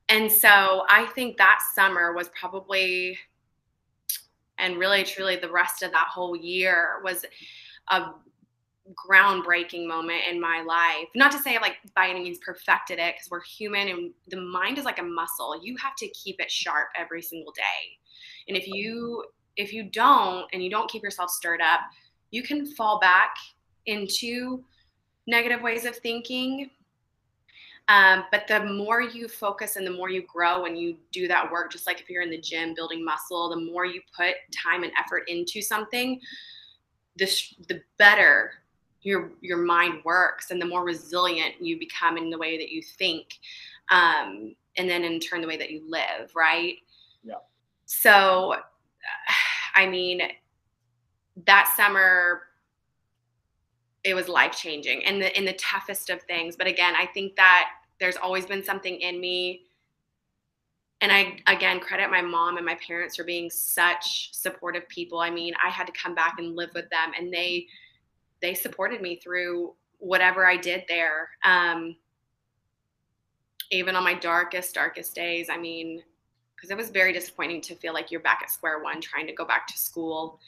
And 0.10 0.32
so 0.32 0.86
I 0.90 1.06
think 1.16 1.38
that 1.38 1.60
summer 1.76 2.14
was 2.14 2.30
probably 2.30 3.18
and 4.58 4.78
really 4.78 5.04
truly 5.04 5.36
the 5.36 5.52
rest 5.52 5.84
of 5.84 5.92
that 5.92 6.08
whole 6.08 6.36
year 6.36 7.02
was 7.04 7.26
a 7.90 8.12
groundbreaking 8.96 9.88
moment 9.88 10.22
in 10.30 10.40
my 10.40 10.62
life. 10.62 11.08
Not 11.16 11.32
to 11.34 11.40
say 11.40 11.56
I've 11.56 11.62
like 11.62 11.78
by 11.96 12.08
any 12.08 12.24
means 12.24 12.40
perfected 12.40 13.00
it 13.00 13.16
because 13.16 13.30
we're 13.30 13.44
human 13.44 13.88
and 13.88 14.12
the 14.30 14.42
mind 14.42 14.78
is 14.78 14.86
like 14.86 15.00
a 15.00 15.04
muscle. 15.04 15.60
You 15.62 15.76
have 15.78 15.96
to 15.98 16.08
keep 16.10 16.40
it 16.40 16.52
sharp 16.52 16.90
every 16.96 17.22
single 17.22 17.52
day. 17.52 17.62
And 18.48 18.58
if 18.58 18.68
you 18.68 19.26
if 19.58 19.74
you 19.74 19.84
don't 19.84 20.46
and 20.54 20.64
you 20.64 20.70
don't 20.70 20.90
keep 20.90 21.04
yourself 21.04 21.30
stirred 21.30 21.62
up, 21.62 21.82
you 22.32 22.44
can 22.44 22.66
fall 22.66 23.00
back 23.00 23.36
into 23.86 24.64
negative 25.26 25.62
ways 25.62 25.86
of 25.86 25.96
thinking. 25.98 26.70
Um, 27.90 28.26
but 28.32 28.48
the 28.48 28.66
more 28.66 29.02
you 29.02 29.30
focus 29.30 29.78
and 29.78 29.88
the 29.88 29.92
more 29.92 30.10
you 30.10 30.24
grow 30.24 30.66
and 30.66 30.78
you 30.78 30.98
do 31.14 31.28
that 31.30 31.50
work, 31.50 31.72
just 31.72 31.88
like 31.88 32.02
if 32.02 32.10
you're 32.10 32.22
in 32.22 32.30
the 32.30 32.40
gym 32.40 32.74
building 32.76 33.04
muscle, 33.04 33.50
the 33.50 33.72
more 33.72 33.86
you 33.86 34.02
put 34.16 34.36
time 34.52 34.84
and 34.84 34.92
effort 35.00 35.24
into 35.30 35.62
something, 35.62 36.20
the, 37.18 37.32
the 37.70 37.82
better 37.98 38.52
your 39.02 39.32
your 39.42 39.58
mind 39.58 40.02
works 40.04 40.52
and 40.52 40.62
the 40.62 40.66
more 40.66 40.84
resilient 40.84 41.56
you 41.60 41.80
become 41.80 42.18
in 42.18 42.30
the 42.30 42.38
way 42.38 42.58
that 42.58 42.70
you 42.70 42.82
think 42.82 43.40
um, 43.90 44.56
and 44.78 44.90
then 44.90 45.04
in 45.04 45.20
turn 45.20 45.42
the 45.42 45.48
way 45.48 45.58
that 45.58 45.72
you 45.72 45.82
live 45.88 46.32
right? 46.36 46.76
Yeah. 47.24 47.36
So 47.86 48.56
i 49.76 49.86
mean 49.86 50.22
that 51.46 51.72
summer 51.76 52.42
it 54.04 54.14
was 54.14 54.28
life 54.28 54.54
changing 54.54 55.06
and 55.06 55.22
the 55.22 55.38
in 55.38 55.46
the 55.46 55.54
toughest 55.54 56.10
of 56.10 56.22
things. 56.24 56.56
But 56.56 56.68
again 56.68 56.96
i 56.96 57.06
think 57.06 57.36
that 57.36 57.70
there's 58.00 58.18
always 58.18 58.46
been 58.46 58.64
something 58.64 59.00
in 59.00 59.20
me. 59.20 59.64
And 61.02 61.12
I 61.12 61.38
again 61.48 61.80
credit 61.80 62.10
my 62.10 62.22
mom 62.22 62.58
and 62.58 62.66
my 62.66 62.76
parents 62.76 63.16
for 63.16 63.24
being 63.24 63.50
such 63.50 64.34
supportive 64.34 64.88
people. 64.90 65.20
I 65.20 65.30
mean, 65.30 65.54
I 65.64 65.70
had 65.70 65.86
to 65.88 65.94
come 65.94 66.16
back 66.16 66.36
and 66.40 66.56
live 66.56 66.72
with 66.74 66.90
them 66.90 67.12
and 67.18 67.32
they 67.32 67.68
they 68.42 68.54
supported 68.54 69.02
me 69.02 69.20
through 69.24 69.74
whatever 70.00 70.46
I 70.46 70.58
did 70.58 70.84
there. 70.88 71.30
Um, 71.44 71.96
even 73.72 73.96
on 73.96 74.04
my 74.04 74.14
darkest, 74.14 74.76
darkest 74.76 75.14
days, 75.16 75.50
I 75.50 75.58
mean, 75.58 76.02
because 76.56 76.72
it 76.72 76.78
was 76.78 76.90
very 76.90 77.14
disappointing 77.14 77.62
to 77.62 77.76
feel 77.76 77.94
like 77.94 78.12
you're 78.12 78.22
back 78.22 78.42
at 78.42 78.52
square 78.52 78.82
one 78.82 79.02
trying 79.02 79.28
to 79.28 79.34
go 79.34 79.46
back 79.46 79.68
to 79.68 79.78
school. 79.78 80.40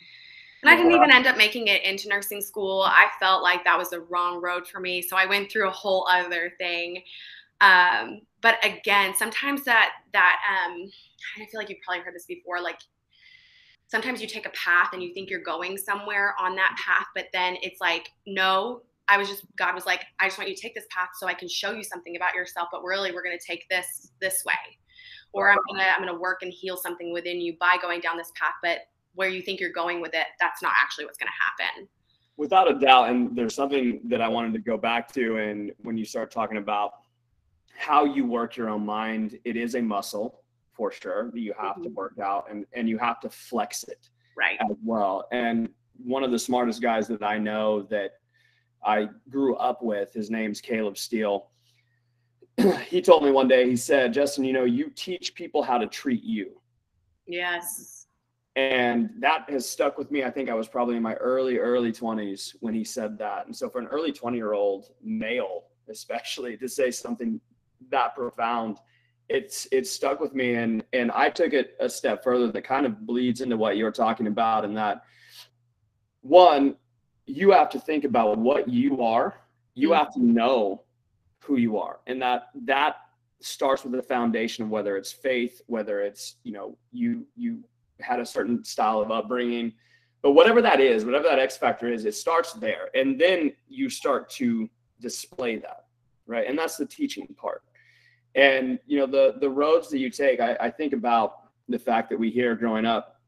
And 0.62 0.70
I 0.70 0.76
didn't 0.76 0.92
even 0.92 1.12
end 1.12 1.28
up 1.28 1.38
making 1.38 1.68
it 1.68 1.84
into 1.84 2.10
nursing 2.10 2.42
school. 2.42 2.82
I 2.82 3.08
felt 3.20 3.44
like 3.44 3.64
that 3.64 3.78
was 3.78 3.92
the 3.92 4.02
wrong 4.02 4.42
road 4.42 4.68
for 4.68 4.80
me. 4.80 5.02
So 5.02 5.16
I 5.16 5.26
went 5.26 5.50
through 5.52 5.68
a 5.68 5.72
whole 5.72 6.06
other 6.10 6.52
thing. 6.58 7.02
Um, 7.62 8.22
but 8.42 8.58
again, 8.64 9.14
sometimes 9.16 9.64
that 9.66 9.92
that 10.14 10.38
um, 10.50 10.90
I 11.38 11.46
feel 11.46 11.60
like 11.60 11.70
you've 11.70 11.80
probably 11.86 12.04
heard 12.04 12.16
this 12.16 12.26
before. 12.26 12.62
Like 12.62 12.80
sometimes 13.90 14.22
you 14.22 14.28
take 14.28 14.46
a 14.46 14.52
path 14.52 14.90
and 14.94 15.04
you 15.04 15.14
think 15.14 15.30
you're 15.30 15.42
going 15.42 15.78
somewhere 15.78 16.36
on 16.40 16.56
that 16.56 16.78
path, 16.84 17.08
but 17.16 17.26
then 17.34 17.58
it's 17.62 17.82
like, 17.82 18.10
no, 18.26 18.84
I 19.08 19.18
was 19.18 19.28
just 19.28 19.44
God 19.58 19.74
was 19.74 19.86
like, 19.86 20.06
I 20.20 20.28
just 20.28 20.38
want 20.38 20.50
you 20.50 20.56
to 20.56 20.62
take 20.62 20.76
this 20.76 20.86
path 20.92 21.10
so 21.18 21.28
I 21.28 21.34
can 21.34 21.50
show 21.50 21.72
you 21.72 21.84
something 21.84 22.16
about 22.16 22.36
yourself, 22.36 22.70
but 22.72 22.84
really 22.84 23.12
we're 23.12 23.24
gonna 23.24 23.38
take 23.46 23.68
this 23.68 24.12
this 24.22 24.46
way. 24.46 24.54
Or 25.34 25.52
I'm 25.52 25.58
gonna 25.70 25.88
I'm 25.92 26.00
gonna 26.00 26.18
work 26.18 26.44
and 26.44 26.54
heal 26.54 26.78
something 26.78 27.12
within 27.12 27.42
you 27.42 27.58
by 27.60 27.78
going 27.82 28.00
down 28.00 28.18
this 28.18 28.32
path, 28.40 28.54
but 28.62 28.80
where 29.16 29.30
you 29.30 29.42
think 29.42 29.60
you're 29.60 29.72
going 29.72 30.02
with 30.02 30.14
it, 30.14 30.28
that's 30.40 30.62
not 30.62 30.74
actually 30.82 31.06
what's 31.06 31.18
gonna 31.18 31.32
happen. 31.58 31.88
Without 32.38 32.72
a 32.72 32.80
doubt, 32.80 33.10
and 33.10 33.36
there's 33.36 33.56
something 33.56 34.00
that 34.06 34.22
I 34.22 34.28
wanted 34.28 34.54
to 34.54 34.60
go 34.60 34.78
back 34.78 35.12
to, 35.14 35.38
and 35.38 35.72
when 35.80 35.98
you 35.98 36.06
start 36.06 36.32
talking 36.32 36.58
about 36.58 36.92
how 37.76 38.06
you 38.06 38.26
work 38.26 38.56
your 38.56 38.70
own 38.70 38.86
mind, 38.86 39.40
it 39.44 39.58
is 39.58 39.76
a 39.76 39.82
muscle 39.82 40.44
for 40.80 40.94
sure 40.94 41.30
that 41.32 41.40
you 41.42 41.54
have 41.60 41.74
mm-hmm. 41.74 41.84
to 41.84 41.90
work 41.90 42.20
out 42.24 42.46
and, 42.50 42.66
and 42.72 42.88
you 42.88 42.98
have 42.98 43.20
to 43.20 43.30
flex 43.30 43.84
it 43.84 44.10
right 44.38 44.58
as 44.62 44.78
well. 44.82 45.28
And 45.34 45.68
one 46.02 46.24
of 46.24 46.32
the 46.32 46.40
smartest 46.40 46.82
guys 46.82 47.06
that 47.10 47.22
I 47.22 47.38
know 47.38 47.82
that 47.90 48.14
I 48.84 49.10
grew 49.30 49.56
up 49.56 49.82
with. 49.82 50.14
His 50.14 50.32
name's 50.32 50.62
Caleb 50.62 50.98
Steele. 50.98 51.50
he 52.88 53.02
told 53.02 53.24
me 53.24 53.32
one 53.32 53.50
day, 53.50 53.70
he 53.70 53.76
said, 53.76 54.14
Justin, 54.14 54.46
you 54.46 54.54
know, 54.54 54.64
you 54.64 54.90
teach 54.90 55.36
people 55.36 55.62
how 55.62 55.78
to 55.78 55.86
treat 55.86 56.24
you. 56.24 56.62
Yes. 57.28 58.08
And 58.56 59.10
that 59.20 59.50
has 59.50 59.70
stuck 59.70 59.98
with 59.98 60.12
me. 60.12 60.24
I 60.24 60.32
think 60.32 60.50
I 60.50 60.54
was 60.54 60.70
probably 60.70 60.96
in 60.96 61.04
my 61.04 61.16
early, 61.16 61.58
early 61.58 61.92
20s 61.92 62.56
when 62.62 62.74
he 62.74 62.86
said 62.86 63.18
that. 63.20 63.46
And 63.46 63.56
so 63.56 63.70
for 63.70 63.80
an 63.80 63.88
early 63.88 64.14
20 64.14 64.38
year 64.38 64.54
old 64.54 64.92
male, 65.04 65.66
especially 65.90 66.56
to 66.58 66.70
say 66.70 66.90
something 66.90 67.40
that 67.90 68.16
profound, 68.16 68.78
it's 69.30 69.68
it's 69.72 69.92
stuck 69.92 70.20
with 70.20 70.34
me 70.34 70.56
and 70.56 70.84
and 70.92 71.12
I 71.12 71.30
took 71.30 71.54
it 71.54 71.76
a 71.80 71.88
step 71.88 72.24
further 72.24 72.52
that 72.52 72.64
kind 72.64 72.86
of 72.86 73.06
bleeds 73.06 73.42
into 73.42 73.58
what 73.58 73.78
you're 73.78 73.92
talking 73.92 74.28
about 74.28 74.66
and 74.66 74.76
that 74.76 75.04
one 76.22 76.76
you 77.30 77.52
have 77.52 77.70
to 77.70 77.80
think 77.80 78.04
about 78.04 78.38
what 78.38 78.68
you 78.68 79.04
are. 79.04 79.36
You 79.76 79.90
mm-hmm. 79.90 79.98
have 79.98 80.14
to 80.14 80.24
know 80.24 80.84
who 81.40 81.58
you 81.58 81.78
are. 81.78 82.00
And 82.08 82.22
that 82.22 82.50
that 82.66 82.96
starts 83.42 83.84
with 83.84 83.94
the 83.94 84.02
foundation 84.02 84.66
of 84.66 84.70
whether 84.70 84.98
it's 84.98 85.12
faith, 85.12 85.62
whether 85.68 86.02
it's, 86.02 86.36
you 86.44 86.52
know, 86.52 86.78
you 86.92 87.26
you 87.36 87.64
had 88.02 88.20
a 88.20 88.26
certain 88.26 88.64
style 88.64 89.00
of 89.00 89.12
upbringing, 89.12 89.74
but 90.22 90.32
whatever 90.32 90.62
that 90.62 90.80
is, 90.80 91.06
whatever 91.06 91.28
that 91.28 91.40
X 91.40 91.56
factor 91.56 91.92
is, 91.92 92.06
it 92.06 92.16
starts 92.16 92.54
there. 92.54 92.90
And 92.96 93.20
then 93.20 93.54
you 93.68 93.90
start 93.90 94.30
to 94.32 94.70
display 95.00 95.58
that. 95.58 95.86
Right. 96.26 96.48
And 96.48 96.58
that's 96.58 96.78
the 96.78 96.86
teaching 96.86 97.28
part. 97.38 97.64
And 98.36 98.80
you 98.86 99.00
know, 99.00 99.08
the 99.08 99.36
the 99.40 99.50
roads 99.50 99.90
that 99.90 100.00
you 100.00 100.10
take, 100.10 100.40
I, 100.40 100.56
I 100.60 100.70
think 100.70 100.94
about 100.94 101.38
the 101.68 101.80
fact 101.80 102.10
that 102.10 102.20
we 102.20 102.30
hear 102.30 102.56
growing 102.56 102.86
up 102.86 103.20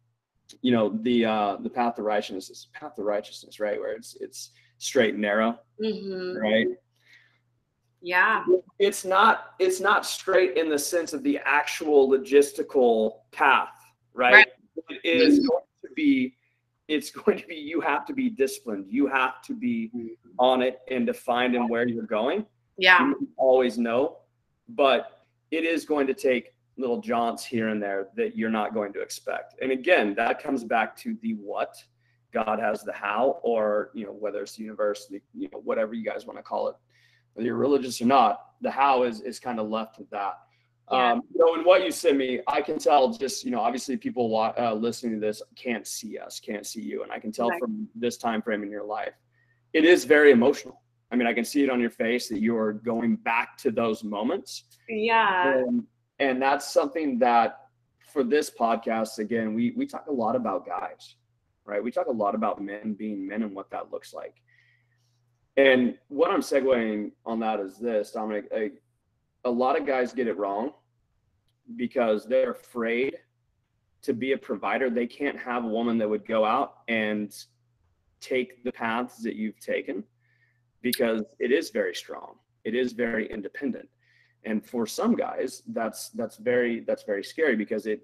you 0.62 0.72
know 0.72 0.90
the 1.02 1.26
uh 1.26 1.58
the 1.62 1.70
path 1.70 1.96
to 1.96 2.04
righteousness 2.04 2.68
path 2.74 2.96
to 2.96 3.04
righteousness 3.04 3.60
right 3.60 3.80
where 3.80 3.94
it's 3.94 4.18
it's 4.20 4.52
straight 4.78 5.14
and 5.14 5.22
narrow 5.22 5.58
mm-hmm. 5.82 6.38
right 6.38 6.68
yeah 8.02 8.44
it's 8.80 9.06
not 9.06 9.54
it's 9.60 9.80
not 9.80 10.06
straight 10.06 10.58
in 10.58 10.70
the 10.70 10.80
sense 10.80 11.14
of 11.14 11.24
the 11.24 11.40
actual 11.46 12.10
logistical 12.10 13.20
path 13.32 13.70
right, 14.14 14.34
right. 14.34 14.48
it 14.90 15.00
is 15.04 15.40
mm-hmm. 15.40 15.48
going 15.48 15.64
to 15.86 15.94
be 15.96 16.36
it's 16.88 17.12
going 17.12 17.38
to 17.38 17.48
be 17.48 17.56
you 17.56 17.80
have 17.80 18.06
to 18.06 18.14
be 18.14 18.30
disciplined 18.30 18.86
you 18.90 19.08
have 19.08 19.42
to 19.42 19.54
be 19.54 19.92
mm-hmm. 19.96 20.32
on 20.40 20.62
it 20.62 20.80
and 20.90 21.06
defined 21.06 21.56
in 21.56 21.68
where 21.68 21.88
you're 21.88 22.04
going 22.04 22.46
yeah 22.78 23.08
you 23.08 23.30
always 23.38 23.78
know 23.78 24.18
but 24.76 25.26
it 25.52 25.64
is 25.64 25.86
going 25.86 26.08
to 26.08 26.14
take 26.14 26.54
little 26.78 27.02
jaunts 27.02 27.46
here 27.46 27.70
and 27.70 27.82
there 27.82 28.08
that 28.16 28.36
you're 28.36 28.50
not 28.50 28.74
going 28.74 28.94
to 28.94 29.02
expect. 29.02 29.56
And 29.62 29.72
again, 29.72 30.16
that 30.16 30.42
comes 30.42 30.64
back 30.64 30.96
to 30.98 31.18
the 31.22 31.34
what. 31.34 31.76
God 32.34 32.60
has 32.60 32.84
the 32.84 32.94
how, 32.94 33.40
or 33.44 33.92
you 33.94 34.06
know, 34.06 34.14
whether 34.14 34.42
it's 34.42 34.56
the 34.56 34.64
universe, 34.64 35.08
the, 35.10 35.22
you 35.38 35.50
know, 35.52 35.60
whatever 35.60 35.94
you 35.94 36.06
guys 36.06 36.26
want 36.26 36.40
to 36.40 36.44
call 36.44 36.70
it, 36.70 36.76
whether 37.34 37.46
you're 37.46 37.58
religious 37.58 38.02
or 38.02 38.06
not, 38.06 38.40
the 38.62 38.72
how 38.72 39.04
is 39.04 39.22
is 39.22 39.40
kind 39.40 39.60
of 39.60 39.70
left 39.70 40.00
with 40.00 40.10
that. 40.12 40.36
Yeah. 40.90 41.12
Um, 41.12 41.22
you 41.34 41.40
know, 41.40 41.56
and 41.56 41.66
what 41.66 41.84
you 41.86 41.92
sent 41.92 42.18
me, 42.18 42.40
I 42.48 42.62
can 42.62 42.78
tell 42.78 43.14
just, 43.14 43.46
you 43.46 43.52
know, 43.52 43.60
obviously 43.60 43.98
people 43.98 44.36
uh, 44.36 44.74
listening 44.74 45.14
to 45.16 45.20
this 45.20 45.42
can't 45.56 45.88
see 45.88 46.18
us, 46.18 46.40
can't 46.40 46.66
see 46.66 46.82
you. 46.82 47.04
And 47.04 47.12
I 47.12 47.20
can 47.20 47.32
tell 47.32 47.50
right. 47.50 47.60
from 47.60 47.88
this 47.96 48.18
time 48.18 48.42
frame 48.42 48.64
in 48.64 48.72
your 48.72 48.84
life, 48.84 49.14
it 49.74 49.86
is 49.86 50.04
very 50.06 50.32
emotional. 50.32 50.82
I 51.12 51.16
mean, 51.16 51.28
I 51.28 51.34
can 51.34 51.44
see 51.44 51.64
it 51.64 51.70
on 51.70 51.80
your 51.80 51.90
face 51.90 52.30
that 52.30 52.40
you 52.40 52.58
are 52.58 52.74
going 52.74 53.18
back 53.18 53.58
to 53.58 53.72
those 53.72 54.04
moments. 54.04 54.64
Yeah. 54.88 55.58
And, 55.58 55.84
and 56.20 56.42
that's 56.42 56.72
something 56.72 57.20
that 57.20 57.62
for 58.12 58.24
this 58.24 58.50
podcast 58.50 59.20
again 59.20 59.54
we 59.54 59.72
we 59.72 59.86
talk 59.86 60.06
a 60.08 60.12
lot 60.12 60.36
about 60.36 60.66
guys 60.66 61.16
right 61.66 61.84
we 61.84 61.92
talk 61.92 62.08
a 62.08 62.12
lot 62.12 62.36
about 62.36 62.62
men 62.62 62.94
being 62.94 63.26
men 63.26 63.44
and 63.44 63.56
what 63.56 63.70
that 63.70 63.92
looks 63.92 64.14
like 64.14 64.36
and 65.58 65.98
what 66.10 66.30
i'm 66.30 66.42
segueing 66.42 67.12
on 67.26 67.40
that 67.40 67.60
is 67.60 67.78
this 67.78 68.12
dominique 68.12 68.46
a, 68.54 68.70
a 69.46 69.50
lot 69.50 69.80
of 69.80 69.86
guys 69.86 70.14
get 70.14 70.28
it 70.28 70.38
wrong 70.38 70.72
because 71.78 72.26
they're 72.26 72.52
afraid 72.52 73.16
to 74.02 74.14
be 74.14 74.34
a 74.34 74.38
provider 74.38 74.90
they 74.90 75.08
can't 75.08 75.40
have 75.40 75.64
a 75.64 75.68
woman 75.68 75.98
that 75.98 76.10
would 76.10 76.28
go 76.28 76.44
out 76.44 76.80
and 76.88 77.46
take 78.20 78.64
the 78.64 78.72
paths 78.72 79.24
that 79.24 79.36
you've 79.36 79.60
taken 79.60 80.04
because 80.82 81.24
it 81.40 81.52
is 81.52 81.70
very 81.70 81.96
strong. 81.96 82.36
It 82.64 82.76
is 82.76 82.94
very 82.94 83.30
independent. 83.32 83.90
And 84.44 84.66
for 84.66 84.88
some 84.88 85.16
guys 85.16 85.62
that's 85.68 86.10
that's 86.10 86.38
very 86.38 86.80
that's 86.82 87.04
very 87.04 87.24
scary 87.24 87.56
because 87.56 87.86
it 87.86 88.02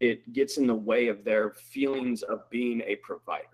it 0.00 0.32
gets 0.32 0.58
in 0.58 0.66
the 0.66 0.74
way 0.74 1.08
of 1.08 1.24
their 1.24 1.52
feelings 1.52 2.22
of 2.22 2.48
being 2.50 2.82
a 2.86 2.96
provider 2.96 3.48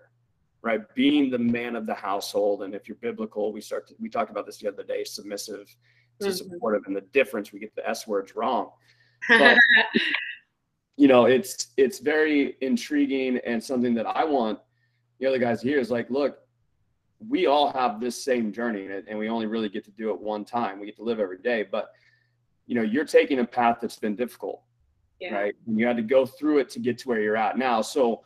right? 0.61 0.81
Being 0.95 1.29
the 1.29 1.37
man 1.37 1.75
of 1.75 1.85
the 1.85 1.93
household. 1.93 2.63
And 2.63 2.73
if 2.73 2.87
you're 2.87 2.95
biblical 3.01 3.51
we 3.51 3.61
start 3.61 3.87
to, 3.87 3.95
we 3.99 4.09
talked 4.09 4.31
about 4.31 4.45
this 4.45 4.57
the 4.57 4.69
other 4.69 4.83
day 4.83 5.03
submissive 5.03 5.67
to 6.21 6.27
mm-hmm. 6.27 6.33
supportive 6.33 6.83
and 6.87 6.95
the 6.95 7.01
difference 7.01 7.51
we 7.51 7.59
get 7.59 7.75
the 7.75 7.87
s 7.87 8.07
words 8.07 8.35
wrong. 8.35 8.69
But, 9.29 9.57
you 10.97 11.07
know 11.07 11.25
it's 11.25 11.67
it's 11.77 11.99
very 11.99 12.55
intriguing 12.61 13.39
and 13.45 13.63
something 13.63 13.93
that 13.95 14.05
i 14.05 14.23
want 14.23 14.59
the 15.19 15.25
other 15.25 15.39
guys 15.39 15.61
here 15.61 15.79
is 15.79 15.89
like 15.89 16.09
look 16.09 16.39
we 17.29 17.45
all 17.45 17.71
have 17.71 17.99
this 17.99 18.23
same 18.23 18.51
journey 18.51 18.87
and 19.07 19.17
we 19.17 19.29
only 19.29 19.45
really 19.45 19.69
get 19.69 19.83
to 19.85 19.91
do 19.91 20.09
it 20.09 20.19
one 20.19 20.45
time. 20.45 20.79
We 20.79 20.85
get 20.85 20.95
to 20.97 21.03
live 21.03 21.19
every 21.19 21.39
day 21.39 21.63
but 21.69 21.91
you 22.65 22.75
know 22.75 22.81
you're 22.81 23.05
taking 23.05 23.39
a 23.39 23.45
path 23.45 23.77
that's 23.81 23.99
been 23.99 24.15
difficult 24.15 24.61
yeah. 25.23 25.35
right? 25.35 25.55
And 25.67 25.79
you 25.79 25.85
had 25.87 25.97
to 25.97 26.03
go 26.03 26.25
through 26.25 26.59
it 26.59 26.69
to 26.71 26.79
get 26.79 26.97
to 26.99 27.07
where 27.07 27.21
you're 27.21 27.37
at 27.37 27.57
now. 27.57 27.81
So 27.81 28.23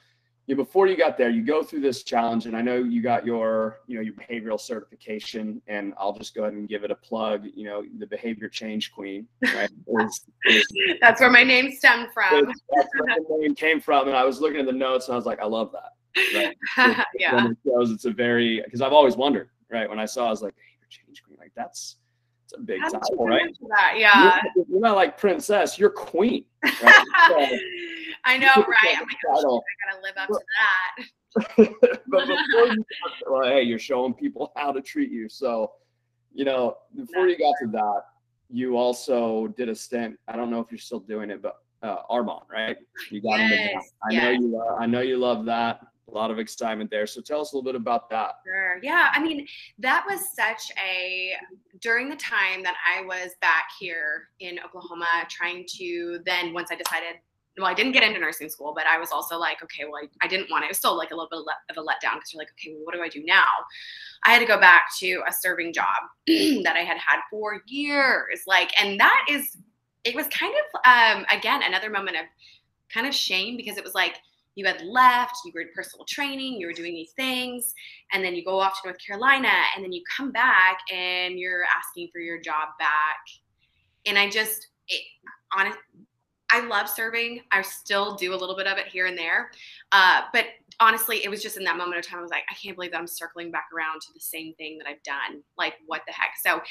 you 0.47 0.55
know, 0.55 0.63
before 0.63 0.87
you 0.87 0.95
got 0.95 1.17
there 1.17 1.29
you 1.29 1.43
go 1.43 1.61
through 1.61 1.81
this 1.81 2.03
challenge 2.03 2.45
and 2.45 2.55
i 2.55 2.61
know 2.61 2.77
you 2.77 3.01
got 3.01 3.25
your 3.25 3.79
you 3.85 3.95
know 3.95 4.01
your 4.01 4.13
behavioral 4.13 4.57
certification 4.57 5.61
and 5.67 5.93
i'll 5.99 6.13
just 6.13 6.33
go 6.33 6.43
ahead 6.43 6.53
and 6.53 6.69
give 6.69 6.85
it 6.85 6.91
a 6.91 6.95
plug. 6.95 7.47
You 7.53 7.65
know 7.65 7.83
the 7.99 8.07
behavior 8.07 8.47
change 8.47 8.93
queen 8.93 9.27
right 9.53 9.69
is, 9.99 10.25
is, 10.45 10.65
that's 11.01 11.19
where 11.19 11.29
my 11.29 11.43
name 11.43 11.71
stemmed 11.73 12.13
from. 12.13 12.45
that's 12.45 12.89
where 12.97 13.17
the 13.17 13.37
name 13.41 13.55
came 13.55 13.81
from 13.81 14.07
and 14.07 14.15
i 14.15 14.23
was 14.23 14.39
looking 14.39 14.61
at 14.61 14.65
the 14.65 14.71
notes 14.71 15.07
and 15.07 15.13
i 15.13 15.17
was 15.17 15.25
like 15.25 15.41
i 15.41 15.45
love 15.45 15.69
that 15.73 15.96
right? 16.35 17.05
yeah 17.19 17.47
shows 17.65 17.91
it's 17.91 18.05
a 18.05 18.11
very 18.11 18.61
because 18.63 18.81
i've 18.81 18.93
always 18.93 19.15
wondered 19.15 19.49
right 19.69 19.89
when 19.89 19.99
i 19.99 20.05
saw 20.05 20.27
i 20.27 20.29
was 20.29 20.41
like 20.41 20.55
behavior 20.55 20.87
change 20.89 21.23
queen 21.23 21.37
like 21.39 21.51
that's 21.55 21.97
it's 22.47 22.53
a 22.57 22.61
big 22.61 22.81
title, 22.81 23.25
right? 23.25 23.53
That, 23.69 23.95
yeah. 23.97 24.39
You're, 24.55 24.65
you're, 24.69 24.79
not 24.79 24.95
like 24.95 25.17
princess, 25.17 25.77
you're 25.77 25.89
queen. 25.89 26.45
Right? 26.63 27.05
So, 27.27 27.57
I 28.23 28.37
know, 28.37 28.53
right? 28.55 28.95
I'm 28.95 29.01
like, 29.01 29.17
oh, 29.29 29.59
I 29.59 29.91
gotta 29.91 30.01
live 30.01 30.15
up 30.15 30.29
to 30.29 30.39
that. 30.57 31.97
but 32.07 32.21
before 32.21 32.67
you 32.67 32.77
got, 32.77 33.31
well, 33.31 33.43
hey, 33.43 33.63
you're 33.63 33.77
showing 33.77 34.13
people 34.13 34.53
how 34.55 34.71
to 34.71 34.81
treat 34.81 35.11
you. 35.11 35.27
So, 35.27 35.73
you 36.33 36.45
know, 36.45 36.77
before 36.95 37.27
you 37.27 37.37
got 37.37 37.53
to 37.63 37.67
that, 37.73 38.03
you 38.49 38.77
also 38.77 39.47
did 39.47 39.67
a 39.67 39.75
stint. 39.75 40.17
I 40.29 40.37
don't 40.37 40.49
know 40.49 40.61
if 40.61 40.71
you're 40.71 40.79
still 40.79 41.01
doing 41.01 41.29
it, 41.29 41.41
but 41.41 41.57
uh, 41.83 41.97
Arbonne, 42.09 42.49
right? 42.49 42.77
You 43.11 43.21
got 43.21 43.39
yes, 43.39 43.91
I 44.09 44.13
yes. 44.13 44.23
know 44.23 44.29
you. 44.31 44.61
Uh, 44.61 44.75
I 44.75 44.85
know 44.85 45.01
you 45.01 45.17
love 45.17 45.43
that 45.45 45.81
a 46.07 46.13
lot 46.13 46.31
of 46.31 46.39
excitement 46.39 46.89
there. 46.89 47.05
So 47.05 47.21
tell 47.21 47.41
us 47.41 47.51
a 47.51 47.55
little 47.55 47.69
bit 47.69 47.75
about 47.75 48.09
that. 48.09 48.35
Sure. 48.45 48.79
Yeah. 48.81 49.09
I 49.13 49.21
mean, 49.21 49.45
that 49.79 50.05
was 50.09 50.21
such 50.33 50.71
a, 50.81 51.33
during 51.81 52.09
the 52.09 52.15
time 52.15 52.63
that 52.63 52.75
I 52.87 53.01
was 53.05 53.31
back 53.41 53.65
here 53.79 54.29
in 54.39 54.59
Oklahoma, 54.65 55.05
trying 55.29 55.65
to 55.77 56.19
then, 56.25 56.53
once 56.53 56.69
I 56.71 56.75
decided 56.75 57.15
well, 57.57 57.67
I 57.67 57.73
didn't 57.73 57.93
get 57.93 58.03
into 58.03 58.19
nursing 58.19 58.49
school, 58.49 58.73
but 58.75 58.85
I 58.85 58.99
was 58.99 59.11
also 59.11 59.37
like, 59.37 59.63
okay, 59.63 59.85
well, 59.85 60.01
I, 60.03 60.25
I 60.25 60.27
didn't 60.27 60.49
want 60.51 60.63
it. 60.63 60.67
It 60.67 60.69
was 60.71 60.77
still 60.77 60.95
like 60.95 61.11
a 61.11 61.15
little 61.15 61.29
bit 61.29 61.39
of 61.39 61.77
a 61.77 61.81
letdown 61.81 62.15
because 62.15 62.33
you're 62.33 62.39
like, 62.39 62.51
okay, 62.51 62.73
well, 62.73 62.85
what 62.85 62.93
do 62.93 63.01
I 63.01 63.09
do 63.09 63.23
now? 63.25 63.47
I 64.23 64.31
had 64.31 64.39
to 64.39 64.45
go 64.45 64.59
back 64.59 64.89
to 64.99 65.23
a 65.27 65.33
serving 65.33 65.73
job 65.73 65.85
that 66.27 66.75
I 66.75 66.83
had 66.83 66.97
had 66.97 67.19
for 67.31 67.61
years. 67.65 68.41
Like, 68.45 68.71
and 68.79 68.99
that 68.99 69.25
is, 69.29 69.57
it 70.03 70.15
was 70.15 70.27
kind 70.27 70.53
of, 70.53 70.81
um, 70.85 71.25
again, 71.35 71.63
another 71.63 71.89
moment 71.89 72.17
of 72.17 72.25
kind 72.93 73.07
of 73.07 73.15
shame 73.15 73.57
because 73.57 73.77
it 73.77 73.83
was 73.83 73.95
like, 73.95 74.17
you 74.57 74.65
had 74.65 74.81
left, 74.81 75.35
you 75.45 75.51
were 75.53 75.61
in 75.61 75.67
personal 75.75 76.03
training, 76.05 76.59
you 76.59 76.65
were 76.65 76.73
doing 76.73 76.95
these 76.95 77.11
things, 77.11 77.75
and 78.11 78.23
then 78.23 78.33
you 78.33 78.43
go 78.43 78.59
off 78.59 78.81
to 78.81 78.87
North 78.87 78.97
Carolina, 79.05 79.51
and 79.75 79.85
then 79.85 79.91
you 79.91 80.01
come 80.17 80.31
back 80.31 80.79
and 80.91 81.37
you're 81.37 81.63
asking 81.63 82.09
for 82.11 82.19
your 82.19 82.39
job 82.41 82.69
back. 82.79 83.19
And 84.07 84.17
I 84.17 84.31
just, 84.31 84.69
it, 84.87 85.03
honest, 85.55 85.77
I 86.49 86.65
love 86.65 86.89
serving. 86.89 87.41
I 87.51 87.61
still 87.61 88.15
do 88.15 88.33
a 88.33 88.37
little 88.37 88.55
bit 88.55 88.65
of 88.65 88.79
it 88.79 88.87
here 88.87 89.05
and 89.05 89.15
there. 89.15 89.51
Uh, 89.91 90.21
but 90.33 90.45
honestly, 90.79 91.23
it 91.23 91.29
was 91.29 91.43
just 91.43 91.57
in 91.57 91.63
that 91.65 91.77
moment 91.77 91.99
of 91.99 92.07
time, 92.07 92.17
I 92.17 92.23
was 92.23 92.31
like, 92.31 92.43
I 92.49 92.55
can't 92.55 92.75
believe 92.75 92.93
that 92.93 92.97
I'm 92.97 93.05
circling 93.05 93.51
back 93.51 93.67
around 93.75 94.01
to 94.01 94.13
the 94.13 94.19
same 94.19 94.55
thing 94.55 94.79
that 94.79 94.87
I've 94.87 95.03
done. 95.03 95.43
Like, 95.55 95.75
what 95.85 96.01
the 96.07 96.13
heck? 96.13 96.31
So, 96.43 96.61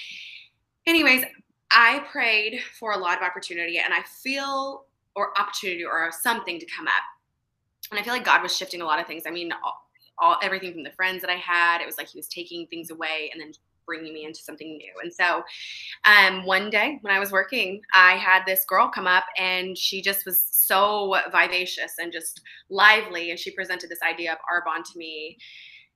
anyways, 0.89 1.25
I 1.71 2.01
prayed 2.11 2.61
for 2.81 2.93
a 2.93 2.99
lot 2.99 3.17
of 3.17 3.23
opportunity 3.23 3.79
and 3.79 3.95
I 3.95 4.03
feel, 4.23 4.87
or 5.15 5.39
opportunity 5.39 5.85
or 5.85 6.11
something 6.11 6.59
to 6.59 6.67
come 6.67 6.89
up. 6.89 7.03
And 7.91 8.01
I 8.01 8.03
feel 8.03 8.13
like 8.13 8.25
God 8.25 8.43
was 8.43 8.57
shifting 8.57 8.81
a 8.81 8.85
lot 8.85 9.01
of 9.01 9.07
things. 9.07 9.25
I 9.27 9.31
mean, 9.31 9.53
all, 9.53 9.89
all 10.19 10.37
everything 10.43 10.73
from 10.73 10.83
the 10.83 10.91
friends 10.91 11.21
that 11.23 11.31
I 11.31 11.37
had, 11.37 11.81
it 11.81 11.87
was 11.87 11.99
like 11.99 12.09
He 12.09 12.19
was 12.19 12.29
taking 12.29 12.67
things 12.67 12.91
away 12.91 13.31
and 13.33 13.41
then 13.41 13.53
bringing 13.87 14.13
me 14.13 14.25
into 14.25 14.41
something 14.41 14.77
new. 14.77 14.93
And 15.03 15.13
so 15.13 15.45
um, 16.05 16.45
one 16.45 16.69
day 16.69 16.99
when 17.03 17.15
I 17.15 17.21
was 17.21 17.33
working, 17.33 17.81
I 17.95 18.17
had 18.17 18.43
this 18.45 18.65
girl 18.65 18.89
come 18.89 19.07
up 19.07 19.25
and 19.39 19.79
she 19.79 20.03
just 20.03 20.27
was 20.27 20.45
so 20.51 21.17
vivacious 21.33 21.93
and 21.99 22.13
just 22.13 22.41
lively. 22.69 23.31
And 23.31 23.39
she 23.39 23.53
presented 23.53 23.89
this 23.89 24.03
idea 24.03 24.33
of 24.33 24.39
Arbonne 24.39 24.83
to 24.93 24.99
me. 24.99 25.39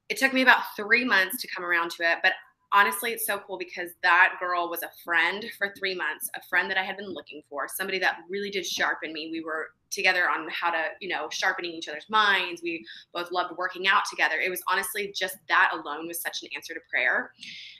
It 0.08 0.16
took 0.16 0.32
me 0.32 0.42
about 0.42 0.62
three 0.76 1.04
months 1.04 1.42
to 1.42 1.48
come 1.54 1.64
around 1.64 1.90
to 1.92 2.04
it, 2.04 2.18
but 2.22 2.32
honestly, 2.72 3.10
it's 3.10 3.26
so 3.26 3.38
cool 3.38 3.58
because 3.58 3.90
that 4.02 4.34
girl 4.40 4.68
was 4.68 4.82
a 4.82 4.90
friend 5.04 5.44
for 5.58 5.72
three 5.78 5.94
months, 5.94 6.30
a 6.36 6.42
friend 6.48 6.70
that 6.70 6.78
I 6.78 6.82
had 6.82 6.96
been 6.96 7.12
looking 7.12 7.42
for, 7.48 7.66
somebody 7.68 7.98
that 8.00 8.18
really 8.28 8.50
did 8.50 8.66
sharpen 8.66 9.12
me. 9.12 9.28
We 9.32 9.42
were 9.42 9.68
together 9.90 10.28
on 10.30 10.48
how 10.50 10.70
to, 10.70 10.84
you 11.00 11.08
know, 11.08 11.28
sharpening 11.30 11.72
each 11.72 11.88
other's 11.88 12.08
minds. 12.08 12.62
We 12.62 12.86
both 13.12 13.32
loved 13.32 13.56
working 13.56 13.88
out 13.88 14.02
together. 14.08 14.36
It 14.36 14.50
was 14.50 14.62
honestly 14.70 15.12
just 15.14 15.36
that 15.48 15.70
alone 15.72 16.06
was 16.06 16.20
such 16.20 16.42
an 16.42 16.48
answer 16.54 16.74
to 16.74 16.80
prayer. 16.88 17.32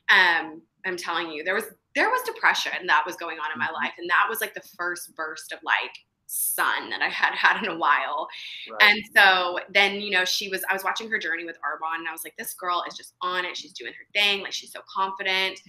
Um, 0.09 0.63
I'm 0.85 0.97
telling 0.97 1.31
you, 1.31 1.45
there 1.45 1.55
was 1.55 1.65
there 1.95 2.09
was 2.09 2.23
depression 2.23 2.87
that 2.87 3.03
was 3.05 3.17
going 3.17 3.39
on 3.39 3.53
in 3.53 3.59
my 3.59 3.67
mm-hmm. 3.67 3.75
life, 3.75 3.93
and 3.99 4.09
that 4.11 4.27
was 4.29 4.41
like 4.41 4.55
the 4.55 4.63
first 4.77 5.15
burst 5.15 5.53
of 5.53 5.61
like 5.65 5.93
sun 6.31 6.91
that 6.91 7.03
I 7.03 7.09
had 7.09 7.35
had 7.35 7.63
in 7.63 7.71
a 7.71 7.77
while. 7.77 8.29
Right. 8.71 8.83
And 8.83 9.03
so 9.15 9.59
then, 9.73 10.01
you 10.01 10.11
know, 10.11 10.25
she 10.25 10.49
was, 10.49 10.63
I 10.71 10.73
was 10.73 10.85
watching 10.85 11.11
her 11.11 11.19
journey 11.19 11.45
with 11.45 11.57
Arbonne 11.57 11.99
and 11.99 12.09
I 12.09 12.13
was 12.13 12.23
like, 12.25 12.37
this 12.39 12.55
girl 12.55 12.85
is 12.89 12.97
just 12.97 13.15
on 13.21 13.45
it. 13.45 13.57
She's 13.57 13.73
doing 13.73 13.93
her 13.93 14.07
thing. 14.15 14.43
Like 14.43 14.53
she's 14.53 14.73
so 14.73 14.81
confident 14.93 15.61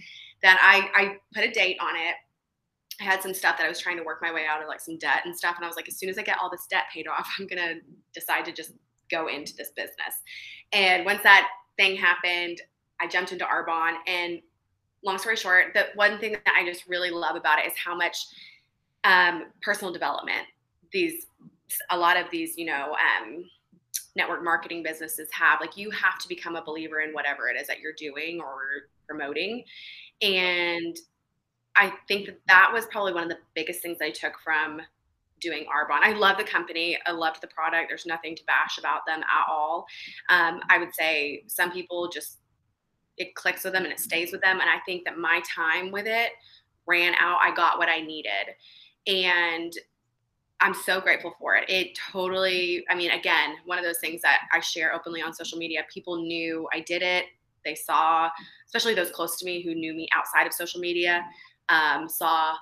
that 0.42 0.58
I, 0.62 1.02
I 1.02 1.16
put 1.34 1.44
a 1.44 1.50
date 1.50 1.78
on 1.80 1.96
it. 1.96 2.14
I 3.00 3.04
had 3.04 3.22
some 3.22 3.34
stuff 3.34 3.58
that 3.58 3.64
I 3.64 3.68
was 3.68 3.80
trying 3.80 3.96
to 3.96 4.04
work 4.04 4.20
my 4.22 4.32
way 4.32 4.44
out 4.48 4.62
of 4.62 4.68
like 4.68 4.80
some 4.80 4.98
debt 4.98 5.22
and 5.24 5.36
stuff. 5.36 5.56
And 5.56 5.64
I 5.64 5.68
was 5.68 5.76
like, 5.76 5.88
as 5.88 5.98
soon 5.98 6.08
as 6.08 6.18
I 6.18 6.22
get 6.22 6.38
all 6.40 6.50
this 6.50 6.66
debt 6.70 6.84
paid 6.92 7.08
off, 7.08 7.28
I'm 7.38 7.46
going 7.46 7.62
to 7.62 7.80
decide 8.14 8.44
to 8.44 8.52
just 8.52 8.72
go 9.10 9.26
into 9.26 9.54
this 9.56 9.70
business. 9.74 10.22
And 10.72 11.04
once 11.04 11.22
that 11.24 11.48
thing 11.76 11.96
happened, 11.96 12.60
I 13.00 13.08
jumped 13.08 13.32
into 13.32 13.44
Arbonne 13.44 13.96
and 14.06 14.40
long 15.04 15.18
story 15.18 15.36
short, 15.36 15.74
the 15.74 15.86
one 15.94 16.18
thing 16.18 16.32
that 16.32 16.54
I 16.56 16.64
just 16.64 16.86
really 16.86 17.10
love 17.10 17.36
about 17.36 17.58
it 17.58 17.66
is 17.66 17.72
how 17.76 17.96
much 17.96 18.16
um, 19.04 19.46
personal 19.62 19.92
development. 19.92 20.46
These 20.92 21.26
a 21.90 21.96
lot 21.96 22.18
of 22.18 22.26
these, 22.30 22.58
you 22.58 22.66
know, 22.66 22.94
um, 22.94 23.44
network 24.14 24.44
marketing 24.44 24.82
businesses 24.82 25.28
have. 25.32 25.60
Like 25.60 25.76
you 25.76 25.90
have 25.90 26.18
to 26.18 26.28
become 26.28 26.56
a 26.56 26.62
believer 26.62 27.00
in 27.00 27.12
whatever 27.12 27.48
it 27.48 27.58
is 27.58 27.66
that 27.66 27.80
you're 27.80 27.94
doing 27.96 28.40
or 28.40 28.88
promoting, 29.06 29.64
and 30.20 30.96
I 31.76 31.92
think 32.08 32.26
that 32.26 32.38
that 32.48 32.70
was 32.72 32.86
probably 32.86 33.14
one 33.14 33.24
of 33.24 33.30
the 33.30 33.38
biggest 33.54 33.80
things 33.80 33.98
I 34.02 34.10
took 34.10 34.34
from 34.44 34.80
doing 35.40 35.64
Arbonne. 35.64 36.02
I 36.02 36.12
love 36.12 36.38
the 36.38 36.44
company. 36.44 36.98
I 37.06 37.10
loved 37.10 37.40
the 37.40 37.48
product. 37.48 37.86
There's 37.88 38.06
nothing 38.06 38.36
to 38.36 38.44
bash 38.44 38.78
about 38.78 39.04
them 39.06 39.20
at 39.20 39.50
all. 39.50 39.86
Um, 40.28 40.60
I 40.68 40.78
would 40.78 40.94
say 40.94 41.44
some 41.48 41.72
people 41.72 42.08
just 42.08 42.38
it 43.18 43.34
clicks 43.34 43.64
with 43.64 43.72
them 43.74 43.84
and 43.84 43.92
it 43.92 44.00
stays 44.00 44.32
with 44.32 44.40
them. 44.40 44.60
And 44.60 44.70
I 44.70 44.78
think 44.86 45.04
that 45.04 45.18
my 45.18 45.42
time 45.54 45.90
with 45.90 46.06
it 46.06 46.32
ran 46.86 47.14
out. 47.20 47.38
I 47.42 47.54
got 47.54 47.78
what 47.78 47.88
I 47.88 48.00
needed 48.00 48.54
and 49.06 49.72
I'm 50.60 50.74
so 50.74 51.00
grateful 51.00 51.34
for 51.40 51.56
it. 51.56 51.68
It 51.68 51.98
totally, 52.12 52.84
I 52.88 52.94
mean, 52.94 53.10
again, 53.10 53.56
one 53.64 53.78
of 53.78 53.84
those 53.84 53.98
things 53.98 54.22
that 54.22 54.42
I 54.52 54.60
share 54.60 54.94
openly 54.94 55.20
on 55.20 55.34
social 55.34 55.58
media. 55.58 55.84
People 55.92 56.22
knew 56.22 56.68
I 56.72 56.80
did 56.80 57.02
it. 57.02 57.24
They 57.64 57.74
saw, 57.74 58.30
especially 58.66 58.94
those 58.94 59.10
close 59.10 59.38
to 59.38 59.44
me 59.44 59.62
who 59.62 59.74
knew 59.74 59.92
me 59.92 60.08
outside 60.14 60.46
of 60.46 60.52
social 60.52 60.80
media, 60.80 61.24
um, 61.68 62.08
saw 62.08 62.54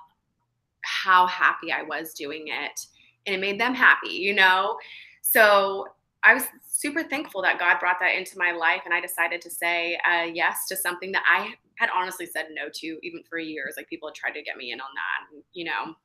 how 0.81 1.27
happy 1.27 1.71
I 1.71 1.83
was 1.83 2.13
doing 2.13 2.47
it. 2.47 2.87
And 3.27 3.35
it 3.35 3.39
made 3.39 3.59
them 3.59 3.75
happy, 3.75 4.09
you 4.09 4.33
know? 4.33 4.77
So 5.21 5.87
I 6.23 6.33
was 6.33 6.45
super 6.67 7.03
thankful 7.03 7.43
that 7.43 7.59
God 7.59 7.79
brought 7.79 7.99
that 7.99 8.15
into 8.17 8.37
my 8.37 8.51
life. 8.51 8.81
And 8.85 8.93
I 8.95 8.99
decided 8.99 9.41
to 9.41 9.49
say 9.51 9.99
uh, 10.09 10.23
yes 10.23 10.65
to 10.69 10.75
something 10.75 11.11
that 11.11 11.23
I 11.27 11.53
had 11.77 11.89
honestly 11.95 12.25
said 12.25 12.47
no 12.51 12.69
to 12.73 12.97
even 13.03 13.21
for 13.29 13.37
years. 13.37 13.75
Like 13.77 13.87
people 13.89 14.09
had 14.09 14.15
tried 14.15 14.33
to 14.33 14.41
get 14.41 14.57
me 14.57 14.71
in 14.71 14.81
on 14.81 14.89
that. 14.95 15.43
You 15.53 15.65
know, 15.65 15.95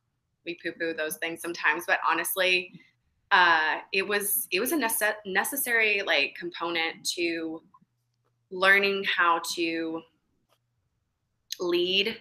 we 0.46 0.58
poo 0.62 0.72
poo 0.72 0.94
those 0.94 1.16
things 1.16 1.42
sometimes, 1.42 1.84
but 1.86 1.98
honestly, 2.08 2.72
uh, 3.32 3.78
it 3.92 4.06
was 4.06 4.46
it 4.52 4.60
was 4.60 4.72
a 4.72 4.76
nece- 4.76 5.16
necessary 5.26 6.02
like 6.06 6.34
component 6.38 7.04
to 7.04 7.62
learning 8.50 9.04
how 9.04 9.40
to 9.54 10.00
lead 11.58 12.20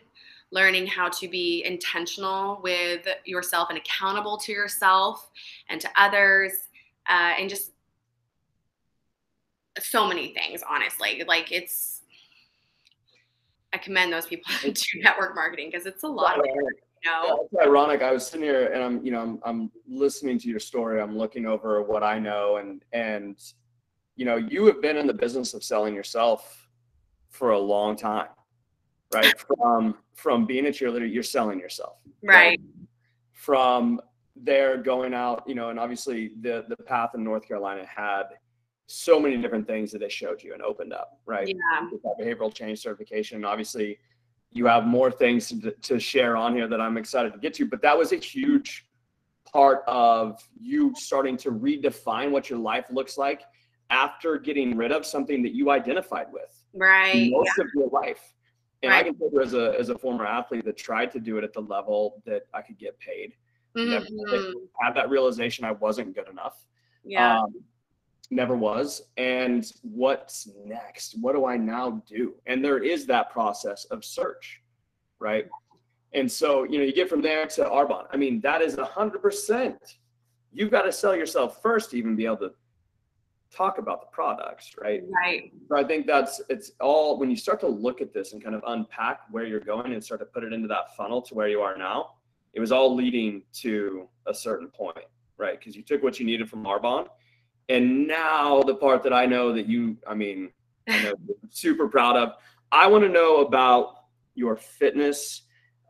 learning 0.52 0.88
how 0.88 1.10
to 1.10 1.28
be 1.28 1.64
intentional 1.66 2.62
with 2.64 3.06
yourself 3.26 3.70
and 3.70 3.78
accountable 3.78 4.38
to 4.38 4.52
yourself 4.52 5.30
and 5.70 5.82
to 5.82 5.90
others 5.98 6.54
uh, 7.10 7.34
and 7.38 7.50
just 7.50 7.72
so 9.80 10.08
many 10.08 10.34
things 10.34 10.64
honestly. 10.68 11.24
Like 11.28 11.52
it's 11.52 12.02
i 13.74 13.78
commend 13.78 14.14
those 14.14 14.26
people 14.28 14.50
do 14.64 14.74
network 15.02 15.36
marketing 15.36 15.70
because 15.70 15.86
it's 15.86 16.04
a 16.04 16.08
lot. 16.08 16.40
Of 16.40 16.46
work 16.46 16.76
know? 17.06 17.48
It's 17.52 17.62
ironic. 17.62 18.02
I 18.02 18.12
was 18.12 18.26
sitting 18.26 18.44
here 18.44 18.68
and 18.68 18.84
I'm, 18.84 19.06
you 19.06 19.12
know, 19.12 19.22
I'm, 19.22 19.40
I'm 19.46 19.72
listening 19.88 20.40
to 20.40 20.50
your 20.50 20.60
story. 20.60 21.02
I'm 21.02 21.18
looking 21.18 21.46
over 21.46 21.82
what 21.82 22.04
I 22.04 22.20
know 22.20 22.58
and, 22.58 22.84
and, 22.94 23.38
you 24.16 24.26
know, 24.26 24.38
you 24.38 24.66
have 24.66 24.82
been 24.82 24.98
in 24.98 25.08
the 25.08 25.14
business 25.14 25.54
of 25.54 25.64
selling 25.64 25.94
yourself 25.94 26.68
for 27.30 27.52
a 27.52 27.60
long 27.60 27.96
time, 27.96 28.30
right? 29.14 29.34
From, 29.60 29.96
from 30.14 30.46
being 30.46 30.68
a 30.68 30.70
cheerleader, 30.70 31.12
you're 31.12 31.22
selling 31.24 31.60
yourself. 31.60 31.98
Right. 32.24 32.48
right? 32.48 32.62
From 33.34 34.00
there 34.36 34.78
going 34.78 35.14
out, 35.14 35.44
you 35.46 35.56
know, 35.56 35.70
and 35.70 35.80
obviously 35.80 36.32
the, 36.40 36.66
the 36.70 36.78
path 36.78 37.12
in 37.16 37.24
North 37.24 37.46
Carolina 37.46 37.86
had 37.86 38.24
so 38.88 39.20
many 39.20 39.38
different 39.38 39.68
things 39.68 39.92
that 39.92 40.00
they 40.00 40.10
showed 40.10 40.42
you 40.42 40.54
and 40.54 40.62
opened 40.62 40.94
up, 40.94 41.20
right? 41.26 41.48
Yeah. 41.48 41.90
Behavioral 42.20 42.54
change 42.54 42.80
certification, 42.80 43.44
obviously 43.44 43.98
you 44.56 44.66
have 44.66 44.86
more 44.86 45.12
things 45.12 45.50
to, 45.50 45.72
to 45.72 46.00
share 46.00 46.38
on 46.38 46.56
here 46.56 46.68
that 46.68 46.80
I'm 46.80 46.98
excited 46.98 47.34
to 47.34 47.40
get 47.40 47.54
to. 47.56 47.66
But 47.66 47.82
that 47.82 47.96
was 47.96 48.14
a 48.14 48.16
huge 48.16 48.88
part 49.52 49.84
of 49.86 50.42
you 50.60 50.94
starting 50.96 51.36
to 51.38 51.52
redefine 51.52 52.32
what 52.32 52.50
your 52.50 52.58
life 52.58 52.86
looks 52.90 53.18
like 53.18 53.44
after 53.90 54.38
getting 54.38 54.76
rid 54.76 54.94
of 54.94 55.06
something 55.06 55.44
that 55.44 55.54
you 55.54 55.70
identified 55.70 56.26
with 56.32 56.66
right 56.74 57.30
most 57.30 57.52
yeah. 57.58 57.64
of 57.64 57.70
your 57.76 57.90
life. 57.90 58.34
And 58.82 58.92
right. 58.92 59.00
I 59.00 59.04
can 59.04 59.18
tell 59.18 59.30
you 59.32 59.42
as 59.42 59.54
a 59.54 59.76
as 59.78 59.90
a 59.90 59.98
former 59.98 60.26
athlete 60.26 60.66
that 60.66 60.78
tried 60.78 61.12
to 61.12 61.20
do 61.20 61.38
it 61.38 61.44
at 61.44 61.54
the 61.54 61.62
level 61.62 62.24
that 62.26 62.44
I 62.54 62.62
could 62.62 62.78
get 62.78 62.98
paid. 63.00 63.34
Mm-hmm. 63.78 64.54
Had 64.82 64.96
that 64.96 65.10
realization 65.10 65.66
I 65.66 65.74
wasn't 65.74 66.16
good 66.16 66.30
enough. 66.30 66.64
Yeah. 67.04 67.42
Um, 67.42 67.56
never 68.32 68.56
was. 68.56 69.04
And 69.18 69.66
what's 69.82 70.50
next? 70.66 71.16
What 71.22 71.36
do 71.36 71.46
i 71.46 71.58
now 71.58 72.04
do? 72.08 72.36
And 72.46 72.64
there 72.64 72.84
is 72.84 73.06
that 73.08 73.32
process 73.32 73.86
of 73.86 74.04
search 74.04 74.62
right? 75.20 75.48
And 76.14 76.32
so 76.32 76.64
you 76.64 76.78
know 76.78 76.86
you 76.86 76.94
get 76.94 77.10
from 77.10 77.22
there 77.22 77.46
to 77.48 77.64
arbonne. 77.66 78.06
I 78.12 78.18
mean 78.18 78.42
that 78.42 78.62
is 78.62 78.78
a 78.78 78.86
hundred 78.86 79.22
percent. 79.22 79.78
You've 80.52 80.72
got 80.72 80.84
to 80.84 80.92
sell 80.92 81.16
yourself 81.16 81.62
first 81.62 81.92
to 81.92 81.98
even 81.98 82.16
be 82.16 82.26
able 82.26 82.38
to 82.38 82.52
talk 83.54 83.78
about 83.78 84.02
the 84.02 84.08
products 84.12 84.76
right? 84.82 85.02
Right. 85.24 85.52
So 85.70 85.78
i 85.78 85.84
think 85.84 86.08
that's 86.08 86.42
it's 86.50 86.72
all 86.82 87.18
when 87.18 87.30
you 87.30 87.38
start 87.38 87.60
to 87.62 87.68
look 87.68 88.02
at 88.02 88.14
this 88.14 88.34
and 88.34 88.44
kind 88.44 88.56
of 88.56 88.62
unpack 88.68 89.22
where 89.32 89.46
you're 89.46 89.62
going 89.62 89.94
and 89.94 90.04
start 90.04 90.20
to 90.20 90.26
put 90.26 90.44
it 90.44 90.52
into 90.52 90.68
that 90.68 90.94
funnel 90.98 91.22
to 91.22 91.36
where 91.36 91.48
you 91.48 91.62
are 91.62 91.78
now 91.78 92.16
it 92.54 92.60
was 92.60 92.74
all 92.74 92.94
leading 92.94 93.44
to 93.54 94.10
a 94.26 94.34
certain 94.34 94.68
point 94.68 95.06
right? 95.38 95.60
Because 95.60 95.76
you 95.76 95.84
took 95.84 96.02
what 96.04 96.20
you 96.20 96.26
needed 96.26 96.50
from 96.50 96.66
arbonne 96.66 97.08
and 97.70 98.08
now 98.08 98.62
the 98.64 98.76
part 98.76 99.04
that 99.04 99.14
I 99.14 99.26
know 99.26 99.52
that 99.54 99.68
you, 99.68 99.98
I 100.08 100.14
mean, 100.14 100.52
I 100.88 101.04
know 101.04 101.14
super 101.50 101.88
proud 101.88 102.16
of. 102.16 102.34
I 102.72 102.88
want 102.88 103.04
to 103.04 103.10
know 103.10 103.38
about 103.38 104.06
your 104.36 104.56
fitness. 104.56 105.44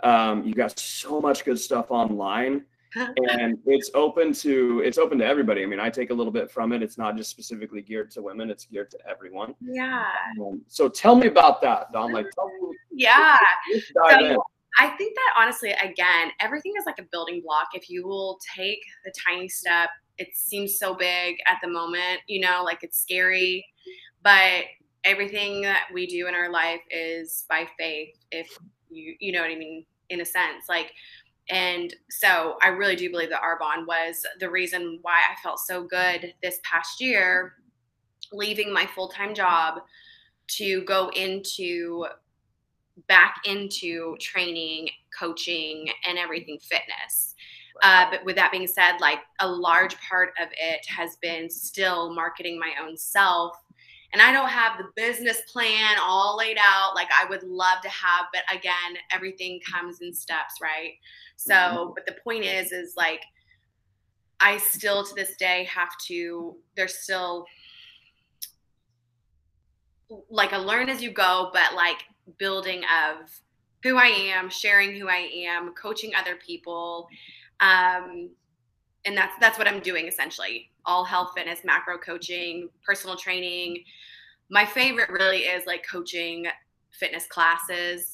Um, 0.04 0.44
you 0.44 0.54
got 0.54 0.78
so 0.80 1.20
much 1.20 1.44
good 1.46 1.60
stuff 1.60 1.88
online. 1.90 2.66
and 2.96 3.58
it's 3.66 3.92
open 3.94 4.32
to 4.32 4.82
it's 4.86 4.98
open 4.98 5.18
to 5.18 5.26
everybody. 5.26 5.64
I 5.64 5.66
mean, 5.66 5.82
I 5.82 5.90
take 5.90 6.12
a 6.12 6.14
little 6.14 6.32
bit 6.32 6.50
from 6.50 6.72
it. 6.72 6.82
It's 6.82 6.98
not 6.98 7.18
just 7.18 7.30
specifically 7.30 7.82
geared 7.82 8.10
to 8.12 8.22
women; 8.22 8.50
it's 8.50 8.66
geared 8.66 8.90
to 8.92 9.00
everyone. 9.06 9.54
Yeah. 9.60 10.06
Um, 10.40 10.62
so 10.68 10.88
tell 10.88 11.16
me 11.16 11.28
about 11.28 11.62
that, 11.62 11.92
Don. 11.92 12.14
Like, 12.14 12.28
tell 12.36 12.48
me. 12.48 12.78
Yeah. 12.94 13.38
So-. 13.74 14.44
I 14.78 14.90
think 14.90 15.16
that 15.16 15.34
honestly, 15.38 15.72
again, 15.72 16.32
everything 16.40 16.74
is 16.78 16.86
like 16.86 17.00
a 17.00 17.06
building 17.12 17.42
block. 17.46 17.70
If 17.74 17.90
you 17.90 18.08
will 18.08 18.40
take 18.56 18.80
the 19.04 19.14
tiny 19.28 19.48
step, 19.48 19.90
it 20.18 20.30
seems 20.36 20.78
so 20.78 20.94
big 20.94 21.38
at 21.48 21.58
the 21.62 21.70
moment, 21.70 22.22
you 22.28 22.40
know, 22.40 22.62
like 22.64 22.84
it's 22.84 23.00
scary, 23.00 23.66
but 24.24 24.64
everything 25.04 25.62
that 25.62 25.88
we 25.94 26.08
do 26.08 26.28
in 26.28 26.34
our 26.34 26.50
life 26.52 26.82
is 26.90 27.46
by 27.50 27.68
faith. 27.78 28.16
If 28.32 28.58
you, 28.90 29.16
you 29.20 29.32
know 29.32 29.42
what 29.42 29.52
I 29.52 29.56
mean, 29.56 29.86
in 30.10 30.22
a 30.22 30.26
sense, 30.26 30.66
like, 30.70 30.92
and 31.50 31.94
so 32.10 32.58
I 32.62 32.70
really 32.70 32.96
do 32.96 33.12
believe 33.12 33.30
that 33.30 33.44
Arbonne 33.44 33.86
was 33.86 34.26
the 34.40 34.50
reason 34.50 35.00
why 35.04 35.20
I 35.32 35.40
felt 35.44 35.60
so 35.60 35.84
good 35.84 36.34
this 36.42 36.60
past 36.64 37.00
year, 37.00 37.54
leaving 38.32 38.74
my 38.74 38.88
full 38.96 39.10
time 39.10 39.36
job 39.36 39.82
to 40.48 40.84
go 40.86 41.10
into 41.10 42.08
back 43.08 43.42
into 43.46 44.16
training, 44.20 44.90
coaching, 45.18 45.90
and 46.08 46.18
everything 46.18 46.58
fitness. 46.60 47.35
Uh, 47.84 48.08
but 48.10 48.24
with 48.24 48.36
that 48.36 48.52
being 48.52 48.68
said, 48.68 48.98
like 49.00 49.20
a 49.40 49.48
large 49.48 49.96
part 50.02 50.30
of 50.42 50.48
it 50.52 50.86
has 50.88 51.18
been 51.18 51.50
still 51.50 52.14
marketing 52.14 52.60
my 52.60 52.72
own 52.82 52.96
self. 52.98 53.58
And 54.14 54.22
I 54.22 54.32
don't 54.32 54.50
have 54.50 54.78
the 54.78 54.86
business 54.96 55.42
plan 55.52 55.98
all 56.02 56.38
laid 56.38 56.58
out 56.58 56.96
like 56.96 57.10
I 57.12 57.26
would 57.30 57.44
love 57.44 57.82
to 57.82 57.90
have, 57.90 58.28
but 58.32 58.44
again, 58.56 58.98
everything 59.12 59.60
comes 59.70 60.00
in 60.00 60.14
steps, 60.14 60.56
right? 60.62 60.94
So, 61.36 61.92
but 61.96 62.06
the 62.06 62.16
point 62.24 62.46
is, 62.46 62.72
is 62.72 62.94
like 62.96 63.22
I 64.40 64.58
still 64.58 65.04
to 65.04 65.16
this 65.16 65.36
day 65.36 65.66
have 65.66 65.98
to, 66.08 66.56
there's 66.76 66.96
still 67.00 67.46
like 70.30 70.52
a 70.52 70.58
learn 70.58 70.88
as 70.90 71.02
you 71.02 71.12
go, 71.12 71.50
but 71.52 71.74
like 71.76 71.98
building 72.38 72.84
of 72.84 73.30
who 73.84 73.98
I 73.98 74.08
am, 74.08 74.50
sharing 74.50 75.00
who 75.00 75.08
I 75.10 75.30
am, 75.48 75.74
coaching 75.74 76.14
other 76.16 76.36
people. 76.36 77.08
Um, 77.60 78.30
and 79.06 79.16
that's 79.16 79.34
that's 79.40 79.58
what 79.58 79.68
I'm 79.68 79.80
doing 79.80 80.08
essentially. 80.08 80.70
All 80.86 81.04
health, 81.04 81.32
fitness, 81.36 81.60
macro 81.64 81.98
coaching, 81.98 82.70
personal 82.86 83.16
training. 83.16 83.84
My 84.50 84.66
favorite 84.66 85.10
really 85.10 85.40
is 85.40 85.66
like 85.66 85.86
coaching 85.90 86.48
fitness 86.92 87.26
classes. 87.28 88.14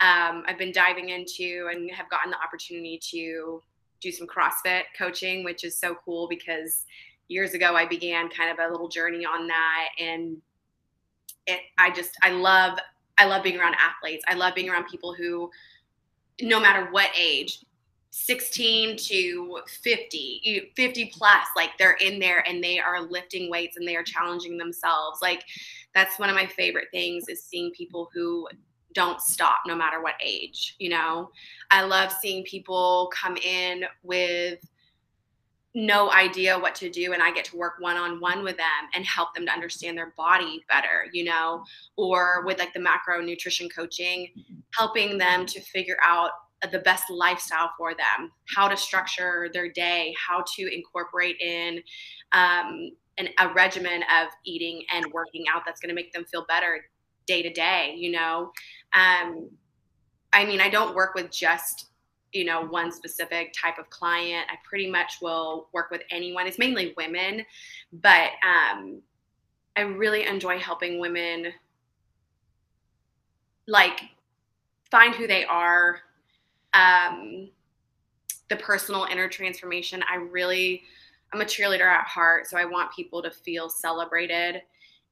Um, 0.00 0.42
I've 0.46 0.58
been 0.58 0.72
diving 0.72 1.10
into 1.10 1.68
and 1.72 1.90
have 1.92 2.08
gotten 2.10 2.30
the 2.30 2.40
opportunity 2.42 3.00
to 3.10 3.62
do 4.00 4.10
some 4.10 4.26
CrossFit 4.26 4.82
coaching, 4.98 5.44
which 5.44 5.64
is 5.64 5.78
so 5.78 5.96
cool 6.04 6.26
because 6.28 6.84
years 7.28 7.54
ago 7.54 7.76
I 7.76 7.86
began 7.86 8.28
kind 8.28 8.50
of 8.50 8.58
a 8.58 8.70
little 8.70 8.88
journey 8.88 9.24
on 9.24 9.46
that 9.46 9.88
and 9.98 10.36
it 11.46 11.60
I 11.78 11.90
just 11.90 12.10
I 12.22 12.30
love 12.30 12.78
I 13.18 13.26
love 13.26 13.42
being 13.42 13.58
around 13.58 13.76
athletes. 13.78 14.24
I 14.28 14.34
love 14.34 14.54
being 14.54 14.68
around 14.68 14.86
people 14.86 15.14
who 15.14 15.50
no 16.40 16.58
matter 16.58 16.88
what 16.90 17.10
age 17.16 17.60
16 18.14 18.98
to 18.98 19.58
50 19.82 20.72
50 20.76 21.12
plus 21.14 21.46
like 21.56 21.70
they're 21.78 21.94
in 21.94 22.18
there 22.18 22.46
and 22.46 22.62
they 22.62 22.78
are 22.78 23.00
lifting 23.00 23.50
weights 23.50 23.78
and 23.78 23.88
they 23.88 23.96
are 23.96 24.02
challenging 24.02 24.58
themselves. 24.58 25.20
Like 25.22 25.42
that's 25.94 26.18
one 26.18 26.28
of 26.28 26.36
my 26.36 26.46
favorite 26.46 26.88
things 26.92 27.24
is 27.28 27.42
seeing 27.42 27.72
people 27.72 28.10
who 28.12 28.46
don't 28.92 29.22
stop 29.22 29.60
no 29.66 29.74
matter 29.74 30.02
what 30.02 30.14
age 30.22 30.76
you 30.78 30.90
know? 30.90 31.30
I 31.70 31.84
love 31.84 32.12
seeing 32.12 32.44
people 32.44 33.10
come 33.14 33.38
in 33.38 33.84
with 34.02 34.58
no 35.74 36.12
idea 36.12 36.58
what 36.58 36.74
to 36.74 36.90
do 36.90 37.14
and 37.14 37.22
i 37.22 37.32
get 37.32 37.46
to 37.46 37.56
work 37.56 37.76
one 37.78 37.96
on 37.96 38.20
one 38.20 38.44
with 38.44 38.58
them 38.58 38.90
and 38.94 39.06
help 39.06 39.34
them 39.34 39.46
to 39.46 39.52
understand 39.52 39.96
their 39.96 40.12
body 40.18 40.62
better 40.68 41.06
you 41.14 41.24
know? 41.24 41.64
Or 41.96 42.44
with 42.44 42.58
like 42.58 42.74
the 42.74 42.80
macro 42.80 43.22
nutrition 43.22 43.70
coaching 43.70 44.28
helping 44.74 45.16
them 45.16 45.46
to 45.46 45.62
figure 45.62 45.96
out 46.04 46.32
the 46.70 46.78
best 46.80 47.10
lifestyle 47.10 47.70
for 47.76 47.92
them 47.92 48.30
how 48.54 48.68
to 48.68 48.76
structure 48.76 49.48
their 49.52 49.70
day 49.70 50.14
how 50.16 50.44
to 50.54 50.72
incorporate 50.72 51.36
in 51.40 51.82
um, 52.32 52.90
an, 53.18 53.28
a 53.38 53.52
regimen 53.52 54.02
of 54.02 54.28
eating 54.44 54.82
and 54.94 55.06
working 55.12 55.44
out 55.52 55.62
that's 55.66 55.80
going 55.80 55.88
to 55.88 55.94
make 55.94 56.12
them 56.12 56.24
feel 56.24 56.44
better 56.48 56.84
day 57.26 57.42
to 57.42 57.52
day 57.52 57.94
you 57.96 58.10
know? 58.10 58.52
Um, 58.94 59.50
i 60.32 60.44
mean 60.44 60.60
i 60.60 60.68
don't 60.68 60.94
work 60.94 61.14
with 61.14 61.30
just 61.30 61.86
you 62.32 62.44
know 62.44 62.62
one 62.62 62.90
specific 62.90 63.52
type 63.52 63.78
of 63.78 63.90
client. 63.90 64.46
I 64.50 64.54
pretty 64.64 64.90
much 64.90 65.18
will 65.20 65.68
work 65.74 65.90
with 65.90 66.00
anyone. 66.10 66.46
It's 66.46 66.58
mainly 66.58 66.94
women 66.96 67.44
but 67.92 68.30
um, 68.42 69.02
i 69.76 69.80
really 69.82 70.26
enjoy 70.26 70.58
helping 70.58 70.98
women 70.98 71.52
like 73.66 74.00
find 74.90 75.14
who 75.14 75.26
they 75.26 75.44
are 75.44 76.00
um, 76.74 77.50
the 78.48 78.56
personal 78.56 79.04
inner 79.10 79.28
transformation. 79.28 80.02
I 80.10 80.16
really 80.16 80.82
i'm 81.32 81.40
a 81.40 81.44
cheerleader 81.44 81.86
at 81.86 82.06
heart 82.06 82.46
so 82.46 82.56
i 82.56 82.64
want 82.64 82.92
people 82.92 83.22
to 83.22 83.30
feel 83.30 83.68
celebrated 83.68 84.62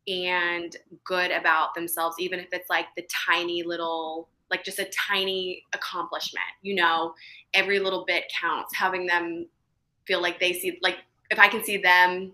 and 0.08 0.76
good 1.04 1.30
about 1.30 1.74
themselves 1.74 2.16
even 2.18 2.38
if 2.38 2.48
it's 2.52 2.70
like 2.70 2.86
the 2.96 3.06
tiny 3.26 3.62
little 3.62 4.28
like 4.50 4.64
just 4.64 4.78
a 4.78 4.86
tiny 4.86 5.64
accomplishment 5.72 6.44
you 6.62 6.74
know? 6.74 7.14
Every 7.54 7.80
little 7.80 8.04
bit 8.04 8.24
counts 8.38 8.74
having 8.74 9.06
them 9.06 9.46
feel 10.06 10.22
like 10.22 10.38
they 10.38 10.52
see 10.52 10.78
like 10.82 10.98
if 11.30 11.38
i 11.38 11.48
can 11.48 11.64
see 11.64 11.76
them 11.78 12.32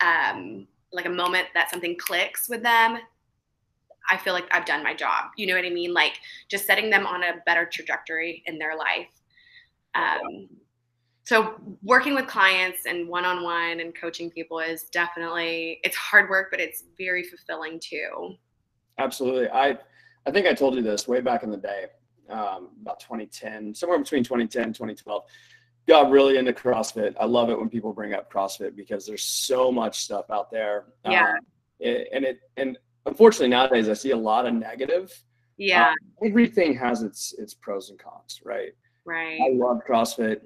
um 0.00 0.66
like 0.92 1.06
a 1.06 1.10
moment 1.10 1.48
that 1.54 1.70
something 1.70 1.96
clicks 1.98 2.48
with 2.48 2.62
them 2.62 2.98
i 4.10 4.16
feel 4.16 4.32
like 4.32 4.46
i've 4.52 4.64
done 4.64 4.82
my 4.82 4.94
job 4.94 5.26
you 5.36 5.46
know 5.46 5.54
what 5.54 5.64
i 5.64 5.70
mean 5.70 5.92
like 5.92 6.18
just 6.48 6.66
setting 6.66 6.90
them 6.90 7.06
on 7.06 7.22
a 7.22 7.34
better 7.46 7.68
trajectory 7.70 8.42
in 8.46 8.58
their 8.58 8.76
life 8.76 9.08
um 9.94 10.48
so 11.24 11.54
working 11.82 12.14
with 12.14 12.26
clients 12.26 12.86
and 12.86 13.06
one-on-one 13.06 13.80
and 13.80 13.94
coaching 13.94 14.30
people 14.30 14.58
is 14.60 14.84
definitely 14.84 15.78
it's 15.82 15.96
hard 15.96 16.28
work 16.30 16.48
but 16.50 16.60
it's 16.60 16.84
very 16.96 17.22
fulfilling 17.22 17.78
too 17.80 18.36
Absolutely. 18.98 19.48
I 19.48 19.78
I 20.26 20.30
think 20.30 20.46
I 20.46 20.52
told 20.52 20.74
you 20.74 20.82
this 20.82 21.08
way 21.08 21.20
back 21.20 21.42
in 21.42 21.50
the 21.50 21.56
day, 21.56 21.86
um, 22.28 22.70
about 22.82 23.00
2010, 23.00 23.74
somewhere 23.74 23.98
between 23.98 24.22
2010 24.22 24.62
and 24.64 24.74
2012. 24.74 25.22
Got 25.86 26.10
really 26.10 26.36
into 26.36 26.52
CrossFit. 26.52 27.14
I 27.18 27.24
love 27.24 27.48
it 27.48 27.58
when 27.58 27.70
people 27.70 27.94
bring 27.94 28.12
up 28.12 28.30
CrossFit 28.30 28.76
because 28.76 29.06
there's 29.06 29.22
so 29.22 29.72
much 29.72 30.00
stuff 30.00 30.26
out 30.30 30.50
there. 30.50 30.86
Yeah. 31.08 31.30
Um, 31.30 31.38
and 31.80 32.24
it 32.24 32.40
and 32.56 32.76
unfortunately 33.08 33.48
nowadays 33.48 33.88
I 33.88 33.94
see 33.94 34.10
a 34.12 34.16
lot 34.16 34.46
of 34.46 34.54
negative. 34.54 35.12
yeah 35.56 35.92
Everything 36.24 36.74
has 36.76 37.02
its 37.02 37.34
its 37.38 37.54
pros 37.54 37.90
and 37.90 37.98
cons, 37.98 38.40
right? 38.44 38.72
right 39.04 39.40
I 39.40 39.54
love 39.54 39.80
CrossFit. 39.88 40.40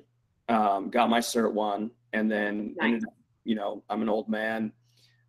Um, 0.48 0.90
got 0.90 1.08
my 1.08 1.20
cert 1.20 1.52
one, 1.52 1.90
and 2.12 2.30
then 2.30 2.74
Nice. 2.76 2.94
ended 2.94 3.04
you 3.44 3.54
know 3.54 3.82
I'm 3.90 4.02
an 4.02 4.08
old 4.08 4.28
man. 4.28 4.72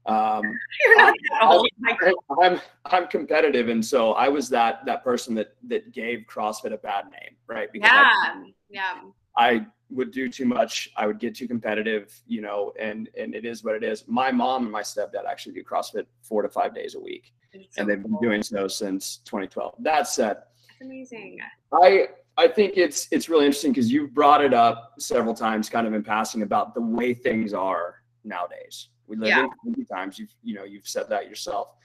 Um, 0.06 0.44
you're 0.86 0.98
not 0.98 1.14
that 1.32 1.50
old 1.50 1.70
Like, 1.82 2.14
I'm 2.42 2.62
I'm 2.86 3.08
competitive, 3.08 3.70
and 3.70 3.84
so 3.84 4.14
I 4.14 4.28
was 4.28 4.50
that 4.50 4.86
that 4.86 5.04
person 5.04 5.34
that 5.36 5.56
that 5.68 5.94
gave 5.94 6.26
CrossFit 6.30 6.74
a 6.74 6.78
bad 6.78 7.06
name, 7.06 7.36
right? 7.48 7.72
Because 7.72 7.92
yeah 7.92 8.44
yeah 8.70 8.96
I, 9.38 9.66
would 9.94 10.12
do 10.12 10.28
too 10.30 10.46
much. 10.46 10.90
I 10.98 11.08
would 11.08 11.20
get 11.20 11.36
too 11.36 11.48
competitive, 11.48 12.20
you 12.28 12.42
know, 12.42 12.74
and 12.80 13.10
and 13.18 13.36
it 13.36 13.46
is 13.46 13.64
what 13.64 13.76
it 13.76 13.84
is. 13.84 14.06
My 14.08 14.32
mom 14.32 14.64
and 14.64 14.72
my 14.72 14.82
stepdad 14.82 15.26
actually 15.30 15.54
do 15.54 15.64
CrossFit 15.64 16.06
four 16.22 16.42
to 16.42 16.50
five 16.50 16.74
days 16.74 16.96
a 16.96 17.00
week, 17.00 17.34
so 17.54 17.60
and 17.82 17.90
they've 17.90 18.02
been 18.02 18.18
doing 18.22 18.44
so 18.44 18.68
since 18.68 19.18
2012. 19.26 19.76
That 19.80 20.08
said, 20.08 20.38
That's 20.38 20.82
amazing 20.82 21.40
I 21.72 22.08
I 22.38 22.48
think 22.48 22.74
it's 22.76 23.08
it's 23.12 23.30
really 23.30 23.46
interesting 23.46 23.72
because 23.72 23.92
you've 23.92 24.14
brought 24.14 24.44
it 24.44 24.54
up 24.54 24.94
several 25.00 25.34
times, 25.34 25.70
kind 25.70 25.86
of 25.86 25.94
in 25.94 26.04
passing, 26.04 26.42
about 26.42 26.74
the 26.74 26.82
way 26.82 27.14
things 27.14 27.54
are 27.54 28.02
nowadays. 28.24 28.90
We 29.08 29.18
live 29.18 29.30
Yeah. 29.30 29.46
in 29.66 29.86
times. 29.86 30.18
You've 30.18 30.34
you 30.44 30.56
know 30.56 30.64
you've 30.64 30.88
said 30.88 31.10
that 31.10 31.30
yourself. 31.30 31.76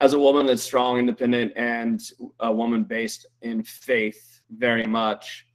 As 0.00 0.14
a 0.14 0.18
woman 0.18 0.46
that's 0.46 0.62
strong, 0.62 0.98
independent, 0.98 1.52
and 1.54 2.02
a 2.40 2.52
woman 2.52 2.82
based 2.82 3.26
in 3.42 3.62
faith, 3.62 4.40
very 4.50 4.84
much. 4.84 5.46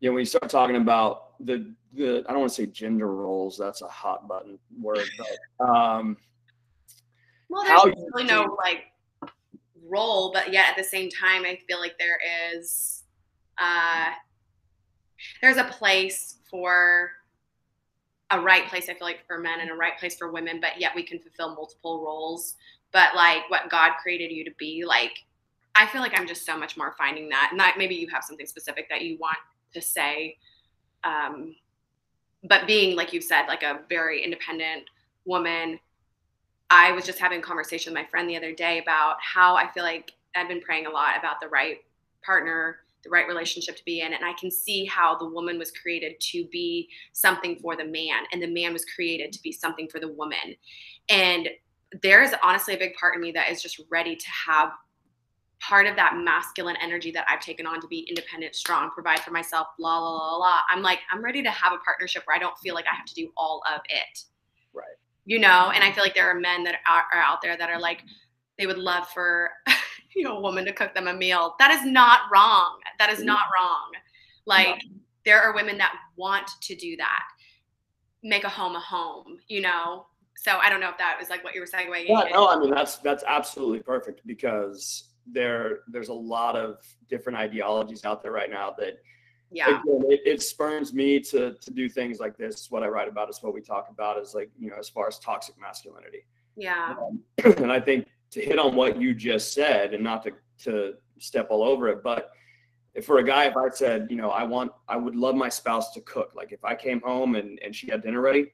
You 0.00 0.08
know, 0.08 0.14
when 0.14 0.20
you 0.20 0.26
start 0.26 0.48
talking 0.48 0.76
about 0.76 1.38
the 1.40 1.72
the 1.92 2.24
I 2.28 2.32
don't 2.32 2.40
want 2.40 2.52
to 2.52 2.56
say 2.56 2.66
gender 2.66 3.12
roles. 3.12 3.58
That's 3.58 3.82
a 3.82 3.88
hot 3.88 4.26
button 4.26 4.58
word, 4.80 5.06
but 5.18 5.66
um, 5.66 6.16
well 7.50 7.64
there's 7.64 7.94
really 8.14 8.24
no 8.24 8.56
like 8.64 8.84
role 9.88 10.30
but 10.32 10.52
yet 10.52 10.68
at 10.70 10.76
the 10.76 10.84
same 10.84 11.10
time 11.10 11.42
i 11.44 11.58
feel 11.68 11.80
like 11.80 11.98
there 11.98 12.18
is 12.54 13.02
uh 13.58 14.10
there's 15.42 15.56
a 15.56 15.64
place 15.64 16.36
for 16.48 17.10
a 18.30 18.40
right 18.40 18.66
place 18.68 18.88
i 18.88 18.94
feel 18.94 19.06
like 19.06 19.26
for 19.26 19.38
men 19.38 19.60
and 19.60 19.70
a 19.70 19.74
right 19.74 19.98
place 19.98 20.16
for 20.16 20.30
women 20.30 20.60
but 20.60 20.80
yet 20.80 20.92
we 20.94 21.02
can 21.02 21.18
fulfill 21.18 21.54
multiple 21.54 22.04
roles 22.04 22.54
but 22.92 23.14
like 23.16 23.42
what 23.48 23.68
god 23.68 23.92
created 24.00 24.32
you 24.32 24.44
to 24.44 24.52
be 24.58 24.84
like 24.86 25.24
i 25.74 25.84
feel 25.86 26.00
like 26.00 26.16
i'm 26.18 26.26
just 26.26 26.46
so 26.46 26.56
much 26.56 26.76
more 26.76 26.94
finding 26.96 27.28
that 27.28 27.48
and 27.50 27.58
that 27.58 27.74
maybe 27.76 27.96
you 27.96 28.06
have 28.08 28.22
something 28.22 28.46
specific 28.46 28.88
that 28.88 29.02
you 29.02 29.18
want 29.18 29.38
to 29.72 29.80
say 29.80 30.36
um, 31.04 31.54
but 32.44 32.66
being 32.66 32.96
like 32.96 33.12
you 33.12 33.20
said, 33.20 33.46
like 33.46 33.62
a 33.62 33.80
very 33.88 34.24
independent 34.24 34.84
woman, 35.24 35.78
I 36.70 36.92
was 36.92 37.04
just 37.04 37.18
having 37.18 37.40
a 37.40 37.42
conversation 37.42 37.92
with 37.92 38.02
my 38.02 38.08
friend 38.08 38.28
the 38.28 38.36
other 38.36 38.54
day 38.54 38.78
about 38.78 39.16
how 39.20 39.56
I 39.56 39.70
feel 39.72 39.82
like 39.82 40.12
I've 40.34 40.48
been 40.48 40.60
praying 40.60 40.86
a 40.86 40.90
lot 40.90 41.18
about 41.18 41.40
the 41.40 41.48
right 41.48 41.78
partner, 42.24 42.78
the 43.02 43.10
right 43.10 43.26
relationship 43.26 43.76
to 43.76 43.84
be 43.84 44.00
in. 44.00 44.12
And 44.12 44.24
I 44.24 44.32
can 44.34 44.50
see 44.50 44.84
how 44.84 45.16
the 45.16 45.26
woman 45.26 45.58
was 45.58 45.70
created 45.72 46.20
to 46.20 46.46
be 46.46 46.88
something 47.12 47.56
for 47.56 47.76
the 47.76 47.84
man, 47.84 48.24
and 48.32 48.40
the 48.40 48.46
man 48.46 48.72
was 48.72 48.84
created 48.84 49.32
to 49.32 49.42
be 49.42 49.52
something 49.52 49.88
for 49.88 50.00
the 50.00 50.12
woman. 50.12 50.54
And 51.08 51.48
there 52.02 52.22
is 52.22 52.34
honestly 52.42 52.74
a 52.74 52.78
big 52.78 52.94
part 52.94 53.16
of 53.16 53.20
me 53.20 53.32
that 53.32 53.50
is 53.50 53.60
just 53.60 53.80
ready 53.90 54.14
to 54.14 54.26
have 54.46 54.70
part 55.60 55.86
of 55.86 55.96
that 55.96 56.16
masculine 56.16 56.76
energy 56.82 57.10
that 57.12 57.26
I've 57.28 57.40
taken 57.40 57.66
on 57.66 57.80
to 57.80 57.86
be 57.86 58.00
independent, 58.08 58.54
strong, 58.54 58.90
provide 58.90 59.20
for 59.20 59.30
myself, 59.30 59.68
blah, 59.78 60.00
blah, 60.00 60.18
blah, 60.18 60.38
blah. 60.38 60.60
I'm 60.70 60.82
like, 60.82 61.00
I'm 61.12 61.22
ready 61.22 61.42
to 61.42 61.50
have 61.50 61.72
a 61.72 61.78
partnership 61.78 62.22
where 62.24 62.36
I 62.36 62.40
don't 62.40 62.56
feel 62.58 62.74
like 62.74 62.86
I 62.90 62.94
have 62.94 63.06
to 63.06 63.14
do 63.14 63.30
all 63.36 63.62
of 63.74 63.80
it. 63.88 64.24
Right. 64.72 64.86
You 65.26 65.38
know, 65.38 65.70
and 65.74 65.84
I 65.84 65.92
feel 65.92 66.02
like 66.02 66.14
there 66.14 66.30
are 66.30 66.40
men 66.40 66.64
that 66.64 66.76
are, 66.88 67.02
are 67.12 67.22
out 67.22 67.42
there 67.42 67.56
that 67.56 67.68
are 67.68 67.78
like, 67.78 68.02
they 68.58 68.66
would 68.66 68.78
love 68.78 69.08
for 69.08 69.50
you 70.14 70.24
know 70.24 70.36
a 70.36 70.40
woman 70.40 70.64
to 70.64 70.72
cook 70.72 70.94
them 70.94 71.08
a 71.08 71.14
meal. 71.14 71.56
That 71.58 71.70
is 71.70 71.84
not 71.84 72.20
wrong. 72.32 72.78
That 72.98 73.10
is 73.10 73.22
not 73.22 73.44
wrong. 73.54 73.90
Like 74.46 74.82
no. 74.84 74.98
there 75.24 75.40
are 75.40 75.54
women 75.54 75.78
that 75.78 75.94
want 76.16 76.48
to 76.62 76.74
do 76.74 76.96
that. 76.96 77.22
Make 78.22 78.44
a 78.44 78.48
home 78.48 78.76
a 78.76 78.80
home, 78.80 79.38
you 79.48 79.60
know. 79.60 80.06
So 80.36 80.58
I 80.58 80.70
don't 80.70 80.80
know 80.80 80.90
if 80.90 80.98
that 80.98 81.16
was 81.18 81.30
like 81.30 81.44
what 81.44 81.54
you 81.54 81.60
were 81.60 81.66
saying. 81.66 81.90
Yeah, 82.06 82.24
no, 82.32 82.48
I 82.48 82.58
mean 82.58 82.70
that's 82.70 82.96
that's 82.98 83.24
absolutely 83.26 83.80
perfect 83.80 84.26
because 84.26 85.09
there 85.32 85.80
there's 85.88 86.08
a 86.08 86.14
lot 86.14 86.56
of 86.56 86.78
different 87.08 87.38
ideologies 87.38 88.04
out 88.04 88.22
there 88.22 88.32
right 88.32 88.50
now 88.50 88.74
that 88.78 89.00
yeah. 89.50 89.80
again, 89.80 90.04
it, 90.08 90.20
it 90.24 90.42
spurns 90.42 90.92
me 90.92 91.20
to 91.20 91.54
to 91.54 91.70
do 91.72 91.88
things 91.88 92.20
like 92.20 92.36
this. 92.36 92.70
What 92.70 92.82
i 92.82 92.88
write 92.88 93.08
about 93.08 93.28
is 93.28 93.42
what 93.42 93.54
we 93.54 93.60
talk 93.60 93.88
about 93.90 94.18
is 94.18 94.34
like 94.34 94.50
you 94.58 94.70
know 94.70 94.76
as 94.78 94.88
far 94.88 95.08
as 95.08 95.18
toxic 95.18 95.58
masculinity. 95.60 96.24
Yeah. 96.56 96.94
Um, 97.00 97.22
and 97.44 97.72
i 97.72 97.80
think 97.80 98.06
to 98.30 98.40
hit 98.40 98.58
on 98.58 98.74
what 98.74 99.00
you 99.00 99.14
just 99.14 99.52
said 99.52 99.94
and 99.94 100.04
not 100.04 100.22
to 100.24 100.32
to 100.64 100.94
step 101.18 101.48
all 101.50 101.62
over 101.62 101.88
it 101.88 102.02
but 102.02 102.30
if 102.94 103.04
for 103.06 103.18
a 103.18 103.24
guy 103.24 103.44
if 103.44 103.56
i 103.56 103.68
said 103.68 104.06
you 104.10 104.16
know 104.16 104.30
i 104.30 104.42
want 104.42 104.72
i 104.88 104.96
would 104.96 105.16
love 105.16 105.34
my 105.34 105.48
spouse 105.48 105.92
to 105.92 106.00
cook. 106.02 106.32
Like 106.34 106.52
if 106.52 106.64
i 106.64 106.74
came 106.74 107.00
home 107.00 107.34
and 107.34 107.58
and 107.64 107.74
she 107.74 107.90
had 107.90 108.02
dinner 108.02 108.20
ready 108.20 108.52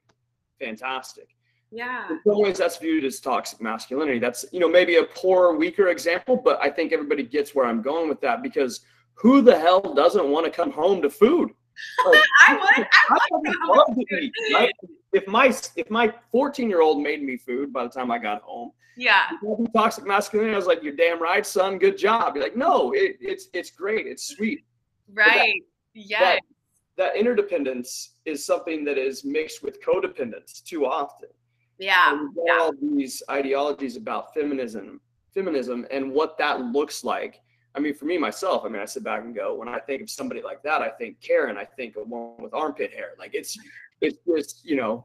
fantastic 0.61 1.36
yeah. 1.71 2.09
In 2.11 2.21
some 2.27 2.41
ways, 2.41 2.59
that's 2.59 2.77
viewed 2.79 3.05
as 3.05 3.21
toxic 3.21 3.61
masculinity. 3.61 4.19
That's, 4.19 4.45
you 4.53 4.61
know, 4.61 4.69
maybe 4.69 4.97
a 4.97 5.05
poor, 5.05 5.57
weaker 5.57 5.89
example, 5.89 6.37
but 6.37 6.61
I 6.62 6.71
think 6.71 6.93
everybody 6.93 7.23
gets 7.23 7.55
where 7.55 7.67
I'm 7.67 7.83
going 7.83 8.09
with 8.09 8.21
that 8.21 8.43
because 8.43 8.81
who 9.14 9.43
the 9.43 9.59
hell 9.59 9.81
doesn't 9.95 10.29
want 10.29 10.47
to 10.47 10.53
come 10.53 10.71
home 10.71 11.03
to 11.03 11.11
food? 11.11 11.51
Like, 12.07 12.23
I 12.49 12.55
would. 12.55 12.87
I, 13.11 13.19
would 13.33 13.57
love 13.67 13.95
to 13.95 14.17
eat. 14.17 14.33
Right? 14.55 14.73
If 15.12 15.27
my 15.27 15.55
if 15.77 15.91
my 15.91 16.11
14 16.33 16.71
year 16.71 16.81
old 16.81 17.03
made 17.03 17.23
me 17.23 17.37
food 17.37 17.71
by 17.71 17.83
the 17.83 17.91
time 17.91 18.11
I 18.11 18.17
got 18.17 18.41
home, 18.41 18.73
yeah, 18.97 19.29
toxic 19.75 20.07
masculinity. 20.07 20.55
I 20.55 20.57
was 20.57 20.67
like, 20.67 20.83
"You're 20.83 20.97
damn 20.97 21.21
right, 21.21 21.45
son. 21.45 21.77
Good 21.77 21.99
job." 21.99 22.35
You're 22.35 22.45
like, 22.45 22.57
"No, 22.57 22.93
it, 22.93 23.19
it's 23.21 23.49
it's 23.53 23.71
great. 23.71 24.07
It's 24.07 24.27
sweet." 24.27 24.64
Right. 25.12 25.62
Yeah. 25.93 26.39
That 26.97 27.14
interdependence 27.14 28.14
is 28.25 28.47
something 28.47 28.83
that 28.87 28.97
is 28.97 29.23
mixed 29.23 29.62
with 29.62 29.85
codependence 29.85 30.64
too 30.64 30.87
often. 30.87 31.29
Yeah. 31.79 32.27
yeah. 32.45 32.59
all 32.61 32.72
these 32.81 33.22
ideologies 33.31 33.97
about 33.97 34.33
feminism, 34.35 35.01
feminism, 35.35 35.87
and 35.91 36.11
what 36.11 36.39
that 36.39 36.61
looks 36.61 37.05
like. 37.05 37.41
I 37.74 37.81
mean, 37.81 37.95
for 37.95 38.07
me 38.07 38.16
myself, 38.16 38.64
I 38.64 38.68
mean, 38.68 38.81
I 38.81 38.87
sit 38.87 39.05
back 39.05 39.22
and 39.22 39.35
go, 39.35 39.55
when 39.55 39.68
I 39.68 39.79
think 39.79 40.01
of 40.01 40.09
somebody 40.09 40.41
like 40.43 40.62
that, 40.62 40.81
I 40.81 40.89
think 40.89 41.20
Karen, 41.20 41.59
I 41.59 41.64
think 41.64 41.97
a 41.97 42.03
woman 42.03 42.43
with 42.43 42.55
armpit 42.55 42.93
hair. 42.93 43.11
Like 43.18 43.35
it's, 43.35 43.59
it's 44.01 44.16
just, 44.27 44.64
you 44.64 44.77
know, 44.77 45.05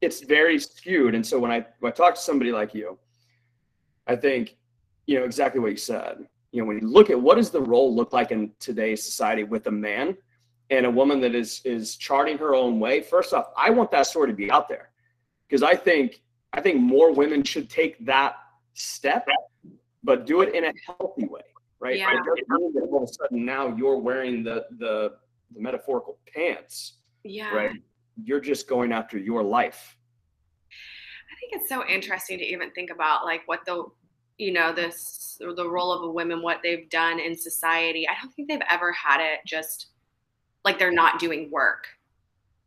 it's 0.00 0.20
very 0.20 0.58
skewed. 0.58 1.14
And 1.14 1.26
so 1.26 1.38
when 1.38 1.50
I 1.50 1.66
when 1.80 1.92
I 1.92 1.94
talk 1.94 2.14
to 2.14 2.20
somebody 2.20 2.52
like 2.52 2.74
you, 2.74 2.98
I 4.06 4.16
think, 4.16 4.56
you 5.06 5.18
know, 5.18 5.24
exactly 5.24 5.60
what 5.60 5.72
you 5.72 5.76
said. 5.76 6.26
You 6.52 6.62
know, 6.62 6.68
when 6.68 6.78
you 6.78 6.86
look 6.86 7.10
at 7.10 7.20
what 7.20 7.34
does 7.36 7.50
the 7.50 7.60
role 7.60 7.94
look 7.94 8.12
like 8.12 8.30
in 8.30 8.52
today's 8.60 9.04
society 9.04 9.42
with 9.42 9.66
a 9.66 9.70
man 9.70 10.16
and 10.70 10.86
a 10.86 10.90
woman 10.90 11.20
that 11.22 11.34
is 11.34 11.60
is 11.64 11.96
charting 11.96 12.38
her 12.38 12.54
own 12.54 12.78
way. 12.78 13.00
First 13.00 13.32
off, 13.34 13.46
I 13.56 13.70
want 13.70 13.90
that 13.90 14.06
story 14.06 14.28
to 14.28 14.36
be 14.36 14.50
out 14.50 14.68
there 14.68 14.87
because 15.48 15.62
I 15.62 15.74
think 15.74 16.22
I 16.52 16.60
think 16.60 16.80
more 16.80 17.12
women 17.12 17.42
should 17.42 17.68
take 17.68 18.04
that 18.06 18.36
step, 18.74 19.26
but 20.02 20.26
do 20.26 20.40
it 20.40 20.54
in 20.54 20.64
a 20.64 20.72
healthy 20.86 21.26
way, 21.26 21.42
right? 21.80 21.98
Yeah. 21.98 22.14
all 22.50 23.02
of 23.02 23.02
a 23.02 23.12
sudden 23.12 23.44
now 23.44 23.74
you're 23.76 23.98
wearing 23.98 24.42
the 24.42 24.66
the, 24.78 25.14
the 25.54 25.60
metaphorical 25.60 26.18
pants, 26.32 26.94
yeah. 27.24 27.54
right? 27.54 27.72
You're 28.22 28.40
just 28.40 28.68
going 28.68 28.92
after 28.92 29.18
your 29.18 29.42
life. 29.42 29.96
I 30.70 31.34
think 31.40 31.60
it's 31.60 31.68
so 31.68 31.86
interesting 31.86 32.38
to 32.38 32.44
even 32.44 32.70
think 32.72 32.90
about 32.90 33.24
like 33.24 33.42
what 33.46 33.64
the 33.64 33.84
you 34.38 34.52
know 34.52 34.72
this 34.72 35.36
the 35.40 35.68
role 35.68 35.92
of 35.92 36.02
a 36.02 36.10
woman 36.10 36.42
what 36.42 36.60
they've 36.62 36.88
done 36.90 37.18
in 37.18 37.36
society 37.36 38.08
i 38.08 38.12
don't 38.22 38.32
think 38.32 38.48
they've 38.48 38.60
ever 38.70 38.92
had 38.92 39.20
it 39.20 39.40
just 39.44 39.88
like 40.64 40.78
they're 40.78 40.92
not 40.92 41.18
doing 41.18 41.50
work 41.50 41.88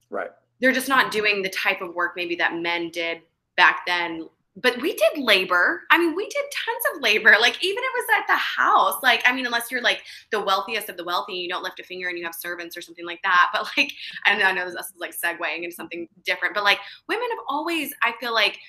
right 0.10 0.32
they're 0.62 0.72
just 0.72 0.88
not 0.88 1.12
doing 1.12 1.42
the 1.42 1.50
type 1.50 1.82
of 1.82 1.94
work 1.94 2.14
maybe 2.16 2.36
that 2.36 2.56
men 2.56 2.90
did 2.90 3.22
back 3.58 3.82
then 3.86 4.28
but 4.58 4.80
we 4.82 4.94
did 4.94 5.24
labor 5.24 5.84
i 5.92 5.98
mean 5.98 6.16
we 6.16 6.28
did 6.28 6.44
tons 6.54 6.84
of 6.94 7.02
labor 7.02 7.36
like 7.40 7.64
even 7.64 7.84
it 7.84 7.92
was 7.96 8.06
at 8.18 8.28
the 8.28 8.38
house 8.38 8.96
like 9.02 9.24
i 9.26 9.34
mean 9.34 9.46
unless 9.46 9.72
you're 9.72 9.82
like 9.82 10.02
the 10.32 10.42
wealthiest 10.42 10.90
of 10.90 10.98
the 10.98 11.04
wealthy 11.04 11.34
you 11.34 11.50
don't 11.50 11.64
lift 11.64 11.80
a 11.80 11.84
finger 11.84 12.10
and 12.10 12.18
you 12.18 12.24
have 12.24 12.36
servants 12.36 12.76
or 12.76 12.82
something 12.82 13.06
like 13.06 13.22
that 13.24 13.50
but 13.54 13.68
like 13.78 13.92
i 14.26 14.38
know, 14.38 14.46
I 14.46 14.52
know 14.52 14.66
this 14.66 14.76
is 14.76 14.94
like 14.98 15.16
segueing 15.18 15.64
into 15.64 15.76
something 15.76 16.08
different 16.26 16.54
but 16.54 16.64
like 16.64 16.80
women 17.08 17.28
have 17.30 17.46
always 17.50 17.94
i 18.04 18.14
feel 18.20 18.34
like 18.34 18.60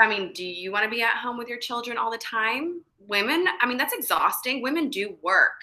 I 0.00 0.08
mean, 0.08 0.32
do 0.32 0.44
you 0.44 0.70
want 0.70 0.84
to 0.84 0.90
be 0.90 1.02
at 1.02 1.16
home 1.16 1.36
with 1.36 1.48
your 1.48 1.58
children 1.58 1.98
all 1.98 2.10
the 2.10 2.18
time? 2.18 2.82
Women, 3.00 3.46
I 3.60 3.66
mean, 3.66 3.76
that's 3.76 3.92
exhausting. 3.92 4.62
Women 4.62 4.90
do 4.90 5.16
work. 5.22 5.60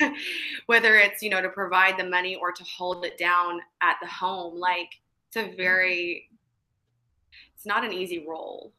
whether 0.66 0.96
it's 0.96 1.22
you 1.22 1.30
know 1.30 1.40
to 1.40 1.48
provide 1.48 1.98
the 1.98 2.04
money 2.04 2.36
or 2.36 2.52
to 2.52 2.64
hold 2.64 3.04
it 3.04 3.18
down 3.18 3.60
at 3.82 3.96
the 4.02 4.08
home 4.08 4.58
like 4.58 4.88
it's 5.28 5.36
a 5.36 5.56
very 5.56 6.28
it's 7.54 7.66
not 7.66 7.84
an 7.84 7.92
easy 7.92 8.24
role. 8.28 8.72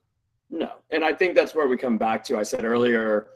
No 0.50 0.74
and 0.92 1.04
i 1.04 1.12
think 1.12 1.36
that's 1.36 1.56
where 1.56 1.68
we 1.68 1.78
come 1.78 1.98
back 1.98 2.24
to 2.26 2.38
i 2.38 2.44
said 2.44 2.64
earlier 2.64 3.28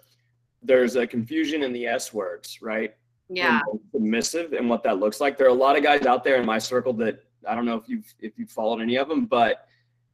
there's 0.61 0.95
a 0.95 1.07
confusion 1.07 1.63
in 1.63 1.73
the 1.73 1.87
s 1.87 2.13
words 2.13 2.59
right? 2.61 2.93
Yeah. 3.31 3.61
submissive 3.93 4.53
and 4.53 4.67
what 4.67 4.81
that 4.83 4.97
looks 4.97 5.21
like. 5.21 5.37
There 5.37 5.45
are 5.45 5.51
a 5.51 5.53
lot 5.53 5.77
of 5.77 5.83
guys 5.83 6.07
out 6.07 6.23
there 6.23 6.37
in 6.37 6.45
my 6.45 6.59
circle 6.59 6.93
that 6.93 7.23
i 7.47 7.55
don't 7.55 7.65
know 7.65 7.75
if 7.75 7.87
you've 7.87 8.13
if 8.19 8.37
you've 8.37 8.51
followed 8.51 8.81
any 8.81 8.97
of 8.97 9.07
them 9.07 9.25
but 9.25 9.67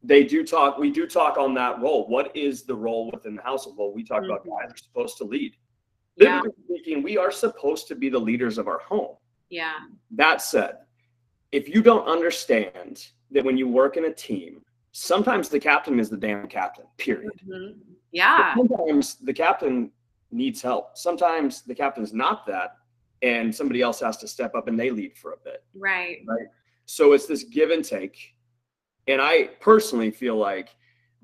they 0.04 0.24
do 0.24 0.46
talk 0.46 0.78
we 0.78 0.92
do 0.92 1.08
talk 1.08 1.38
on 1.38 1.54
that 1.56 1.82
role. 1.82 2.08
What 2.08 2.36
is 2.36 2.64
the 2.64 2.76
role 2.76 3.10
within 3.12 3.36
the 3.36 3.42
household? 3.42 3.78
Well 3.78 3.94
we 3.94 4.04
talk 4.04 4.22
mm-hmm. 4.22 4.32
about 4.32 4.46
guys 4.46 4.74
are 4.74 4.78
supposed 4.78 5.18
to 5.18 5.24
lead 5.24 5.56
yeah. 6.18 6.42
speaking, 6.66 7.04
we 7.04 7.18
are 7.18 7.32
supposed 7.32 7.88
to 7.88 7.96
be 7.96 8.10
the 8.10 8.20
leaders 8.20 8.58
of 8.58 8.68
our 8.68 8.80
home. 8.80 9.16
Yeah. 9.50 9.76
That 10.12 10.42
said, 10.42 10.78
if 11.52 11.68
you 11.68 11.82
don't 11.82 12.08
understand 12.08 13.08
that 13.32 13.44
when 13.44 13.58
you 13.58 13.68
work 13.68 13.98
in 13.98 14.06
a 14.06 14.14
team, 14.14 14.62
sometimes 14.92 15.50
the 15.50 15.60
captain 15.60 16.00
is 16.00 16.10
the 16.10 16.18
damn 16.18 16.48
captain, 16.48 16.86
period. 16.98 17.32
Mm-hmm. 17.48 17.80
Yeah. 18.12 18.54
But 18.56 18.68
sometimes 18.70 19.16
the 19.16 19.34
captain 19.34 19.92
needs 20.32 20.62
help. 20.62 20.98
Sometimes 20.98 21.62
the 21.64 21.76
captain's 21.76 22.14
not 22.14 22.46
that, 22.48 22.76
and 23.22 23.54
somebody 23.54 23.82
else 23.82 24.00
has 24.00 24.18
to 24.18 24.28
step 24.28 24.56
up 24.56 24.68
and 24.68 24.80
they 24.80 24.92
lead 24.92 25.18
for 25.18 25.34
a 25.34 25.38
bit. 25.44 25.64
Right. 25.74 26.20
Right. 26.28 26.48
So 26.86 27.14
it's 27.14 27.26
this 27.26 27.44
give 27.44 27.72
and 27.72 27.84
take. 27.84 28.36
And 29.08 29.22
I 29.22 29.50
personally 29.60 30.12
feel 30.12 30.36
like 30.36 30.70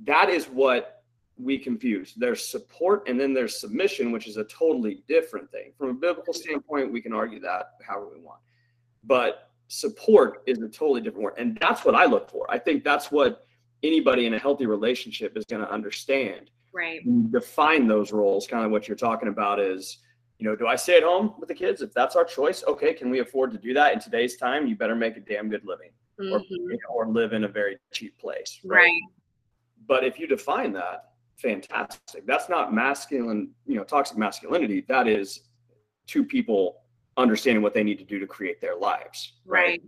that 0.03 0.29
is 0.29 0.45
what 0.45 1.00
we 1.41 1.57
confuse. 1.57 2.13
There's 2.15 2.45
support 2.45 3.07
and 3.07 3.19
then 3.19 3.33
there's 3.33 3.59
submission, 3.59 4.11
which 4.11 4.27
is 4.27 4.37
a 4.37 4.43
totally 4.45 5.03
different 5.07 5.51
thing. 5.51 5.73
From 5.77 5.89
a 5.89 5.93
biblical 5.93 6.33
standpoint, 6.33 6.91
we 6.91 7.01
can 7.01 7.13
argue 7.13 7.39
that 7.41 7.71
however 7.85 8.09
we 8.13 8.21
want. 8.21 8.39
But 9.03 9.49
support 9.67 10.43
is 10.45 10.59
a 10.59 10.69
totally 10.69 11.01
different 11.01 11.23
word. 11.23 11.33
And 11.37 11.57
that's 11.59 11.85
what 11.85 11.95
I 11.95 12.05
look 12.05 12.29
for. 12.29 12.49
I 12.49 12.59
think 12.59 12.83
that's 12.83 13.11
what 13.11 13.45
anybody 13.83 14.25
in 14.25 14.33
a 14.33 14.39
healthy 14.39 14.65
relationship 14.65 15.35
is 15.37 15.45
going 15.45 15.61
to 15.61 15.71
understand. 15.71 16.51
Right. 16.73 17.01
Define 17.31 17.87
those 17.87 18.11
roles, 18.11 18.47
kind 18.47 18.65
of 18.65 18.71
what 18.71 18.87
you're 18.87 18.97
talking 18.97 19.29
about 19.29 19.59
is, 19.59 19.97
you 20.37 20.47
know, 20.47 20.55
do 20.55 20.67
I 20.67 20.75
stay 20.75 20.97
at 20.97 21.03
home 21.03 21.35
with 21.39 21.49
the 21.49 21.55
kids? 21.55 21.81
If 21.81 21.93
that's 21.93 22.15
our 22.15 22.23
choice, 22.23 22.63
okay, 22.67 22.93
can 22.93 23.09
we 23.09 23.19
afford 23.19 23.51
to 23.51 23.57
do 23.57 23.73
that 23.73 23.93
in 23.93 23.99
today's 23.99 24.37
time? 24.37 24.67
You 24.67 24.75
better 24.75 24.95
make 24.95 25.17
a 25.17 25.19
damn 25.19 25.49
good 25.49 25.65
living 25.65 25.91
mm-hmm. 26.19 26.33
or, 26.89 27.05
or 27.05 27.11
live 27.11 27.33
in 27.33 27.43
a 27.43 27.47
very 27.47 27.77
cheap 27.91 28.17
place. 28.19 28.59
Right? 28.63 28.77
right. 28.77 29.01
But 29.87 30.03
if 30.03 30.19
you 30.19 30.27
define 30.27 30.73
that, 30.73 31.10
fantastic. 31.41 32.25
That's 32.25 32.49
not 32.49 32.73
masculine, 32.73 33.51
you 33.65 33.75
know, 33.75 33.83
toxic 33.83 34.17
masculinity. 34.17 34.85
That 34.87 35.07
is 35.07 35.41
two 36.07 36.23
people 36.23 36.81
understanding 37.17 37.61
what 37.61 37.73
they 37.73 37.83
need 37.83 37.99
to 37.99 38.05
do 38.05 38.19
to 38.19 38.27
create 38.27 38.61
their 38.61 38.75
lives. 38.75 39.33
Right. 39.45 39.69
right. 39.69 39.81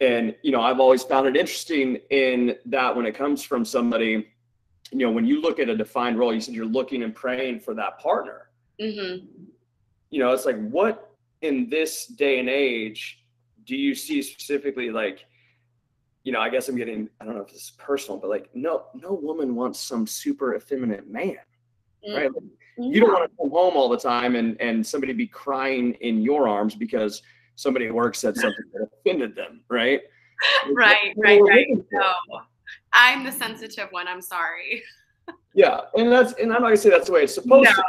And, 0.00 0.34
you 0.42 0.52
know, 0.52 0.60
I've 0.60 0.80
always 0.80 1.02
found 1.02 1.26
it 1.26 1.36
interesting 1.36 1.96
in 2.10 2.56
that 2.66 2.94
when 2.94 3.04
it 3.04 3.14
comes 3.14 3.42
from 3.42 3.64
somebody, 3.64 4.28
you 4.92 4.98
know, 4.98 5.10
when 5.10 5.26
you 5.26 5.40
look 5.40 5.58
at 5.58 5.68
a 5.68 5.76
defined 5.76 6.18
role, 6.18 6.32
you 6.32 6.40
said 6.40 6.54
you're 6.54 6.66
looking 6.66 7.02
and 7.02 7.14
praying 7.14 7.60
for 7.60 7.74
that 7.74 7.98
partner. 7.98 8.50
Mm-hmm. 8.80 9.26
You 10.10 10.18
know, 10.20 10.32
it's 10.32 10.46
like, 10.46 10.56
what, 10.68 11.10
in 11.42 11.68
this 11.68 12.06
day 12.06 12.38
and 12.38 12.48
age 12.48 13.24
do 13.64 13.76
you 13.76 13.94
see 13.94 14.22
specifically 14.22 14.90
like 14.90 15.26
you 16.24 16.32
know 16.32 16.40
i 16.40 16.48
guess 16.48 16.68
i'm 16.68 16.76
getting 16.76 17.08
i 17.20 17.24
don't 17.24 17.34
know 17.34 17.42
if 17.42 17.48
this 17.48 17.62
is 17.62 17.72
personal 17.78 18.18
but 18.18 18.28
like 18.28 18.48
no 18.54 18.84
no 18.94 19.12
woman 19.12 19.54
wants 19.54 19.78
some 19.78 20.06
super 20.06 20.54
effeminate 20.54 21.08
man 21.08 21.36
right 22.14 22.32
Like, 22.32 22.42
you 22.76 23.00
don't 23.00 23.12
want 23.12 23.30
to 23.30 23.36
come 23.36 23.50
home 23.50 23.76
all 23.76 23.88
the 23.88 23.98
time 23.98 24.36
and 24.36 24.60
and 24.60 24.86
somebody 24.86 25.12
be 25.12 25.26
crying 25.26 25.94
in 26.00 26.22
your 26.22 26.48
arms 26.48 26.74
because 26.74 27.22
somebody 27.56 27.86
at 27.86 27.94
work 27.94 28.14
said 28.14 28.36
something 28.36 28.64
that 28.72 28.88
offended 29.00 29.34
them 29.34 29.62
right 29.68 30.02
right, 30.72 31.14
right, 31.16 31.40
right. 31.42 31.66
No, 31.92 32.12
I'm 32.92 33.24
the 33.24 33.32
sensitive 33.32 33.88
one. 33.90 34.08
I'm 34.08 34.22
sorry. 34.22 34.82
Yeah, 35.54 35.80
and 35.94 36.12
that's 36.12 36.34
and 36.34 36.52
I'm 36.52 36.60
not 36.62 36.68
gonna 36.68 36.76
say 36.76 36.90
that's 36.90 37.06
the 37.06 37.12
way 37.12 37.22
it's 37.24 37.34
supposed 37.34 37.68
to. 37.70 37.82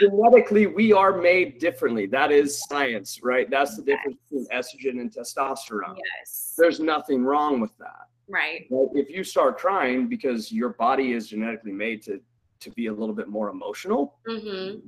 Genetically, 0.00 0.66
we 0.66 0.92
are 0.92 1.16
made 1.16 1.58
differently. 1.58 2.06
That 2.06 2.32
is 2.32 2.62
science, 2.68 3.20
right? 3.22 3.48
That's 3.50 3.76
the 3.76 3.82
difference 3.82 4.16
between 4.28 4.46
estrogen 4.48 5.00
and 5.00 5.12
testosterone. 5.12 5.96
Yes. 6.18 6.54
There's 6.56 6.80
nothing 6.80 7.22
wrong 7.22 7.60
with 7.60 7.76
that. 7.78 8.08
Right. 8.28 8.66
But 8.70 8.88
if 8.94 9.10
you 9.10 9.24
start 9.24 9.58
crying 9.58 10.08
because 10.08 10.50
your 10.50 10.70
body 10.70 11.12
is 11.12 11.28
genetically 11.28 11.72
made 11.72 12.02
to 12.04 12.20
to 12.60 12.70
be 12.70 12.86
a 12.86 12.92
little 12.92 13.14
bit 13.14 13.28
more 13.28 13.50
emotional, 13.50 14.18
hmm 14.26 14.78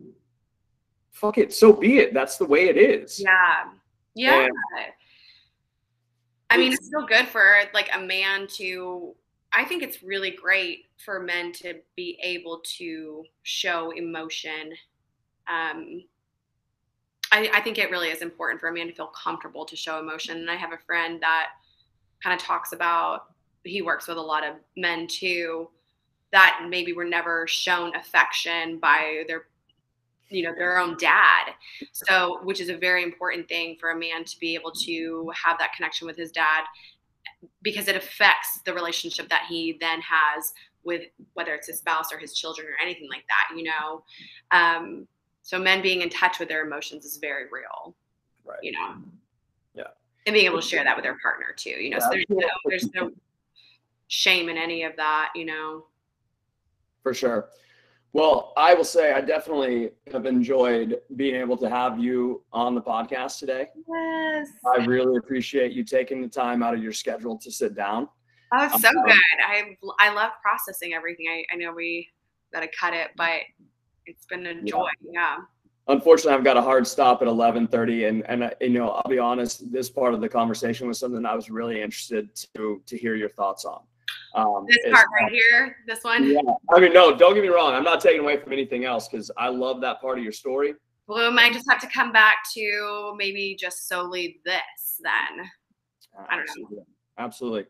fuck 1.11 1.39
it, 1.39 1.53
so 1.55 1.72
be 1.72 1.99
it. 1.99 2.12
That's 2.12 2.39
the 2.39 2.45
way 2.45 2.68
it 2.68 2.77
is. 2.77 3.20
Yeah. 3.20 3.70
Yeah. 4.16 4.47
And 4.47 4.53
I 6.51 6.57
mean, 6.57 6.72
it's- 6.72 6.79
it's 6.81 6.87
still 6.89 7.07
good 7.07 7.29
for 7.29 7.61
like 7.72 7.89
a 7.95 8.01
man 8.01 8.49
to. 8.57 9.14
I 9.55 9.65
think 9.65 9.83
it's 9.83 10.03
really 10.03 10.31
great 10.31 10.87
for 11.05 11.21
men 11.21 11.53
to 11.53 11.75
be 11.97 12.19
able 12.23 12.61
to 12.79 13.25
show 13.45 13.93
emotion. 13.93 14.73
Um, 15.49 16.05
I, 17.31 17.51
I 17.53 17.61
think 17.61 17.79
it 17.79 17.91
really 17.91 18.09
is 18.09 18.21
important 18.21 18.61
for 18.61 18.69
a 18.69 18.73
man 18.73 18.89
to 18.89 18.95
feel 18.95 19.09
comfortable 19.09 19.65
to 19.67 19.77
show 19.77 20.01
emotion. 20.01 20.39
And 20.39 20.51
I 20.51 20.57
have 20.57 20.73
a 20.73 20.79
friend 20.79 21.21
that 21.21 21.51
kind 22.23 22.39
of 22.39 22.45
talks 22.45 22.73
about. 22.73 23.27
He 23.63 23.81
works 23.81 24.09
with 24.09 24.17
a 24.17 24.23
lot 24.23 24.45
of 24.45 24.57
men 24.77 25.07
too, 25.07 25.69
that 26.33 26.67
maybe 26.69 26.93
were 26.93 27.05
never 27.05 27.47
shown 27.47 27.95
affection 27.95 28.79
by 28.79 29.23
their 29.29 29.45
you 30.31 30.43
know 30.43 30.55
their 30.57 30.79
own 30.79 30.97
dad 30.99 31.53
so 31.93 32.41
which 32.45 32.61
is 32.61 32.71
a 32.71 32.77
very 32.77 33.03
important 33.03 33.47
thing 33.47 33.77
for 33.79 33.91
a 33.91 33.99
man 33.99 34.25
to 34.25 34.39
be 34.41 34.55
able 34.55 34.73
to 34.73 35.31
have 35.35 35.59
that 35.59 35.73
connection 35.75 36.07
with 36.07 36.17
his 36.17 36.33
dad 36.33 36.65
because 37.63 37.89
it 37.89 37.97
affects 37.97 38.61
the 38.65 38.73
relationship 38.75 39.29
that 39.29 39.43
he 39.49 39.77
then 39.81 40.01
has 40.01 40.53
with 40.85 41.03
whether 41.35 41.55
it's 41.55 41.67
his 41.67 41.79
spouse 41.79 42.13
or 42.13 42.19
his 42.19 42.35
children 42.35 42.67
or 42.69 42.75
anything 42.83 43.09
like 43.11 43.25
that 43.29 43.57
you 43.57 43.63
know 43.65 44.03
um, 44.53 45.07
so 45.43 45.59
men 45.59 45.83
being 45.83 46.03
in 46.03 46.09
touch 46.11 46.39
with 46.39 46.49
their 46.49 46.65
emotions 46.67 47.05
is 47.05 47.17
very 47.19 47.45
real 47.51 47.95
Right. 48.45 48.59
you 48.63 48.73
know 48.73 48.95
Yeah. 49.75 49.85
and 50.27 50.35
being 50.35 50.47
able 50.47 50.61
to 50.61 50.67
share 50.67 50.85
that 50.85 50.97
with 50.97 51.03
their 51.05 51.19
partner 51.23 51.47
too 51.57 51.71
you 51.71 51.91
know 51.91 51.99
so 51.99 52.09
there's 52.11 52.25
no 52.29 52.47
there's 52.67 52.93
no 52.95 53.11
shame 54.09 54.49
in 54.51 54.57
any 54.59 54.83
of 54.85 54.95
that 54.97 55.31
you 55.35 55.45
know 55.47 55.87
For 57.03 57.15
sure. 57.15 57.49
Well, 58.15 58.53
I 58.57 58.75
will 58.75 58.85
say 58.85 59.12
I 59.12 59.21
definitely 59.21 59.91
have 60.12 60.25
enjoyed 60.25 61.01
being 61.17 61.35
able 61.35 61.57
to 61.57 61.69
have 61.69 61.99
you 61.99 62.45
on 62.53 62.77
the 62.77 62.81
podcast 62.81 63.41
today. 63.41 63.67
yes 63.89 64.49
I 64.73 64.85
really 64.85 65.17
appreciate 65.17 65.73
you 65.73 65.83
taking 65.83 66.23
the 66.23 66.29
time 66.29 66.62
out 66.62 66.75
of 66.75 66.83
your 66.83 66.93
schedule 66.93 67.37
to 67.39 67.51
sit 67.51 67.75
down. 67.75 68.09
Oh, 68.53 68.69
so 68.79 68.89
Um, 68.89 69.05
good. 69.05 69.19
I 69.45 69.77
I 69.99 70.15
love 70.15 70.31
processing 70.41 70.95
everything. 70.95 71.27
I, 71.29 71.45
I 71.53 71.57
know 71.57 71.73
we 71.73 72.09
gotta 72.53 72.69
cut 72.79 72.95
it, 72.95 73.09
but 73.17 73.41
it's 74.07 74.27
been 74.27 74.47
a 74.47 74.62
joy. 74.62 74.89
Yeah. 75.11 75.39
Unfortunately, 75.89 76.35
I've 76.39 76.45
got 76.45 76.57
a 76.57 76.62
hard 76.62 76.87
stop 76.87 77.21
at 77.21 77.27
11:30, 77.27 78.09
and 78.09 78.25
and 78.29 78.45
uh, 78.45 78.51
you 78.61 78.71
know 78.71 78.91
I'll 78.91 79.11
be 79.11 79.19
honest, 79.19 79.73
this 79.73 79.91
part 79.91 80.15
of 80.15 80.21
the 80.21 80.29
conversation 80.29 80.87
was 80.87 81.01
something 81.01 81.27
I 81.27 81.35
was 81.35 81.51
really 81.51 81.83
interested 81.83 82.29
to 82.55 82.81
to 82.87 82.97
hear 82.97 83.17
your 83.17 83.31
thoughts 83.31 83.65
on. 83.65 83.83
Um, 84.35 84.66
This 84.68 84.93
part 84.93 85.07
right 85.12 85.30
here, 85.30 85.76
this 85.87 86.03
one. 86.03 86.28
Yeah, 86.30 86.41
I 86.72 86.80
mean, 86.80 86.93
no, 86.93 87.16
don't 87.16 87.35
get 87.35 87.43
me 87.43 87.49
wrong. 87.49 87.72
I'm 87.72 87.85
not 87.85 88.01
taking 88.01 88.20
away 88.20 88.37
from 88.37 88.53
anything 88.53 88.85
else 88.85 89.09
because 89.09 89.30
I 89.37 89.49
love 89.49 89.80
that 89.82 90.01
part 90.01 90.18
of 90.18 90.24
your 90.24 90.32
story. 90.32 90.74
Well, 91.07 91.28
we 91.28 91.35
might 91.35 91.53
just 91.53 91.70
have 91.70 91.80
to 91.80 91.87
come 91.89 92.12
back 92.12 92.39
to 92.55 93.14
maybe 93.16 93.57
just 93.59 93.89
solely 93.89 94.41
this 94.45 95.01
then. 95.03 95.47
I 96.28 96.37
don't 96.37 96.47
know. 96.47 96.53
Absolutely. 96.53 96.85
Absolutely. 97.18 97.66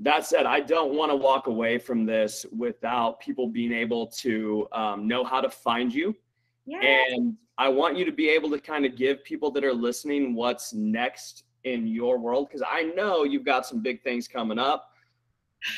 That 0.00 0.26
said, 0.26 0.46
I 0.46 0.60
don't 0.60 0.94
want 0.94 1.10
to 1.12 1.16
walk 1.16 1.46
away 1.46 1.78
from 1.78 2.04
this 2.04 2.44
without 2.56 3.20
people 3.20 3.48
being 3.48 3.72
able 3.72 4.08
to 4.08 4.68
um, 4.72 5.06
know 5.06 5.24
how 5.24 5.40
to 5.40 5.48
find 5.48 5.94
you. 5.94 6.14
Yeah. 6.66 6.80
And 6.82 7.36
I 7.58 7.68
want 7.68 7.96
you 7.96 8.04
to 8.04 8.12
be 8.12 8.28
able 8.28 8.50
to 8.50 8.58
kind 8.58 8.84
of 8.84 8.96
give 8.96 9.22
people 9.24 9.50
that 9.52 9.64
are 9.64 9.72
listening 9.72 10.34
what's 10.34 10.74
next 10.74 11.44
in 11.62 11.86
your 11.86 12.18
world 12.18 12.48
because 12.48 12.66
I 12.68 12.82
know 12.96 13.24
you've 13.24 13.44
got 13.44 13.66
some 13.66 13.80
big 13.80 14.02
things 14.02 14.26
coming 14.26 14.58
up. 14.58 14.90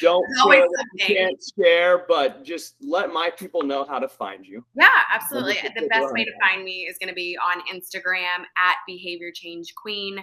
Don't 0.01 0.25
share 0.37 0.47
what 0.47 0.59
you 0.59 0.77
something. 0.77 1.17
can't 1.17 1.45
share, 1.59 2.05
but 2.09 2.45
just 2.45 2.75
let 2.81 3.13
my 3.13 3.31
people 3.31 3.63
know 3.63 3.85
how 3.85 3.99
to 3.99 4.09
find 4.09 4.45
you. 4.45 4.65
Yeah, 4.75 4.89
absolutely. 5.13 5.59
The 5.75 5.87
best 5.89 6.13
way 6.13 6.25
to 6.25 6.33
find 6.41 6.65
me 6.65 6.87
is 6.89 6.99
going 6.99 7.09
to 7.09 7.15
be 7.15 7.37
on 7.37 7.61
Instagram 7.73 8.45
at 8.59 8.77
Behavior 8.87 9.31
Change 9.33 9.75
Queen. 9.75 10.19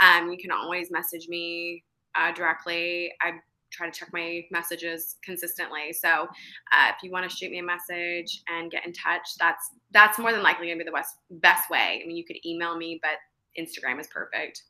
Um, 0.00 0.30
you 0.30 0.38
can 0.38 0.50
always 0.50 0.90
message 0.90 1.28
me 1.28 1.84
uh, 2.14 2.32
directly. 2.32 3.12
I 3.22 3.34
try 3.70 3.88
to 3.88 3.96
check 3.96 4.10
my 4.12 4.44
messages 4.50 5.16
consistently. 5.22 5.92
So 5.92 6.08
uh, 6.08 6.90
if 6.90 7.02
you 7.02 7.10
want 7.10 7.30
to 7.30 7.36
shoot 7.36 7.50
me 7.50 7.58
a 7.58 7.62
message 7.62 8.42
and 8.48 8.70
get 8.70 8.86
in 8.86 8.92
touch, 8.92 9.36
that's 9.38 9.70
that's 9.90 10.18
more 10.18 10.32
than 10.32 10.42
likely 10.42 10.66
going 10.66 10.78
to 10.78 10.84
be 10.84 10.88
the 10.88 10.94
best 10.94 11.16
best 11.30 11.70
way. 11.70 12.00
I 12.02 12.06
mean, 12.06 12.16
you 12.16 12.24
could 12.24 12.38
email 12.44 12.76
me, 12.76 13.00
but 13.02 13.18
Instagram 13.60 14.00
is 14.00 14.06
perfect. 14.06 14.62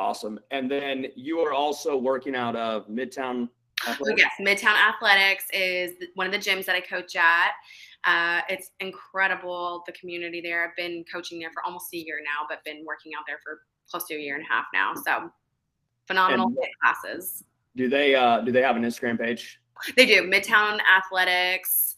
Awesome. 0.00 0.40
And 0.50 0.70
then 0.70 1.08
you 1.14 1.40
are 1.40 1.52
also 1.52 1.94
working 1.94 2.34
out 2.34 2.56
of 2.56 2.88
Midtown. 2.88 3.50
Oh, 3.86 3.96
yes, 4.16 4.32
Midtown 4.40 4.74
Athletics 4.74 5.44
is 5.52 5.92
one 6.14 6.26
of 6.26 6.32
the 6.32 6.38
gyms 6.38 6.64
that 6.64 6.74
I 6.74 6.80
coach 6.80 7.16
at. 7.16 7.50
Uh, 8.04 8.40
it's 8.48 8.70
incredible, 8.80 9.82
the 9.84 9.92
community 9.92 10.40
there. 10.40 10.64
I've 10.66 10.74
been 10.74 11.04
coaching 11.12 11.38
there 11.38 11.50
for 11.52 11.62
almost 11.66 11.92
a 11.92 11.98
year 11.98 12.18
now, 12.24 12.46
but 12.48 12.64
been 12.64 12.82
working 12.86 13.12
out 13.14 13.24
there 13.26 13.40
for 13.44 13.60
close 13.90 14.06
to 14.06 14.14
a 14.14 14.18
year 14.18 14.36
and 14.36 14.44
a 14.44 14.48
half 14.48 14.64
now. 14.72 14.94
So 14.94 15.30
phenomenal 16.06 16.46
And- 16.46 16.56
classes. 16.82 17.44
Do 17.76 17.90
they 17.90 18.14
uh 18.14 18.40
do 18.40 18.52
they 18.52 18.62
have 18.62 18.76
an 18.76 18.82
Instagram 18.82 19.18
page? 19.18 19.60
They 19.96 20.06
do 20.06 20.22
Midtown 20.22 20.80
Athletics, 20.80 21.96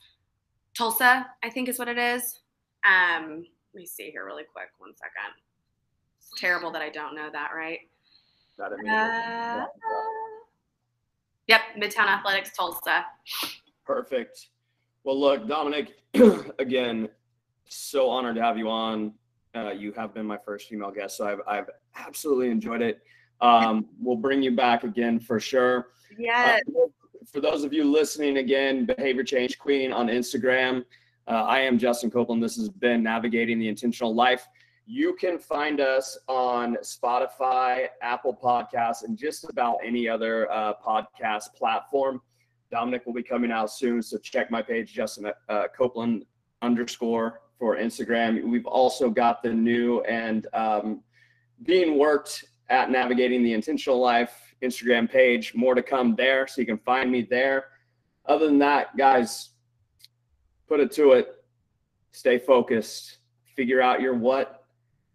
Tulsa, 0.76 1.26
I 1.42 1.50
think 1.50 1.68
is 1.68 1.78
what 1.78 1.88
it 1.88 1.98
is. 1.98 2.40
Um, 2.84 3.46
let 3.72 3.80
me 3.80 3.86
see 3.86 4.10
here 4.10 4.24
really 4.26 4.44
quick. 4.44 4.68
One 4.78 4.92
second. 4.96 5.34
Terrible 6.36 6.70
that 6.72 6.82
I 6.82 6.88
don't 6.90 7.14
know 7.14 7.28
that, 7.32 7.50
right? 7.54 7.80
Mean, 8.58 8.88
Uh, 8.88 9.66
yep, 11.48 11.60
Midtown 11.76 12.06
Athletics, 12.06 12.52
Tulsa. 12.56 13.04
Perfect. 13.84 14.48
Well, 15.04 15.18
look, 15.18 15.48
Dominique, 15.48 15.94
again, 16.58 17.08
so 17.68 18.08
honored 18.08 18.36
to 18.36 18.42
have 18.42 18.56
you 18.56 18.68
on. 18.70 19.12
Uh, 19.54 19.70
you 19.70 19.92
have 19.92 20.14
been 20.14 20.26
my 20.26 20.38
first 20.38 20.68
female 20.68 20.90
guest, 20.90 21.16
so 21.16 21.26
I've, 21.26 21.40
I've 21.46 21.70
absolutely 21.96 22.50
enjoyed 22.50 22.80
it. 22.82 23.02
Um, 23.40 23.86
we'll 24.00 24.16
bring 24.16 24.42
you 24.42 24.52
back 24.52 24.84
again 24.84 25.18
for 25.18 25.40
sure. 25.40 25.88
Uh, 26.76 26.86
for 27.30 27.40
those 27.40 27.64
of 27.64 27.72
you 27.72 27.84
listening 27.84 28.38
again, 28.38 28.86
Behavior 28.86 29.24
Change 29.24 29.58
Queen 29.58 29.92
on 29.92 30.06
Instagram. 30.06 30.84
Uh, 31.26 31.44
I 31.44 31.60
am 31.60 31.78
Justin 31.78 32.10
Copeland. 32.10 32.42
This 32.42 32.56
has 32.56 32.68
been 32.68 33.02
Navigating 33.02 33.58
the 33.58 33.68
Intentional 33.68 34.14
Life. 34.14 34.46
You 34.84 35.14
can 35.14 35.38
find 35.38 35.80
us 35.80 36.18
on 36.26 36.76
Spotify, 36.82 37.86
Apple 38.02 38.36
Podcasts, 38.42 39.04
and 39.04 39.16
just 39.16 39.48
about 39.48 39.76
any 39.84 40.08
other 40.08 40.50
uh, 40.50 40.74
podcast 40.84 41.54
platform. 41.54 42.20
Dominique 42.70 43.06
will 43.06 43.12
be 43.12 43.22
coming 43.22 43.52
out 43.52 43.70
soon, 43.70 44.02
so 44.02 44.18
check 44.18 44.50
my 44.50 44.60
page, 44.60 44.92
Justin 44.92 45.30
uh, 45.48 45.64
Copeland 45.76 46.24
underscore 46.62 47.40
for 47.58 47.76
Instagram. 47.76 48.42
We've 48.44 48.66
also 48.66 49.08
got 49.08 49.42
the 49.42 49.52
new 49.52 50.00
and 50.02 50.46
um, 50.52 51.02
being 51.62 51.98
worked 51.98 52.44
at 52.70 52.90
Navigating 52.90 53.44
the 53.44 53.52
Intentional 53.52 54.00
Life 54.00 54.54
Instagram 54.62 55.08
page. 55.08 55.54
More 55.54 55.74
to 55.74 55.82
come 55.82 56.16
there, 56.16 56.46
so 56.46 56.60
you 56.60 56.66
can 56.66 56.78
find 56.78 57.10
me 57.10 57.22
there. 57.22 57.66
Other 58.26 58.46
than 58.46 58.58
that, 58.60 58.96
guys, 58.96 59.50
put 60.66 60.80
it 60.80 60.90
to 60.92 61.12
it. 61.12 61.44
Stay 62.10 62.38
focused. 62.38 63.18
Figure 63.54 63.80
out 63.82 64.00
your 64.00 64.14
what, 64.14 64.61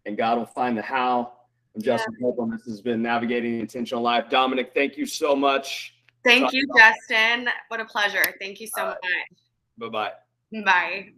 and 0.08 0.16
God 0.16 0.38
will 0.38 0.46
find 0.46 0.76
the 0.76 0.82
how. 0.82 1.34
I'm 1.76 1.82
Justin 1.82 2.16
Copeland. 2.20 2.54
This 2.54 2.64
has 2.64 2.80
been 2.80 3.02
Navigating 3.02 3.60
Intentional 3.60 4.02
Life. 4.02 4.30
Dominique, 4.30 4.72
thank 4.74 4.96
you 4.96 5.04
so 5.06 5.36
much. 5.36 5.94
Thank 6.24 6.52
you, 6.52 6.66
Justin. 6.76 7.48
What 7.68 7.78
a 7.78 7.84
pleasure. 7.84 8.34
Thank 8.40 8.58
you 8.58 8.66
so 8.66 8.86
right. 8.86 8.96
much. 9.02 9.92
Bye 9.92 10.10
bye. 10.50 10.62
Bye. 10.64 11.12